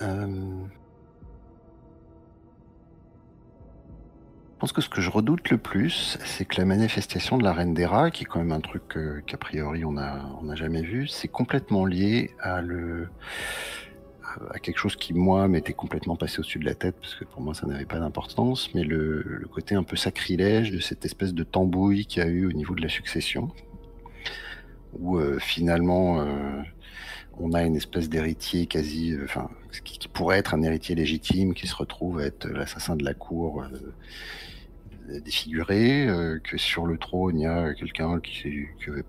Euh, 0.00 0.26
Je 4.54 4.58
pense 4.58 4.72
que 4.72 4.80
ce 4.80 4.88
que 4.88 5.02
je 5.02 5.10
redoute 5.10 5.50
le 5.50 5.58
plus, 5.58 6.16
c'est 6.24 6.46
que 6.46 6.56
la 6.58 6.64
manifestation 6.64 7.36
de 7.36 7.44
la 7.44 7.52
Reine 7.52 7.74
des 7.74 7.84
Rats, 7.84 8.10
qui 8.10 8.22
est 8.22 8.26
quand 8.26 8.38
même 8.38 8.52
un 8.52 8.60
truc 8.60 8.96
euh, 8.96 9.20
qu'a 9.26 9.36
priori 9.36 9.84
on 9.84 9.92
n'a 9.92 10.24
on 10.40 10.44
n'a 10.44 10.54
jamais 10.54 10.80
vu, 10.80 11.06
c'est 11.06 11.28
complètement 11.28 11.84
lié 11.84 12.30
à, 12.40 12.62
le, 12.62 13.08
à 14.50 14.58
quelque 14.58 14.78
chose 14.78 14.96
qui, 14.96 15.12
moi, 15.12 15.46
m'était 15.46 15.74
complètement 15.74 16.16
passé 16.16 16.38
au-dessus 16.38 16.58
de 16.58 16.64
la 16.64 16.74
tête, 16.74 16.96
parce 16.98 17.14
que 17.16 17.24
pour 17.24 17.42
moi, 17.42 17.52
ça 17.52 17.66
n'avait 17.66 17.84
pas 17.84 17.98
d'importance, 17.98 18.74
mais 18.74 18.82
le, 18.82 19.22
le 19.22 19.46
côté 19.46 19.74
un 19.74 19.82
peu 19.82 19.96
sacrilège 19.96 20.70
de 20.70 20.78
cette 20.78 21.04
espèce 21.04 21.34
de 21.34 21.42
tambouille 21.42 22.06
qu'il 22.06 22.22
y 22.22 22.26
a 22.26 22.28
eu 22.28 22.46
au 22.46 22.52
niveau 22.52 22.74
de 22.74 22.80
la 22.80 22.88
succession, 22.88 23.50
où 24.98 25.16
euh, 25.18 25.38
finalement... 25.38 26.20
euh, 26.20 26.62
on 27.42 27.54
a 27.54 27.62
une 27.62 27.74
espèce 27.76 28.10
d'héritier 28.10 28.66
quasi, 28.66 29.12
euh, 29.12 29.24
enfin, 29.24 29.48
qui, 29.82 30.08
pourrait 30.08 30.36
être 30.38 30.52
un 30.52 30.60
héritier 30.62 30.94
légitime, 30.94 31.54
qui 31.54 31.66
se 31.66 31.74
retrouve 31.74 32.18
à 32.18 32.24
être 32.26 32.46
l'assassin 32.48 32.96
de 32.96 33.04
la 33.04 33.14
cour 33.14 33.64
défiguré, 35.24 36.06
que 36.44 36.58
sur 36.58 36.84
le 36.86 36.98
trône 36.98 37.38
il 37.38 37.44
y 37.44 37.46
a 37.46 37.72
quelqu'un 37.72 38.20
qui, 38.20 38.66
que- 38.84 39.02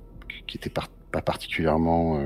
qui 0.47 0.55
était 0.57 0.69
par- 0.69 0.87
pas 1.11 1.21
particulièrement, 1.21 2.23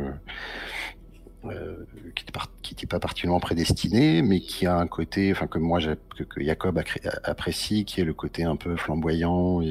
qui 2.14 2.86
pas 2.86 3.00
particulièrement 3.00 3.40
prédestiné, 3.40 4.22
mais 4.22 4.40
qui 4.42 4.68
a 4.68 4.78
un 4.78 4.88
côté, 4.88 5.32
enfin 5.32 5.48
que 5.48 5.58
moi 5.58 5.80
que, 5.82 6.44
Jacob 6.44 6.80
apprécie, 7.24 7.84
qui 7.86 8.02
est 8.02 8.06
le 8.06 8.14
côté 8.14 8.44
un 8.44 8.56
peu 8.58 8.76
flamboyant 8.76 9.62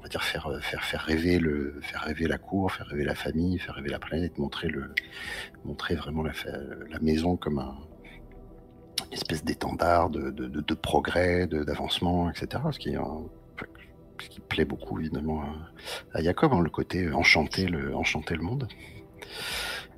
on 0.00 0.02
va 0.02 0.08
dire 0.08 0.22
faire 0.22 0.50
faire 0.62 0.82
faire 0.82 1.02
rêver 1.02 1.38
le 1.38 1.78
faire 1.82 2.00
rêver 2.00 2.26
la 2.26 2.38
cour, 2.38 2.72
faire 2.72 2.86
rêver 2.86 3.04
la 3.04 3.14
famille, 3.14 3.58
faire 3.58 3.74
rêver 3.74 3.90
la 3.90 3.98
planète, 3.98 4.38
montrer 4.38 4.68
le 4.68 4.94
montrer 5.66 5.94
vraiment 5.94 6.22
la, 6.22 6.32
maison 7.00 7.36
comme 7.36 7.58
un 7.58 7.76
une 9.08 9.14
espèce 9.14 9.44
d'étendard 9.44 10.08
de, 10.08 10.30
de, 10.30 10.46
de, 10.46 10.60
de 10.60 10.74
progrès, 10.74 11.46
d'avancement, 11.46 12.30
etc. 12.30 12.62
Ce 12.70 12.78
qui, 12.78 12.94
ce 14.22 14.28
qui 14.28 14.40
plaît 14.40 14.64
beaucoup 14.64 14.98
évidemment 15.00 15.42
à, 16.14 16.22
Jacob, 16.22 16.52
hein, 16.54 16.60
le 16.60 16.70
côté 16.70 17.12
enchanter 17.12 17.66
le 17.66 17.90
le 17.90 18.42
monde. 18.42 18.68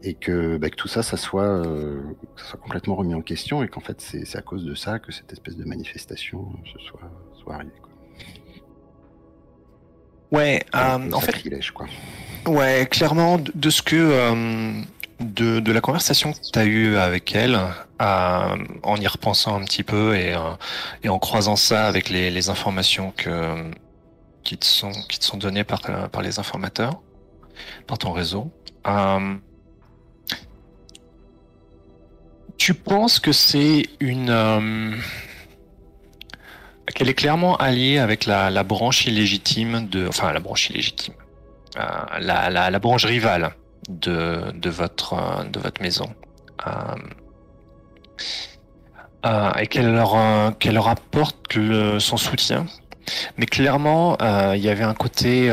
Et 0.05 0.15
que, 0.15 0.57
bah, 0.57 0.69
que 0.69 0.75
tout 0.75 0.89
ça, 0.89 1.05
ça 1.05 1.17
soit, 1.17 1.45
euh, 1.45 2.03
ça 2.37 2.45
soit 2.47 2.59
complètement 2.59 2.97
remis 2.97 3.15
en 3.15 3.23
question 3.23 3.63
et 3.63 3.69
qu'en 3.69 3.81
fait, 3.81 4.01
c'est 4.01 4.37
à 4.37 4.43
cause 4.43 4.65
de 4.65 4.75
ça 4.75 4.99
que 4.99 5.13
cette 5.13 5.33
espèce 5.33 5.57
de 5.57 5.65
manifestation 5.65 6.41
euh, 6.41 6.73
se 6.73 6.79
soit, 6.87 7.11
soit 7.35 7.55
arrivée. 7.55 7.71
Ouais, 10.33 10.65
euh, 10.75 11.13
en 11.13 11.21
fait, 11.21 11.33
sacrilège, 11.33 11.71
quoi. 11.73 11.87
Ouais, 12.47 12.89
clairement, 12.91 13.39
de, 13.39 13.53
de 13.55 13.71
ce 13.71 13.83
que 13.83 13.95
euh, 13.97 14.73
de, 15.21 15.61
de 15.61 15.73
la 15.73 15.81
conversation 15.81 16.33
que 16.33 16.39
tu 16.53 16.59
as 16.59 16.65
eue 16.65 16.97
avec 16.97 17.35
elle, 17.37 17.55
euh, 18.01 18.57
en 18.83 18.97
y 18.97 19.07
repensant 19.07 19.55
un 19.61 19.65
petit 19.65 19.85
peu 19.85 20.17
et, 20.17 20.35
et 21.05 21.09
en 21.09 21.19
croisant 21.19 21.55
ça 21.57 21.87
avec 21.87 22.09
les, 22.09 22.31
les 22.31 22.49
informations 22.49 23.13
que 23.17 23.71
qui 24.43 24.59
te 24.59 24.65
sont 24.67 24.91
qui 25.09 25.21
te 25.21 25.25
sont 25.25 25.37
données 25.37 25.63
par 25.63 25.81
par 26.11 26.23
les 26.23 26.41
informateurs, 26.41 27.01
par 27.87 27.99
ton 27.99 28.11
réseau. 28.13 28.51
euh, 28.89 29.37
tu 32.59 32.75
penses 32.75 33.19
que 33.19 33.33
c'est 33.33 33.87
une 34.01 34.31
euh, 34.31 34.93
qu'elle 36.95 37.09
est 37.09 37.15
clairement 37.15 37.57
alliée 37.57 37.99
avec 37.99 38.27
la, 38.27 38.63
branche 38.65 39.07
illégitime 39.07 39.89
de 39.89 40.09
enfin 40.09 40.33
la 40.33 40.41
branche 40.41 40.71
illégitime 40.71 41.15
euh, 41.79 42.19
la, 42.21 42.79
branche 42.79 43.07
rivale 43.07 43.55
de, 43.89 44.69
votre, 44.69 45.17
maison. 45.81 46.15
Euh, 46.67 46.71
euh, 49.25 49.53
et 49.55 49.67
qu'elle 49.69 49.95
leur, 49.95 50.89
apporte 50.89 51.59
son 51.99 52.17
soutien. 52.17 52.67
Mais 53.37 53.47
clairement, 53.47 54.19
il 54.55 54.61
y 54.61 54.69
avait 54.69 54.85
un 54.85 54.95
côté... 54.95 55.47
il 55.47 55.51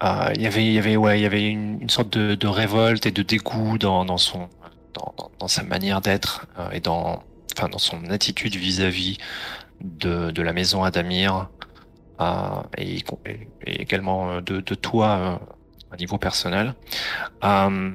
y 0.00 0.46
avait, 0.46 1.48
une, 1.50 1.90
sorte 1.90 2.16
de, 2.16 2.46
révolte 2.46 3.06
et 3.06 3.10
de 3.10 3.22
dégoût 3.22 3.78
dans, 3.78 4.16
sa 5.48 5.62
manière 5.64 6.00
d'être 6.00 6.46
et 6.72 6.78
dans, 6.80 7.24
enfin, 7.56 7.68
dans 7.68 7.78
son 7.78 8.10
attitude 8.10 8.56
vis-à-vis 8.56 9.18
de, 9.80 10.30
de 10.30 10.42
la 10.42 10.52
maison 10.52 10.84
Adamir 10.84 11.48
euh, 12.20 12.62
et, 12.78 13.02
également 13.66 14.30
euh, 14.30 14.40
de, 14.40 14.60
de 14.60 14.74
toi 14.74 15.06
euh, 15.08 15.36
à 15.92 15.96
niveau 15.96 16.18
personnel. 16.18 16.74
Euh, 17.44 17.90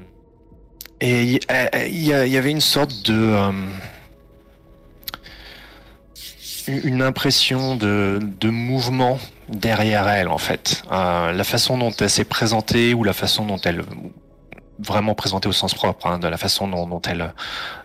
et 0.99 1.39
il 1.43 2.03
y, 2.03 2.13
avait 2.37 2.49
une 2.49 2.61
sorte 2.61 3.05
de 3.05 3.35
une 6.67 7.03
impression 7.03 7.75
de, 7.75 8.19
de 8.39 8.49
mouvement 8.49 9.19
derrière 9.47 10.07
elle 10.07 10.27
en 10.27 10.39
fait. 10.39 10.81
La 10.89 11.43
façon 11.43 11.77
dont 11.77 11.91
elle 11.91 12.09
s'est 12.09 12.23
présentée 12.23 12.95
ou 12.95 13.03
la 13.03 13.13
façon 13.13 13.45
dont 13.45 13.59
elle 13.63 13.83
vraiment 14.79 15.15
présentée 15.15 15.47
au 15.47 15.53
sens 15.53 15.73
propre, 15.73 16.07
hein, 16.07 16.19
de 16.19 16.27
la 16.27 16.37
façon 16.37 16.67
dont, 16.67 16.87
dont 16.87 17.01
elle 17.01 17.33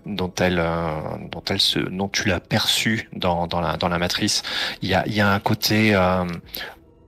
dont 0.06 0.32
elle 0.40 0.58
euh, 0.58 0.90
dont 1.30 1.42
elle 1.48 1.60
se 1.60 1.78
dont 1.78 2.08
tu 2.08 2.28
l'as 2.28 2.40
perçue 2.40 3.08
dans, 3.14 3.46
dans 3.46 3.60
la 3.60 3.76
dans 3.76 3.88
la 3.88 3.98
matrice. 3.98 4.42
Il 4.82 4.88
y 4.88 4.94
a 4.94 5.04
il 5.06 5.14
y 5.14 5.20
a 5.20 5.30
un 5.30 5.40
côté 5.40 5.94
euh, 5.94 6.24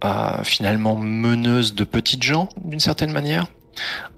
euh, 0.05 0.45
finalement 0.45 0.97
meneuse 0.97 1.75
de 1.75 1.85
petites 1.85 2.23
gens 2.23 2.49
d'une 2.65 2.81
certaine 2.81 3.13
manière. 3.13 3.47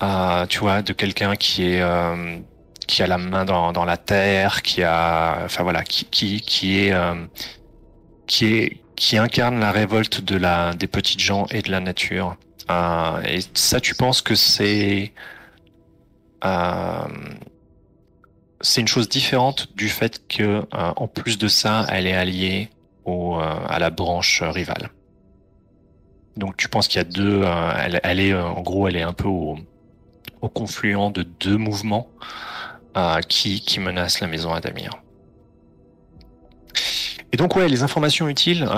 Euh, 0.02 0.46
tu 0.46 0.58
vois, 0.58 0.82
de 0.82 0.92
quelqu'un 0.92 1.34
qui 1.36 1.64
est 1.64 1.80
euh, 1.80 2.38
qui 2.86 3.02
a 3.02 3.06
la 3.06 3.18
main 3.18 3.44
dans, 3.44 3.72
dans 3.72 3.84
la 3.84 3.96
terre, 3.96 4.62
qui 4.62 4.82
a, 4.82 5.38
enfin 5.44 5.62
voilà, 5.62 5.82
qui 5.82 6.04
qui 6.04 6.40
qui 6.40 6.78
est 6.78 6.94
qui 8.26 8.46
est 8.46 8.80
qui 8.96 9.18
incarne 9.18 9.60
la 9.60 9.72
révolte 9.72 10.20
de 10.22 10.36
la 10.36 10.74
des 10.74 10.86
petites 10.86 11.20
gens 11.20 11.46
et 11.50 11.62
de 11.62 11.70
la 11.70 11.80
nature. 11.80 12.36
Euh, 12.70 13.22
et 13.22 13.40
ça, 13.54 13.80
tu 13.80 13.94
penses 13.94 14.22
que 14.22 14.34
c'est 14.34 15.12
c'est 18.60 18.80
une 18.80 18.88
chose 18.88 19.08
différente 19.08 19.68
du 19.76 19.88
fait 19.88 20.26
que, 20.28 20.42
euh, 20.42 20.62
en 20.72 21.06
plus 21.06 21.38
de 21.38 21.48
ça, 21.48 21.86
elle 21.90 22.06
est 22.06 22.14
alliée 22.14 22.68
euh, 23.06 23.40
à 23.68 23.78
la 23.78 23.90
branche 23.90 24.42
rivale. 24.42 24.90
Donc 26.36 26.56
tu 26.56 26.68
penses 26.68 26.88
qu'il 26.88 26.98
y 26.98 27.00
a 27.00 27.04
deux, 27.04 27.44
elle, 28.02 28.20
est 28.20 28.34
en 28.34 28.60
gros, 28.60 28.88
elle 28.88 28.96
est 28.96 29.02
un 29.02 29.14
peu 29.14 29.28
au, 29.28 29.56
confluent 30.54 31.10
de 31.12 31.22
deux 31.22 31.56
mouvements 31.56 32.08
qui, 33.28 33.60
qui 33.62 33.80
menacent 33.80 34.20
la 34.20 34.26
maison 34.28 34.52
Adamir. 34.52 34.90
Et 37.32 37.36
donc 37.36 37.56
ouais, 37.56 37.68
les 37.68 37.82
informations 37.82 38.28
utiles, 38.28 38.68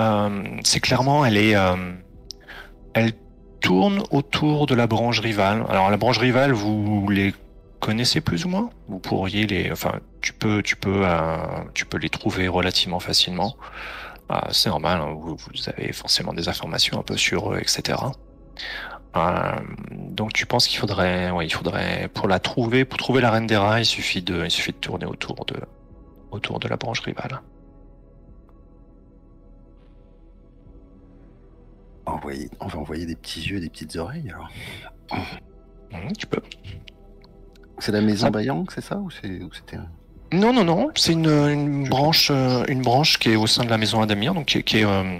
c'est 0.63 0.79
clairement, 0.79 1.25
elle 1.25 1.37
est, 1.37 1.55
elle 2.93 3.11
tourne 3.59 4.03
autour 4.09 4.65
de 4.65 4.73
la 4.73 4.87
branche 4.87 5.19
rivale. 5.19 5.65
Alors 5.69 5.91
la 5.91 5.97
branche 5.97 6.17
rivale, 6.17 6.53
vous 6.53 7.07
les 7.09 7.33
connaissez 7.79 8.21
plus 8.21 8.45
ou 8.45 8.49
moins 8.49 8.69
Vous 8.87 8.99
pourriez 8.99 9.47
les, 9.47 9.71
enfin, 9.71 9.99
tu 10.21 10.33
peux, 10.33 10.61
tu 10.61 10.75
peux, 10.75 11.01
euh, 11.03 11.37
tu 11.73 11.85
peux 11.85 11.97
les 11.97 12.09
trouver 12.09 12.47
relativement 12.47 12.99
facilement. 12.99 13.57
Euh, 14.31 14.35
c'est 14.51 14.69
normal, 14.69 15.01
hein, 15.01 15.15
vous, 15.17 15.37
avez 15.67 15.91
forcément 15.91 16.33
des 16.33 16.49
informations 16.49 16.99
un 16.99 17.03
peu 17.03 17.17
sur 17.17 17.53
eux, 17.53 17.59
etc. 17.59 17.97
Euh, 19.15 19.51
donc 19.91 20.33
tu 20.33 20.45
penses 20.45 20.67
qu'il 20.67 20.77
faudrait, 20.79 21.31
ouais, 21.31 21.47
il 21.47 21.53
faudrait 21.53 22.09
pour 22.13 22.27
la 22.27 22.39
trouver, 22.39 22.85
pour 22.85 22.99
trouver 22.99 23.21
la 23.21 23.31
reine 23.31 23.47
des 23.47 23.57
rats, 23.57 23.79
il 23.79 23.85
suffit 23.85 24.21
de, 24.21 24.43
il 24.43 24.51
suffit 24.51 24.71
de 24.71 24.77
tourner 24.77 25.05
autour 25.05 25.45
de, 25.45 25.55
autour 26.31 26.59
de 26.59 26.67
la 26.67 26.77
branche 26.77 26.99
rivale. 26.99 27.41
on 32.59 32.67
va 32.67 32.77
envoyer 32.77 33.05
des 33.05 33.15
petits 33.15 33.41
yeux 33.41 33.57
et 33.57 33.59
des 33.61 33.69
petites 33.69 33.95
oreilles 33.95 34.29
alors. 34.29 34.49
Mmh, 35.91 36.11
tu 36.17 36.27
peux. 36.27 36.41
C'est 37.79 37.91
la 37.91 38.01
maison 38.01 38.27
ah. 38.27 38.31
Bayang, 38.31 38.65
c'est 38.73 38.81
ça 38.81 38.97
ou 38.97 39.09
c'était 39.09 39.77
Non, 40.33 40.53
non, 40.53 40.63
non. 40.63 40.89
C'est 40.95 41.13
une, 41.13 41.87
branche, 41.87 42.29
euh, 42.31 42.65
une 42.67 42.81
branche 42.81 43.17
qui 43.17 43.31
est 43.31 43.35
au 43.35 43.47
sein 43.47 43.63
de 43.63 43.69
la 43.69 43.77
maison 43.77 44.01
Adamir, 44.01 44.33
donc 44.33 44.47
qui, 44.47 44.77
est, 44.77 44.85
euh, 44.85 45.19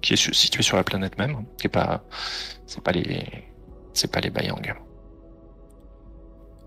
qui 0.00 0.12
est 0.12 0.34
située 0.34 0.62
sur 0.62 0.76
la 0.76 0.84
planète 0.84 1.18
même, 1.18 1.44
qui 1.58 1.66
est 1.66 1.70
pas, 1.70 2.04
c'est 2.66 2.82
pas 2.82 2.92
les, 2.92 3.26
c'est 3.94 4.12
pas 4.12 4.20
les 4.20 4.30
Bayang. 4.30 4.74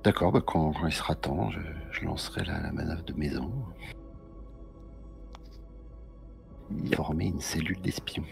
D'accord, 0.03 0.31
bah, 0.31 0.41
quand, 0.45 0.73
il 0.85 0.93
sera 0.93 1.15
temps, 1.15 1.49
je, 1.91 2.03
lancerai 2.03 2.43
la, 2.43 2.59
la, 2.59 2.71
manœuvre 2.71 3.03
de 3.03 3.13
maison. 3.13 3.51
Former 6.95 7.25
une 7.25 7.39
cellule 7.39 7.79
d'espion. 7.81 8.23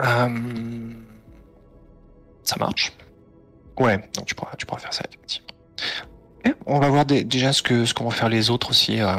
Euh, 0.00 0.90
ça 2.42 2.56
marche. 2.58 2.92
Ouais, 3.78 3.98
donc 4.14 4.26
tu 4.26 4.34
pourras, 4.34 4.54
tu 4.56 4.66
pourras 4.66 4.80
faire 4.80 4.92
ça 4.94 5.02
effectivement. 5.08 5.48
on 6.66 6.78
va 6.78 6.88
voir 6.88 7.04
déjà 7.06 7.52
ce 7.52 7.62
que 7.62 7.84
ce 7.84 7.94
qu'on 7.94 8.08
va 8.08 8.14
faire 8.14 8.28
les 8.28 8.50
autres 8.50 8.70
aussi. 8.70 9.00
Euh, 9.00 9.16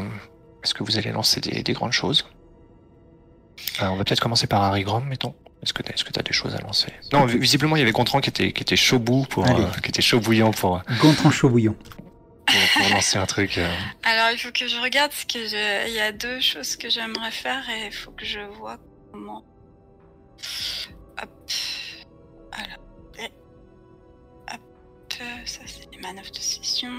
est-ce 0.64 0.74
que 0.74 0.84
vous 0.84 0.98
allez 0.98 1.12
lancer 1.12 1.42
des, 1.42 1.74
grandes 1.74 1.92
choses? 1.92 2.26
Euh, 3.82 3.88
On 3.88 3.98
va 3.98 4.04
peut-être 4.04 4.20
commencer 4.20 4.48
par 4.48 4.64
Harry 4.64 4.84
Grom, 4.84 5.06
mettons. 5.06 5.36
Est-ce 5.62 5.74
que 5.74 5.84
tu 5.84 5.92
as, 5.92 6.20
as, 6.20 6.24
des 6.24 6.34
choses 6.34 6.56
à 6.56 6.60
lancer? 6.60 6.92
Non, 7.12 7.26
visiblement 7.26 7.76
il 7.76 7.80
y 7.80 7.82
avait 7.82 7.92
Gontran 7.92 8.20
qui 8.20 8.30
était 8.30 8.52
qui 8.52 8.62
était 8.62 8.76
chaud 8.76 9.00
bout 9.00 9.26
pour 9.26 9.46
qui 9.46 9.90
était 9.90 10.02
chaud 10.02 10.20
bouillant 10.20 10.52
pour. 10.52 10.82
Gontran 11.00 11.32
chaud 11.32 11.50
bouillant. 11.50 11.76
Pour, 12.46 12.90
lancer 12.92 13.18
un 13.18 13.26
truc. 13.26 13.60
Alors 14.04 14.30
il 14.32 14.38
faut 14.38 14.52
que 14.52 14.68
je 14.68 14.80
regarde 14.80 15.12
parce 15.12 15.26
que 15.26 15.88
il 15.88 15.94
y 15.94 16.00
a 16.00 16.12
deux 16.12 16.40
choses 16.40 16.76
que 16.76 16.90
j'aimerais 16.90 17.32
faire 17.32 17.64
et 17.70 17.88
il 17.88 17.92
faut 17.92 18.12
que 18.12 18.26
je 18.26 18.40
vois 18.40 18.78
comment 19.12 19.44
Hop. 21.22 21.52
Alors. 22.52 22.85
Ça, 25.18 25.62
c'est 25.66 25.94
une 25.94 26.02
manœuvres 26.02 26.32
de 26.32 26.40
session. 26.40 26.92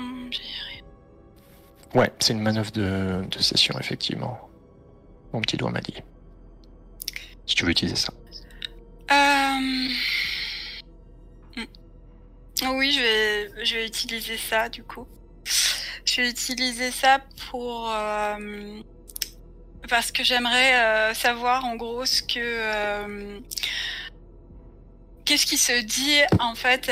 Ouais, 1.95 2.11
c'est 2.19 2.33
une 2.33 2.41
manœuvre 2.41 2.71
de, 2.73 3.27
session, 3.41 3.79
effectivement. 3.79 4.49
Mon 5.33 5.41
petit 5.41 5.57
doigt 5.57 5.71
m'a 5.71 5.81
dit. 5.81 6.03
Si 7.47 7.55
tu 7.55 7.65
veux 7.65 7.71
utiliser 7.71 7.97
ça. 7.97 8.13
Euh... 9.11 9.89
Hmm. 11.57 12.77
Oui, 12.77 12.93
je 12.93 13.01
vais, 13.01 13.65
je 13.65 13.75
vais 13.75 13.87
utiliser 13.87 14.37
ça, 14.37 14.69
du 14.69 14.83
coup. 14.83 15.07
Je 16.05 16.23
vais 16.23 16.31
utiliser 16.31 16.91
ça 16.91 17.21
pour... 17.51 17.91
Euh, 17.93 18.81
parce 19.89 20.11
que 20.11 20.25
j'aimerais 20.25 20.75
euh, 20.75 21.15
savoir 21.15 21.65
en 21.65 21.77
gros 21.77 22.05
ce 22.07 22.23
que 22.23 22.39
euh, 22.39 23.41
qu'est-ce 25.27 25.45
qui 25.45 25.59
se 25.59 25.83
dit 25.83 26.21
en 26.41 26.55
fait 26.55 26.91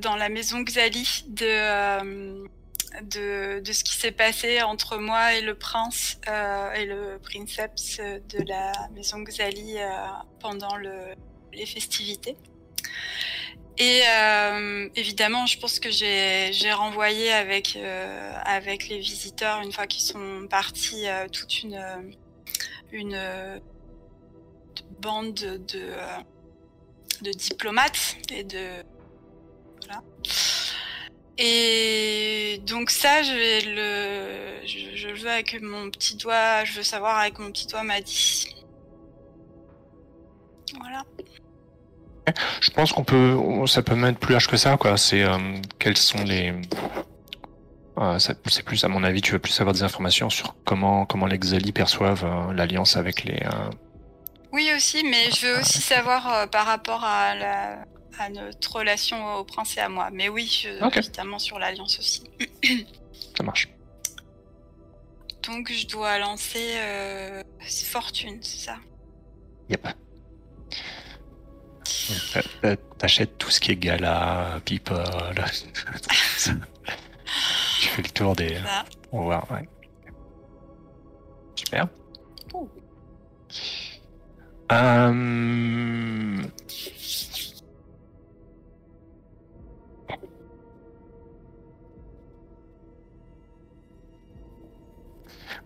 dans 0.00 0.16
la 0.16 0.28
maison 0.28 0.62
Xali 0.62 1.24
de, 1.28 1.46
euh, 1.46 2.46
de, 3.02 3.60
de 3.60 3.72
ce 3.72 3.84
qui 3.84 3.94
s'est 3.94 4.10
passé 4.10 4.62
entre 4.62 4.96
moi 4.98 5.34
et 5.34 5.42
le 5.42 5.54
prince 5.54 6.18
et 6.74 6.84
le 6.84 7.18
princeps 7.22 7.98
de 7.98 8.48
la 8.48 8.72
maison 8.94 9.18
Xali 9.22 9.76
pendant 10.40 10.76
le, 10.76 11.14
les 11.52 11.66
festivités? 11.66 12.36
Et 13.78 14.00
euh, 14.08 14.88
évidemment, 14.96 15.46
je 15.46 15.56
pense 15.58 15.78
que 15.78 15.90
j'ai 15.90 16.72
renvoyé 16.72 17.30
avec 17.32 17.76
euh, 17.76 18.32
avec 18.44 18.88
les 18.88 18.98
visiteurs 18.98 19.60
une 19.60 19.70
fois 19.70 19.86
qu'ils 19.86 20.02
sont 20.02 20.48
partis 20.50 21.06
euh, 21.06 21.28
toute 21.28 21.62
une 21.62 21.80
une 22.90 23.60
bande 25.00 25.34
de 25.34 25.92
de 27.22 27.30
diplomates 27.30 28.16
et 28.32 28.44
de 28.44 28.82
voilà. 29.86 30.02
Et 31.38 32.60
donc 32.66 32.90
ça, 32.90 33.22
je 33.22 33.32
vais 33.32 33.60
le, 33.60 34.66
je, 34.66 35.08
veux 35.08 35.30
avec 35.30 35.60
mon 35.62 35.88
petit 35.90 36.16
doigt, 36.16 36.64
je 36.64 36.74
veux 36.74 36.82
savoir 36.82 37.18
avec 37.18 37.38
mon 37.38 37.50
petit 37.52 37.66
doigt 37.68 37.84
m'a 37.84 38.00
dit. 38.00 38.56
Voilà. 40.78 41.04
Je 42.60 42.70
pense 42.70 42.92
qu'on 42.92 43.04
peut, 43.04 43.38
ça 43.66 43.82
peut 43.82 43.94
même 43.94 44.10
être 44.10 44.18
plus 44.18 44.32
large 44.32 44.48
que 44.48 44.56
ça, 44.56 44.76
quoi. 44.76 44.96
C'est 44.96 45.22
euh, 45.22 45.38
quels 45.78 45.96
sont 45.96 46.24
les, 46.24 46.52
euh, 47.98 48.18
c'est 48.18 48.62
plus 48.64 48.84
à 48.84 48.88
mon 48.88 49.02
avis, 49.02 49.20
tu 49.20 49.32
veux 49.32 49.38
plus 49.38 49.58
avoir 49.60 49.74
des 49.74 49.82
informations 49.82 50.30
sur 50.30 50.54
comment 50.64 51.04
comment 51.04 51.26
les 51.26 51.38
Xali 51.38 51.72
perçoivent 51.72 52.24
euh, 52.24 52.52
l'alliance 52.52 52.96
avec 52.96 53.24
les. 53.24 53.40
Oui 54.58 54.72
aussi, 54.74 55.04
mais 55.04 55.30
je 55.30 55.46
veux 55.46 55.60
aussi 55.60 55.80
savoir 55.80 56.50
par 56.50 56.66
rapport 56.66 57.04
à, 57.04 57.36
la, 57.36 57.84
à 58.18 58.28
notre 58.28 58.74
relation 58.74 59.36
au 59.36 59.44
prince 59.44 59.76
et 59.76 59.80
à 59.80 59.88
moi. 59.88 60.10
Mais 60.12 60.28
oui, 60.28 60.46
je, 60.46 60.98
évidemment 60.98 61.38
sur 61.38 61.60
l'alliance 61.60 61.96
aussi. 62.00 62.24
ça 63.36 63.44
marche. 63.44 63.68
Donc 65.44 65.70
je 65.70 65.86
dois 65.86 66.18
lancer 66.18 66.74
fortune, 67.86 68.40
c'est 68.42 68.66
ça? 68.66 68.78
Yep. 69.68 69.86
T'achètes 72.98 73.38
tout 73.38 73.50
ce 73.50 73.60
qui 73.60 73.70
est 73.70 73.76
gala, 73.76 74.60
people. 74.64 75.04
tu 77.80 77.88
fais 77.90 78.02
le 78.02 78.08
tour 78.08 78.34
des. 78.34 78.58
On 79.12 79.20
va 79.20 79.24
voir, 79.24 79.52
ouais. 79.52 79.68
Super. 81.54 81.86
Euh... 84.70 86.42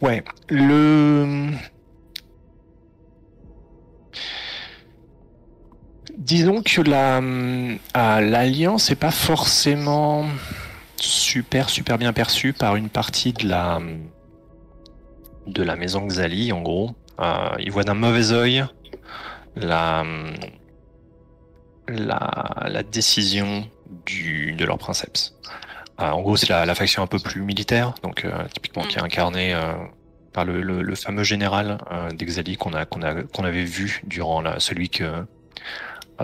Ouais, 0.00 0.24
le 0.48 1.52
Disons 6.18 6.62
que 6.62 6.82
la 6.82 7.18
euh, 7.18 8.20
l'alliance 8.20 8.90
n'est 8.90 8.96
pas 8.96 9.10
forcément 9.10 10.24
super 10.96 11.68
super 11.68 11.98
bien 11.98 12.12
perçue 12.12 12.52
par 12.52 12.76
une 12.76 12.88
partie 12.88 13.32
de 13.32 13.48
la 13.48 13.80
de 15.46 15.62
la 15.62 15.76
maison 15.76 16.06
Xali 16.06 16.52
en 16.52 16.62
gros. 16.62 16.94
Euh, 17.20 17.50
ils 17.60 17.70
voient 17.70 17.84
d'un 17.84 17.94
mauvais 17.94 18.32
œil 18.32 18.64
la, 19.56 20.04
la, 21.88 22.68
la 22.68 22.82
décision 22.82 23.68
du, 24.06 24.52
de 24.52 24.64
leur 24.64 24.78
princeps. 24.78 25.34
Euh, 26.00 26.10
en 26.10 26.22
gros, 26.22 26.36
c'est 26.36 26.48
la, 26.48 26.64
la, 26.64 26.74
faction 26.74 27.02
un 27.02 27.06
peu 27.06 27.18
plus 27.18 27.42
militaire, 27.42 27.94
donc 28.02 28.24
euh, 28.24 28.30
typiquement 28.54 28.82
qui 28.82 28.98
est 28.98 29.02
mm. 29.02 29.04
incarnée 29.04 29.54
euh, 29.54 29.74
par 30.32 30.44
le, 30.44 30.62
le, 30.62 30.82
le, 30.82 30.94
fameux 30.94 31.24
général 31.24 31.78
d'Exali 32.14 32.56
qu'on 32.56 32.72
a, 32.72 32.86
qu'on 32.86 33.02
a, 33.02 33.22
qu'on 33.22 33.44
avait 33.44 33.64
vu 33.64 34.00
durant 34.06 34.40
la, 34.40 34.58
celui 34.60 34.88
que 34.88 35.24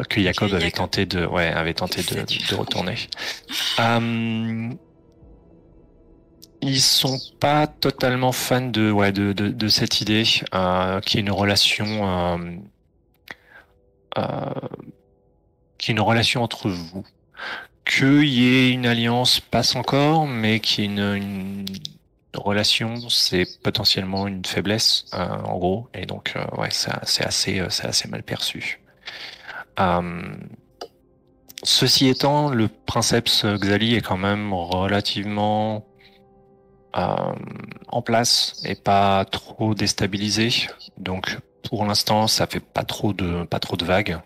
que 0.08 0.22
Jacob 0.22 0.52
avait 0.54 0.70
tenté 0.70 1.06
de, 1.06 1.26
ouais, 1.26 1.48
avait 1.48 1.74
tenté 1.74 2.02
de, 2.02 2.20
de, 2.20 2.54
retourner. 2.54 2.94
Ils 6.60 6.80
sont 6.80 7.18
pas 7.40 7.66
totalement 7.66 8.30
fans 8.32 8.60
de, 8.60 8.90
ouais, 8.90 9.12
de, 9.12 9.32
de, 9.32 9.48
de 9.48 9.68
cette 9.68 10.00
idée 10.00 10.22
qui 10.22 11.18
est 11.18 11.20
une 11.20 11.32
relation, 11.32 12.38
euh, 14.16 14.22
euh, 14.22 14.68
qui 15.78 15.90
est 15.90 15.94
une 15.94 16.00
relation 16.00 16.42
entre 16.42 16.68
vous. 16.68 17.04
Qu'il 17.84 18.24
y 18.24 18.46
ait 18.46 18.70
une 18.70 18.86
alliance 18.86 19.40
passe 19.40 19.76
encore, 19.76 20.26
mais 20.26 20.60
qui 20.60 20.82
est 20.82 20.84
une, 20.86 20.98
une 20.98 21.66
relation, 22.34 23.08
c'est 23.08 23.46
potentiellement 23.62 24.26
une 24.26 24.44
faiblesse, 24.44 25.06
euh, 25.14 25.26
en 25.26 25.58
gros, 25.58 25.88
et 25.94 26.04
donc 26.04 26.34
euh, 26.36 26.44
ouais, 26.56 26.68
c'est 26.70 26.90
assez, 27.24 27.62
c'est 27.70 27.86
assez 27.86 28.08
mal 28.08 28.22
perçu. 28.22 28.80
ceci 31.62 32.08
étant, 32.08 32.50
le 32.50 32.68
princeps 32.68 33.44
Xali 33.44 33.94
est 33.94 34.02
quand 34.02 34.16
même 34.16 34.52
relativement 34.52 35.84
en 36.94 38.02
place 38.02 38.60
et 38.64 38.74
pas 38.74 39.24
trop 39.24 39.74
déstabilisé. 39.74 40.50
Donc 40.96 41.38
pour 41.68 41.84
l'instant, 41.84 42.26
ça 42.26 42.46
fait 42.46 42.60
pas 42.60 42.84
trop 42.84 43.12
de 43.12 43.44
pas 43.44 43.60
trop 43.60 43.76
de 43.76 43.84
vagues. 43.84 44.18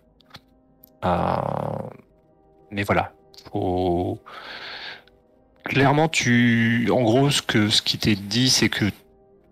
mais 2.70 2.84
voilà, 2.84 3.12
clairement, 5.64 6.08
tu, 6.08 6.90
en 6.90 7.02
gros, 7.02 7.30
ce 7.30 7.42
que 7.42 7.68
ce 7.68 7.82
qui 7.82 7.98
t'est 7.98 8.16
dit, 8.16 8.48
c'est 8.48 8.68
que 8.68 8.86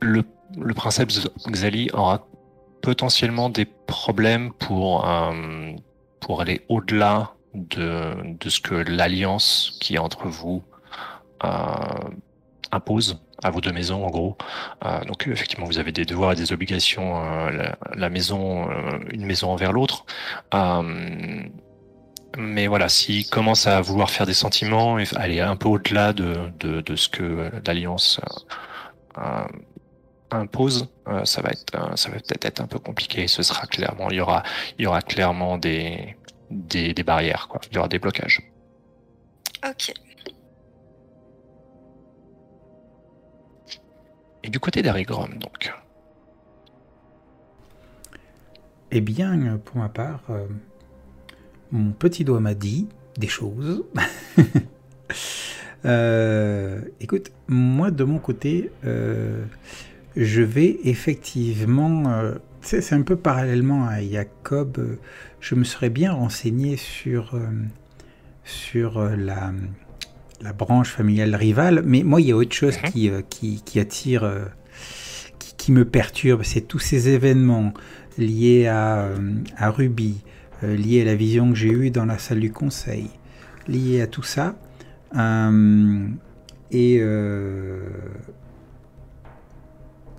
le, 0.01 0.25
le 0.57 0.75
princeps 0.75 1.29
Xali 1.49 1.91
aura 1.93 2.27
potentiellement 2.83 3.51
des 3.51 3.67
problèmes 3.67 4.53
pour, 4.53 5.09
euh, 5.09 5.73
pour 6.21 6.41
aller 6.41 6.65
au-delà 6.69 7.33
de, 7.55 8.15
de 8.39 8.49
ce 8.49 8.61
que 8.61 8.75
l'alliance 8.75 9.77
qui 9.81 9.97
est 9.97 9.99
entre 9.99 10.29
vous 10.29 10.63
euh, 11.45 11.49
impose 12.73 13.21
à 13.43 13.51
vos 13.51 13.61
deux 13.61 13.73
maisons 13.73 14.05
en 14.05 14.11
gros. 14.11 14.37
Euh, 14.85 15.05
donc 15.05 15.27
effectivement 15.27 15.67
vous 15.67 15.79
avez 15.79 15.93
des 15.93 16.05
devoirs 16.05 16.33
et 16.33 16.37
des 16.37 16.53
obligations 16.53 17.21
la, 17.95 18.11
maison 18.11 18.69
une 19.11 19.25
maison 19.25 19.51
envers 19.51 19.73
l'autre. 19.73 20.05
mais 22.39 22.67
voilà, 22.67 22.89
s'il 22.89 23.29
commence 23.29 23.67
à 23.67 23.81
vouloir 23.81 24.11
faire 24.11 24.27
des 24.27 24.35
sentiments 24.35 24.99
et 24.99 25.05
aller 25.17 25.41
un 25.41 25.57
peu 25.57 25.69
au-delà 25.69 26.13
de, 26.13 26.51
de, 26.61 26.97
ce 26.97 27.09
que 27.09 27.51
l'alliance 27.67 28.21
impose, 30.31 30.89
euh, 31.09 31.25
ça 31.25 31.43
va 31.43 31.51
être, 31.51 31.75
euh, 31.75 31.97
ça 31.97 32.11
va 32.11 32.17
peut-être 32.17 32.45
être 32.45 32.61
un 32.61 32.67
peu 32.67 32.79
compliqué. 32.79 33.27
Ce 33.27 33.43
sera 33.43 33.67
clairement, 33.67 34.11
il 34.11 34.17
y 34.17 34.21
aura, 34.21 34.43
il 34.79 34.85
y 34.85 34.87
aura 34.87 35.03
clairement 35.03 35.59
des, 35.59 36.17
des, 36.51 36.95
des 36.95 37.03
barrières, 37.03 37.49
quoi. 37.49 37.61
Il 37.71 37.75
y 37.75 37.79
aura 37.79 37.89
des 37.89 37.99
blocages. 37.99 38.41
Ok. 39.67 39.93
Et 44.43 44.49
du 44.49 44.59
côté 44.61 44.83
d'Arigrom, 44.83 45.39
donc. 45.39 45.73
Eh 48.91 49.01
bien, 49.01 49.59
pour 49.65 49.77
ma 49.77 49.89
part, 49.89 50.23
euh, 50.31 50.47
mon 51.71 51.93
petit 51.93 52.25
doigt 52.25 52.41
m'a 52.41 52.55
dit 52.55 52.89
des 53.17 53.29
choses. 53.29 53.85
écoute, 57.01 57.33
moi 57.49 57.91
de 57.91 58.05
mon 58.05 58.19
côté, 58.19 58.71
je 60.17 60.43
vais 60.43 60.79
effectivement, 60.85 62.11
euh, 62.11 62.35
c'est 62.61 62.93
un 62.93 63.03
peu 63.03 63.17
parallèlement 63.17 63.87
à 63.87 64.03
Jacob, 64.03 64.79
euh, 64.79 64.99
je 65.41 65.55
me 65.55 65.65
serais 65.65 65.91
bien 65.91 66.13
renseigné 66.13 66.77
euh, 67.07 67.21
sur 68.45 69.01
la, 69.03 69.53
la, 70.41 70.53
branche 70.53 70.91
familiale 70.91 71.35
rivale, 71.35 71.83
mais 71.85 72.03
moi 72.03 72.21
il 72.21 72.29
y 72.29 72.33
a 72.33 72.37
autre 72.37 72.55
chose 72.55 72.77
mhm. 72.83 72.91
qui, 72.91 73.11
qui, 73.29 73.63
qui, 73.63 73.81
attire, 73.81 74.49
qui, 75.39 75.55
qui, 75.57 75.73
me 75.73 75.85
perturbe, 75.85 76.43
c'est 76.43 76.63
tous 76.63 76.79
ces 76.79 77.09
événements 77.09 77.73
liés 78.19 78.67
à, 78.67 79.09
à 79.57 79.71
Ruby, 79.71 80.21
liés 80.63 81.03
à 81.03 81.05
la 81.05 81.15
vision 81.15 81.51
que 81.51 81.57
j'ai 81.57 81.71
eue 81.71 81.91
dans 81.91 82.07
la 82.07 82.19
salle 82.19 82.41
du 82.41 82.53
conseil, 82.53 83.09
liés 83.69 84.01
à 84.01 84.07
tout 84.07 84.23
ça. 84.23 84.57
et 86.71 87.03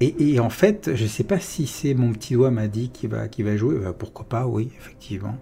et, 0.01 0.39
en 0.39 0.49
fait, 0.49 0.91
je 0.95 1.03
ne 1.03 1.07
sais 1.07 1.23
pas 1.23 1.39
si 1.39 1.67
c'est 1.67 1.93
mon 1.93 2.11
petit 2.11 2.33
doigt 2.33 2.49
m'a 2.49 2.67
dit 2.67 2.89
qu'il 2.89 3.09
va, 3.09 3.27
va 3.27 3.57
jouer. 3.57 3.75
Bah, 3.77 3.93
pourquoi 3.97 4.27
pas, 4.27 4.47
oui, 4.47 4.71
effectivement. 4.79 5.37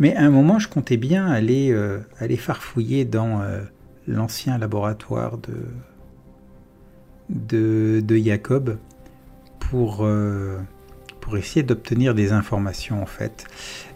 Mais 0.00 0.14
à 0.14 0.22
un 0.22 0.30
moment, 0.30 0.58
je 0.58 0.68
comptais 0.68 0.96
bien 0.96 1.26
aller, 1.26 1.70
euh, 1.70 2.00
aller 2.18 2.36
farfouiller 2.36 3.04
dans 3.04 3.40
euh, 3.40 3.62
l'ancien 4.06 4.58
laboratoire 4.58 5.38
de, 5.38 5.66
de, 7.30 8.00
de 8.04 8.16
Jacob 8.16 8.78
pour, 9.58 10.00
euh, 10.02 10.58
pour 11.20 11.36
essayer 11.36 11.62
d'obtenir 11.62 12.14
des 12.14 12.32
informations, 12.32 13.02
en 13.02 13.06
fait. 13.06 13.46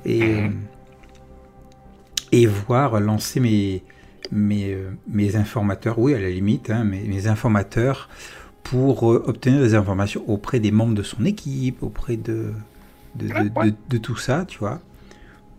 Et, 0.05 0.43
mhm. 0.43 0.61
et 2.33 2.47
voir 2.47 2.99
lancer 3.01 3.39
mes, 3.39 3.85
mes, 4.33 4.77
mes 5.07 5.37
informateurs, 5.37 5.99
oui, 5.99 6.15
à 6.15 6.21
la 6.21 6.31
limite, 6.31 6.71
hein, 6.71 6.85
mes, 6.85 7.03
mes 7.03 7.29
informateurs 7.29 8.09
pour 8.65 9.03
obtenir 9.03 9.61
des 9.61 9.75
informations 9.75 10.23
auprès 10.29 10.61
des 10.61 10.71
membres 10.71 10.95
de 10.95 11.03
son 11.03 11.25
équipe, 11.25 11.83
auprès 11.83 12.17
de, 12.17 12.53
de, 13.17 13.99
tout 13.99 14.17
ça, 14.17 14.45
tu 14.47 14.59
vois. 14.59 14.81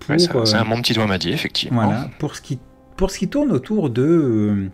C'est 0.07 0.55
un, 0.55 0.61
euh, 0.61 0.65
mon 0.65 0.81
petit 0.81 0.93
doigt 0.93 1.07
m'a 1.07 1.17
dit, 1.17 1.31
effectivement. 1.31 1.85
Voilà, 1.85 2.09
pour 2.19 2.35
ce 2.35 2.41
qui, 2.41 2.59
pour 2.97 3.11
ce 3.11 3.19
qui 3.19 3.27
tourne 3.27 3.51
autour 3.51 3.89
de, 3.89 4.69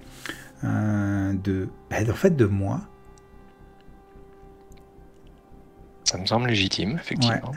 euh, 0.63 1.34
de 1.34 1.69
ben, 1.89 2.09
en 2.09 2.15
fait, 2.15 2.36
de 2.36 2.45
moi. 2.45 2.82
Ça 6.03 6.17
me 6.17 6.25
semble 6.25 6.47
légitime, 6.47 6.97
effectivement. 6.99 7.51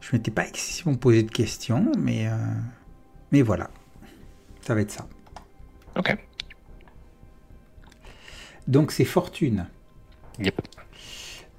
Je 0.00 0.10
m'étais 0.12 0.30
pas 0.30 0.46
excessivement 0.46 0.94
posé 0.94 1.22
de 1.22 1.30
questions, 1.30 1.92
mais, 1.98 2.28
mais 3.32 3.42
voilà. 3.42 3.70
Ça 4.60 4.74
va 4.74 4.80
être 4.80 4.90
ça. 4.90 5.06
Ok. 5.96 6.16
Donc 8.66 8.92
c'est 8.92 9.04
fortune. 9.04 9.66
Yep. 10.38 10.60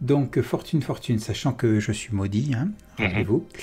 Donc 0.01 0.41
fortune, 0.41 0.81
fortune, 0.81 1.19
sachant 1.19 1.53
que 1.53 1.79
je 1.79 1.91
suis 1.91 2.13
maudit, 2.13 2.53
hein, 2.55 2.69
mhm. 2.99 3.05
rappelez-vous, 3.05 3.47
euh, 3.47 3.59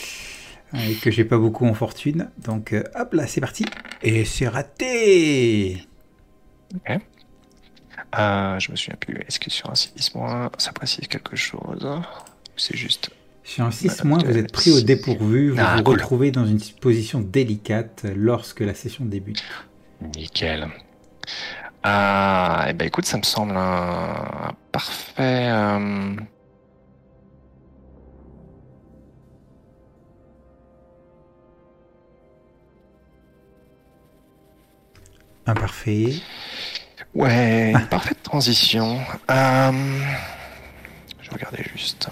et 0.75 0.95
que 0.95 1.11
j'ai 1.11 1.25
pas 1.25 1.39
beaucoup 1.39 1.67
en 1.67 1.75
fortune. 1.75 2.31
Donc 2.39 2.73
euh, 2.73 2.83
hop 2.95 3.15
là, 3.15 3.27
c'est 3.27 3.41
parti. 3.41 3.65
Et 4.03 4.25
c'est 4.25 4.49
raté 4.49 5.87
Ok. 6.75 6.99
Euh, 8.19 8.59
je 8.59 8.71
me 8.71 8.77
souviens 8.77 8.97
plus. 8.99 9.17
Est-ce 9.27 9.39
que 9.39 9.51
sur 9.51 9.71
un 9.71 9.75
6 9.75 10.13
ça 10.59 10.73
précise 10.73 11.07
quelque 11.09 11.37
chose? 11.37 11.87
C'est 12.57 12.77
juste. 12.77 13.11
Sur 13.45 13.65
un 13.65 13.71
6 13.71 14.03
vous 14.05 14.39
êtes 14.39 14.53
pris 14.53 14.71
au 14.71 14.81
dépourvu, 14.81 15.51
vous 15.51 15.61
ah, 15.61 15.77
vous 15.77 15.91
retrouvez 15.91 16.31
dans 16.31 16.47
une 16.47 16.61
position 16.81 17.21
délicate 17.21 18.05
lorsque 18.15 18.61
la 18.61 18.75
session 18.75 19.05
débute. 19.05 19.43
Nickel. 20.17 20.69
Ah, 21.83 22.67
eh 22.69 22.73
ben 22.73 22.87
écoute, 22.87 23.07
ça 23.07 23.19
me 23.19 23.25
semble 23.25 23.57
un, 23.57 24.53
parfait. 24.71 25.49
Euh, 25.51 26.15
un 35.47 35.55
parfait. 35.55 36.15
Ouais, 37.15 37.73
une 37.73 37.89
parfaite 37.89 38.23
transition. 38.23 38.99
Euh, 39.31 39.73
je 41.21 41.31
regarder 41.31 41.65
juste. 41.75 42.09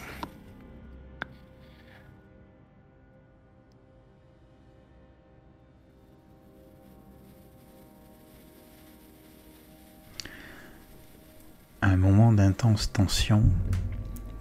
un 11.83 11.97
moment 11.97 12.33
d'intense 12.33 12.93
tension. 12.93 13.43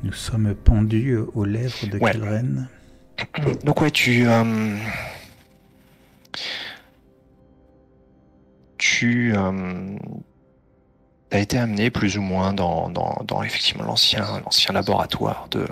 Nous 0.04 0.14
sommes 0.14 0.56
pendus 0.56 1.18
aux 1.34 1.46
lèvres 1.46 1.88
de 1.88 1.98
ouais. 1.98 2.14
Donc 3.64 3.82
ouais, 3.82 3.92
tu... 3.92 4.28
Euh, 4.28 4.78
tu 9.00 9.34
euh, 9.34 9.98
as 11.32 11.40
été 11.40 11.58
amené 11.58 11.90
plus 11.90 12.18
ou 12.18 12.22
moins 12.22 12.52
dans, 12.52 12.92
effectivement 13.44 13.86
l'ancien 13.86 14.74
laboratoire 14.74 15.48
de, 15.52 15.66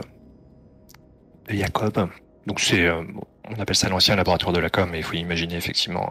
Jacob. 1.50 2.10
Donc 2.46 2.62
c'est 2.62 2.86
euh, 2.86 3.04
on 3.50 3.60
appelle 3.60 3.76
ça 3.76 3.90
l'ancien 3.90 4.16
laboratoire 4.16 4.54
de 4.54 4.60
la 4.60 4.70
com, 4.70 4.88
mais 4.90 5.00
il 5.00 5.04
faut 5.04 5.16
imaginer 5.16 5.56
effectivement 5.56 6.10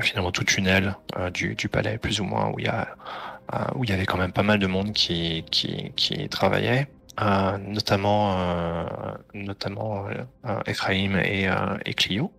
finalement 0.00 0.30
tout 0.30 0.44
tunnel 0.44 0.96
du, 1.32 1.54
du 1.56 1.68
palais 1.68 1.98
plus 1.98 2.20
ou 2.20 2.24
moins 2.24 2.50
où 2.52 2.58
il 2.60 2.66
y 2.66 2.68
euh, 2.68 3.94
avait 3.94 4.06
quand 4.06 4.18
même 4.18 4.32
pas 4.32 4.42
mal 4.44 4.58
de 4.60 4.66
monde 4.68 4.92
qui, 4.92 5.44
travaillait. 6.30 6.86
Euh, 7.20 7.58
notamment 7.58 8.38
euh, 8.38 8.84
notamment 9.34 10.06
Ephraim 10.66 11.16
et, 11.16 11.48
et 11.84 11.94
Clio. 11.94 12.32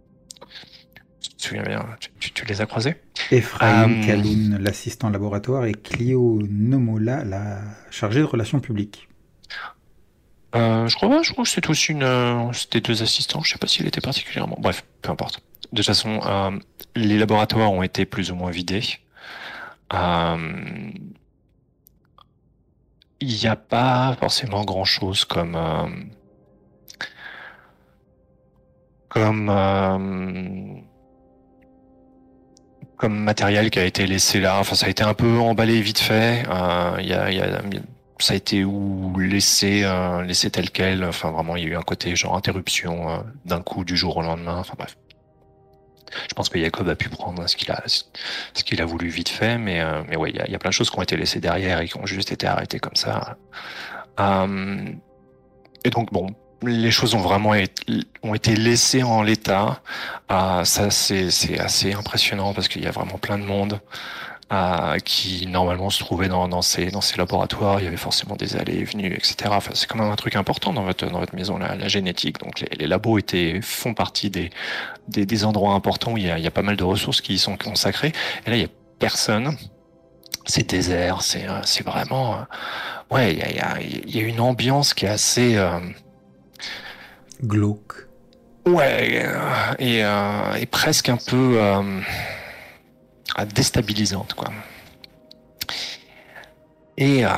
Tu 1.22 1.30
te 1.30 1.44
souviens 1.44 1.64
bien, 1.64 1.86
tu, 2.20 2.32
tu, 2.32 2.46
les 2.46 2.62
as 2.62 2.66
croisés 2.66 2.96
Ephraim 3.30 4.02
Kaloun, 4.06 4.58
l'assistant 4.60 5.10
laboratoire, 5.10 5.66
et 5.66 5.74
Clio 5.74 6.42
Nomola, 6.50 7.24
la 7.24 7.62
chargée 7.92 8.20
de 8.20 8.26
relations 8.26 8.60
publiques. 8.60 9.08
je 10.54 10.96
crois 10.96 11.10
pas, 11.10 11.22
je 11.22 11.32
crois 11.32 11.44
que 11.44 11.50
c'était 11.50 11.70
aussi 11.70 11.92
une, 11.92 12.52
c'était 12.54 12.82
deux 12.82 13.04
assistants. 13.04 13.42
Je 13.44 13.52
sais 13.52 13.60
pas 13.60 13.68
s'il 13.68 13.86
était 13.88 14.02
particulièrement. 14.02 14.58
Bref, 14.60 14.84
peu 15.02 15.12
importe. 15.12 15.42
De 15.72 15.78
toute 15.78 15.86
façon, 15.86 16.20
les 16.96 17.18
laboratoires 17.18 17.72
ont 17.72 17.84
été 17.84 18.06
plus 18.06 18.32
ou 18.32 18.36
moins 18.36 18.52
vidés. 18.52 18.84
Euh, 19.94 20.92
il 23.20 23.38
n'y 23.38 23.48
a 23.48 23.56
pas 23.56 24.16
forcément 24.20 24.64
grand 24.64 24.86
chose 24.86 25.26
comme 25.26 25.56
euh, 25.56 25.88
comme 29.10 29.50
euh, 29.50 30.82
comme 33.02 33.18
matériel 33.18 33.72
qui 33.72 33.80
a 33.80 33.86
été 33.86 34.06
laissé 34.06 34.40
là. 34.40 34.60
Enfin, 34.60 34.76
ça 34.76 34.86
a 34.86 34.90
été 34.90 35.04
un 35.04 35.16
peu 35.16 35.40
emballé 35.40 35.82
vite 35.82 36.00
fait. 36.00 36.44
Euh, 36.48 36.98
il 37.00 37.08
y 37.08 37.14
a, 37.14 37.32
y 37.32 37.42
a, 37.42 37.62
ça 38.20 38.34
a 38.34 38.36
été 38.38 38.64
ou 38.64 39.12
laissé 39.18 39.82
euh, 39.84 40.22
laissé 40.22 40.52
tel 40.52 40.70
quel. 40.70 41.04
Enfin, 41.04 41.32
vraiment, 41.32 41.56
il 41.56 41.64
y 41.64 41.66
a 41.66 41.70
eu 41.70 41.76
un 41.76 41.82
côté 41.82 42.16
genre 42.16 42.38
interruption 42.38 43.10
euh, 43.10 43.18
d'un 43.46 43.62
coup 43.62 43.84
du 43.84 43.98
jour 43.98 44.18
au 44.18 44.22
lendemain. 44.22 44.58
Enfin 44.60 44.76
bref. 44.78 44.96
Je 46.30 46.34
pense 46.36 46.50
que 46.50 46.60
Jacob 46.60 46.88
a 46.90 46.96
pu 46.96 47.10
prendre 47.10 47.48
ce 47.48 47.56
qu'il 47.56 47.72
a, 47.72 47.82
ce 47.88 48.64
qu'il 48.64 48.82
a 48.82 48.86
voulu 48.86 49.08
vite 49.08 49.30
fait, 49.30 49.58
mais 49.58 49.82
euh, 49.82 50.04
mais 50.08 50.18
ouais, 50.18 50.30
il 50.32 50.36
y 50.48 50.52
y 50.52 50.56
a, 50.56 50.60
plein 50.60 50.70
de 50.70 50.74
choses 50.74 50.90
qui 50.90 51.00
ont 51.00 51.02
été 51.02 51.18
laissées 51.18 51.40
derrière 51.40 51.82
et 51.82 51.88
qui 51.88 51.98
ont 51.98 52.06
juste 52.06 52.32
été 52.32 52.46
arrêtées 52.46 52.80
comme 52.80 52.96
ça. 52.96 53.38
Euh, 54.20 54.92
et 55.84 55.90
donc 55.90 56.12
bon, 56.12 56.28
les 56.64 56.92
choses 56.92 57.16
ont 57.16 57.20
vraiment 57.22 57.54
été, 57.54 58.02
ont 58.24 58.34
été 58.34 58.56
laissées 58.56 59.04
en 59.04 59.24
l'état. 59.24 59.82
Euh, 60.32 60.64
ça, 60.64 60.92
c'est, 60.92 61.60
assez 61.60 61.94
impressionnant 61.94 62.54
parce 62.54 62.68
qu'il 62.68 62.84
y 62.84 62.88
a 62.88 62.92
vraiment 62.92 63.18
plein 63.18 63.38
de 63.38 63.44
monde 63.44 63.80
euh, 64.52 64.98
qui 65.00 65.48
normalement 65.48 65.90
se 65.90 66.00
trouvait 66.00 66.28
dans, 66.28 66.48
dans, 66.48 66.62
ces, 66.62 66.92
dans 66.92 67.02
ces 67.02 67.18
laboratoires. 67.18 67.80
Il 67.80 67.86
y 67.86 67.88
avait 67.88 67.98
forcément 67.98 68.36
des 68.36 68.56
allées 68.56 68.78
et 68.78 68.84
venues, 68.84 69.14
etc. 69.14 69.36
Enfin, 69.48 69.72
c'est 69.74 69.88
quand 69.88 69.98
même 69.98 70.12
un 70.12 70.16
truc 70.16 70.36
important 70.36 70.74
dans 70.74 70.84
votre, 70.84 71.06
dans 71.08 71.20
votre 71.20 71.36
maison, 71.36 71.58
la, 71.58 71.76
la 71.76 71.88
génétique. 71.88 72.40
Donc 72.40 72.60
les, 72.60 72.70
les, 72.78 72.88
labos 72.88 73.18
étaient, 73.18 73.60
font 73.62 73.94
partie 73.94 74.30
des, 74.30 74.50
des, 75.08 75.26
des, 75.26 75.46
endroits 75.46 75.74
importants 75.74 76.14
où 76.14 76.18
il 76.18 76.26
y, 76.26 76.30
a, 76.30 76.38
il 76.38 76.44
y 76.44 76.48
a 76.48 76.52
pas 76.52 76.64
mal 76.64 76.76
de 76.76 76.84
ressources 76.84 77.22
qui 77.22 77.34
y 77.34 77.40
sont 77.40 77.58
consacrées. 77.58 78.14
Et 78.46 78.50
là, 78.50 78.56
il 78.56 78.62
y 78.62 78.66
a 78.66 78.70
personne. 79.00 79.58
C'est 80.46 80.70
désert, 80.70 81.22
c'est, 81.22 81.46
c'est 81.66 81.86
vraiment... 81.86 82.46
Ouais, 83.12 83.34
il 83.34 83.40
y 83.40 83.60
a, 83.60 83.80
y 83.82 84.20
a 84.20 84.28
une 84.28 84.40
ambiance 84.40 84.94
qui 84.94 85.06
est 85.06 85.10
assez... 85.10 85.56
Euh, 85.56 85.80
glauque. 87.44 88.08
Ouais, 88.68 89.24
et, 89.80 90.04
euh, 90.04 90.54
et, 90.56 90.66
presque 90.68 91.10
un 91.10 91.18
peu 91.18 91.56
euh, 91.58 91.82
déstabilisante, 93.56 94.34
quoi. 94.36 94.52
Et 96.98 97.26
euh, 97.26 97.30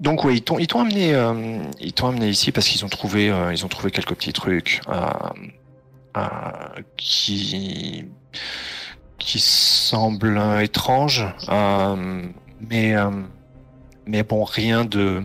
donc 0.00 0.24
oui, 0.24 0.36
ils 0.36 0.42
t'ont 0.42 0.58
ils 0.58 0.66
t'ont 0.66 0.80
amené 0.80 1.14
euh, 1.14 1.62
ils 1.78 1.92
t'ont 1.92 2.08
amené 2.08 2.28
ici 2.28 2.52
parce 2.52 2.66
qu'ils 2.68 2.84
ont 2.86 2.88
trouvé 2.88 3.30
euh, 3.30 3.52
ils 3.52 3.64
ont 3.64 3.68
trouvé 3.68 3.90
quelques 3.90 4.14
petits 4.14 4.32
trucs 4.32 4.80
qui 6.96 8.06
qui 9.18 9.38
semblent 9.40 10.40
étranges, 10.62 11.26
mais 12.70 12.94
mais 14.06 14.22
bon, 14.22 14.44
rien 14.44 14.84
de 14.84 15.24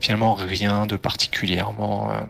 finalement 0.00 0.34
rien 0.34 0.86
de 0.86 0.96
particulièrement 0.96 2.10
euh, 2.10 2.20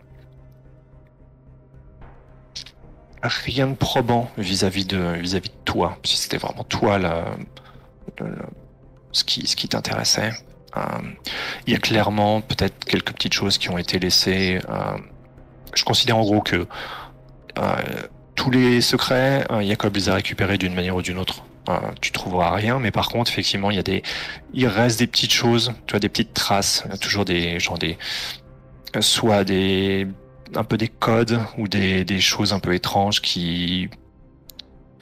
rien 3.23 3.69
de 3.69 3.75
probant 3.75 4.31
vis-à-vis 4.37 4.85
de 4.85 4.99
vis-à-vis 5.19 5.51
de 5.51 5.65
toi. 5.65 5.99
Si 6.05 6.17
c'était 6.17 6.37
vraiment 6.37 6.65
toi 6.65 6.99
là, 6.99 7.25
ce 9.13 9.25
qui 9.25 9.47
ce 9.47 9.57
qui 9.57 9.69
t'intéressait. 9.69 10.33
Euh, 10.77 10.81
il 11.67 11.73
y 11.73 11.77
a 11.77 11.79
clairement 11.79 12.41
peut-être 12.41 12.85
quelques 12.85 13.13
petites 13.13 13.35
choses 13.35 13.59
qui 13.59 13.71
ont 13.71 13.79
été 13.79 14.01
laissées. 14.01 14.61
Euh, 14.69 14.99
je 15.75 15.85
considère 15.85 16.19
en 16.19 16.23
gros 16.23 16.41
que 16.41 16.67
tous 18.35 18.51
les 18.51 18.81
secrets, 18.81 19.47
Jacob 19.63 19.95
les 19.95 20.09
a 20.09 20.15
récupérés 20.15 20.59
d'une 20.59 20.75
manière 20.75 20.97
ou 20.97 21.03
d'une 21.03 21.19
autre 21.19 21.45
euh, 21.69 21.79
tu 22.01 22.13
trouveras 22.13 22.51
rien, 22.55 22.79
mais 22.79 22.91
par 22.91 23.09
contre, 23.09 23.31
effectivement, 23.31 23.71
il 23.71 23.77
y 23.77 23.81
a 23.81 23.83
des, 23.83 24.03
il 24.53 24.67
reste 24.67 24.99
des 24.99 25.07
petites 25.07 25.33
choses, 25.33 25.73
tu 25.87 25.93
vois, 25.93 26.01
des 26.01 26.09
petites 26.09 26.35
traces, 26.35 26.85
toujours 27.01 27.25
des, 27.25 27.59
genre 27.59 27.79
des, 27.79 27.97
soit 29.01 29.45
des, 29.45 30.07
un 30.55 30.65
peu 30.65 30.77
des 30.77 30.89
codes 30.89 31.41
ou 31.59 31.69
des, 31.69 32.05
des 32.05 32.21
choses 32.21 32.53
un 32.53 32.61
peu 32.61 32.75
étranges 32.75 33.23
qui, 33.23 33.89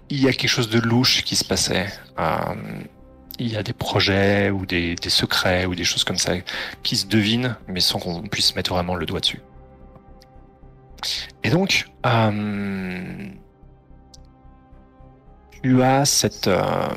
il 0.09 0.21
y 0.21 0.29
a 0.29 0.33
quelque 0.33 0.51
chose 0.51 0.69
de 0.69 0.79
louche 0.79 1.25
qui 1.25 1.37
se 1.37 1.45
passait. 1.45 1.87
Euh, 2.19 2.55
il 3.39 3.51
y 3.51 3.57
a 3.57 3.63
des 3.63 3.73
projets 3.73 4.51
ou 4.51 4.67
des, 4.67 4.95
des, 4.95 5.11
secrets 5.11 5.65
ou 5.65 5.75
des 5.75 5.85
choses 5.85 6.05
comme 6.05 6.19
ça 6.19 6.35
qui 6.83 6.97
se 6.97 7.07
devinent, 7.07 7.57
mais 7.67 7.81
sans 7.81 7.99
qu'on 7.99 8.23
puisse 8.23 8.55
mettre 8.55 8.73
vraiment 8.75 8.95
le 8.95 9.07
doigt 9.07 9.21
dessus. 9.21 9.41
Et 11.43 11.51
donc, 11.51 11.87
euh, 12.07 13.29
tu 15.63 15.83
as 15.83 16.05
cette 16.05 16.49
euh... 16.49 16.89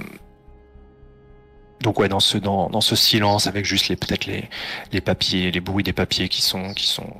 donc 1.81 1.99
ouais 1.99 2.09
dans 2.09 2.19
ce 2.19 2.37
dans, 2.37 2.69
dans 2.69 2.81
ce 2.81 2.95
silence 2.95 3.47
avec 3.47 3.65
juste 3.65 3.89
les 3.89 3.95
peut-être 3.95 4.25
les 4.25 4.49
les 4.91 5.01
papiers 5.01 5.51
les 5.51 5.61
bruits 5.61 5.83
des 5.83 5.93
papiers 5.93 6.29
qui 6.29 6.41
sont 6.41 6.73
qui 6.73 6.87
sont 6.87 7.13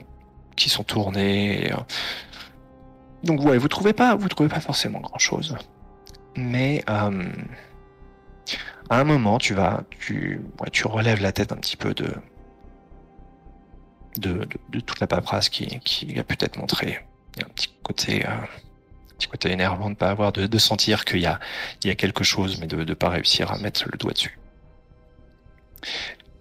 qui 0.56 0.70
sont 0.70 0.84
tournés 0.84 1.72
euh... 1.72 1.78
donc 3.24 3.42
ouais 3.44 3.58
vous 3.58 3.68
trouvez 3.68 3.94
pas 3.94 4.16
vous 4.16 4.28
trouvez 4.28 4.50
pas 4.50 4.60
forcément 4.60 5.00
grand 5.00 5.20
chose 5.20 5.56
mais 6.36 6.84
euh... 6.90 7.24
à 8.90 9.00
un 9.00 9.04
moment 9.04 9.38
tu 9.38 9.54
vas 9.54 9.84
tu 10.00 10.42
ouais, 10.60 10.70
tu 10.72 10.88
relèves 10.88 11.22
la 11.22 11.32
tête 11.32 11.52
un 11.52 11.58
petit 11.58 11.78
peu 11.78 11.94
de 11.94 12.12
de, 14.18 14.48
de, 14.70 14.80
toute 14.80 15.02
la 15.02 15.08
paperasse 15.08 15.50
qui, 15.50 15.78
qui 15.82 16.18
a 16.18 16.24
peut-être 16.24 16.58
montré 16.58 17.06
il 17.36 17.42
y 17.42 17.44
a 17.44 17.48
un 17.48 17.50
petit 17.50 17.68
côté 17.84 18.26
petit 19.18 19.28
côté 19.28 19.52
énervant 19.52 19.90
de 19.90 19.96
pas 19.96 20.10
avoir, 20.10 20.32
de, 20.32 20.58
sentir 20.58 21.06
qu'il 21.06 21.20
y 21.22 21.26
a, 21.26 21.40
quelque 21.96 22.24
chose, 22.24 22.60
mais 22.60 22.68
de 22.68 22.78
ne 22.78 22.94
pas 22.94 23.10
réussir 23.10 23.52
à 23.52 23.58
mettre 23.58 23.86
le 23.92 23.98
doigt 23.98 24.14
dessus. 24.14 24.40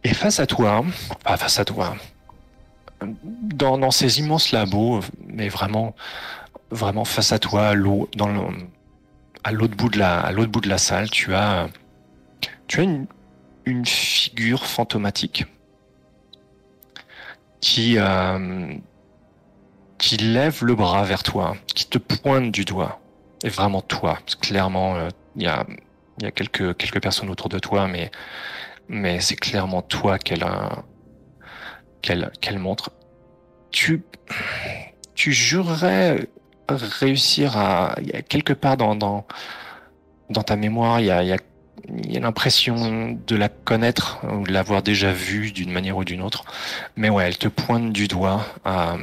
Et 0.03 0.14
face 0.14 0.41
à 0.41 0.47
toi, 0.47 0.85
pas 1.25 1.37
face 1.37 1.59
à 1.59 1.64
toi, 1.64 1.97
dans, 3.03 3.91
ces 3.91 4.20
immenses 4.20 4.53
labos, 4.53 5.01
mais 5.27 5.49
vraiment, 5.49 5.95
vraiment 6.70 7.05
face 7.05 7.33
à 7.33 7.39
toi, 7.39 7.68
à 7.68 7.75
l'autre 7.75 8.07
bout 9.77 9.89
de 9.91 9.99
la, 10.68 10.79
salle, 10.79 11.11
tu 11.11 11.35
as, 11.35 11.68
une 13.66 13.87
figure 13.87 14.66
fantomatique 14.66 15.47
qui, 17.61 17.97
euh, 17.97 18.75
qui 20.05 20.19
lève 20.19 20.63
le 20.63 20.75
bras 20.75 21.03
vers 21.05 21.23
toi, 21.23 21.57
qui 21.75 21.87
te 21.87 21.97
pointe 21.97 22.51
du 22.53 22.67
doigt. 22.67 23.01
Et 23.43 23.49
vraiment 23.49 23.81
toi. 23.81 24.19
clairement, 24.43 24.97
il 24.97 25.01
euh, 25.01 25.09
y, 25.37 25.47
a, 25.47 25.65
y 26.21 26.27
a 26.27 26.31
quelques, 26.31 26.77
quelques 26.77 27.01
personnes 27.01 27.31
autour 27.31 27.49
de 27.49 27.59
toi, 27.59 27.89
mais, 27.89 28.11
mais 28.87 29.21
c'est 29.21 29.37
clairement 29.37 29.81
toi 29.81 30.19
qu'elle 30.19 30.45
qu'elle 32.03 32.31
qu'elle 32.43 32.59
montre. 32.59 32.91
Tu, 33.71 34.03
tu 35.15 35.33
jurerais 35.33 36.29
réussir 36.69 37.57
à, 37.57 37.95
il 38.03 38.09
y 38.09 38.13
a 38.13 38.21
quelque 38.21 38.53
part 38.53 38.77
dans, 38.77 38.95
dans, 38.95 39.27
dans 40.29 40.43
ta 40.43 40.57
mémoire, 40.57 41.01
il 41.01 41.07
y 41.07 41.11
a, 41.11 41.23
il 41.23 41.29
y 41.31 41.33
a 41.33 41.39
il 41.99 42.13
y 42.13 42.17
a 42.17 42.21
l'impression 42.21 43.19
de 43.27 43.37
la 43.37 43.49
connaître 43.51 44.21
ou 44.25 44.45
de 44.47 44.53
l'avoir 44.53 44.83
déjà 44.83 45.13
vue 45.13 45.51
d'une 45.53 45.71
manière 45.71 45.99
ou 45.99 46.05
d'une 46.05 46.23
autre. 46.23 46.45
Mais 46.97 47.11
ouais, 47.11 47.27
elle 47.27 47.37
te 47.37 47.49
pointe 47.49 47.93
du 47.93 48.09
doigt. 48.09 48.47
Euh, 48.67 48.97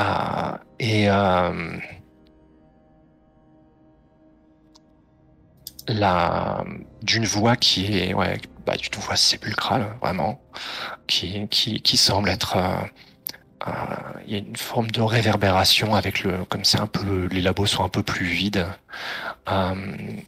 euh, 0.00 0.56
et 0.78 1.10
euh, 1.10 1.76
la 5.88 6.64
d'une 7.02 7.24
voix 7.24 7.56
qui 7.56 7.98
est 7.98 8.14
ouais 8.14 8.40
bah 8.66 8.74
d'une 8.76 9.00
voix 9.00 9.16
sépulcrale 9.16 9.96
vraiment 10.00 10.40
qui 11.06 11.46
qui 11.48 11.82
qui 11.82 11.96
semble 11.96 12.30
être 12.30 12.56
euh, 12.56 13.70
il 14.26 14.32
y 14.32 14.36
a 14.36 14.38
une 14.38 14.56
forme 14.56 14.90
de 14.90 15.02
réverbération 15.02 15.94
avec 15.94 16.22
le 16.22 16.44
comme 16.46 16.64
c'est 16.64 16.80
un 16.80 16.86
peu 16.86 17.26
les 17.26 17.42
labos 17.42 17.66
sont 17.66 17.84
un 17.84 17.88
peu 17.88 18.02
plus 18.02 18.26
vides. 18.26 18.66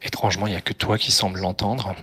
Étrangement 0.01 0.47
il 0.47 0.53
y 0.53 0.55
a 0.55 0.61
que 0.61 0.73
toi 0.73 0.97
qui 0.97 1.11
semble 1.11 1.39
l'entendre. 1.39 1.95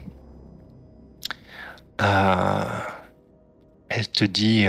Elle 3.89 4.09
te 4.11 4.25
dit 4.25 4.67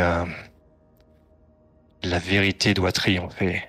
la 2.04 2.20
vérité 2.20 2.74
doit 2.74 2.92
triompher. 2.92 3.64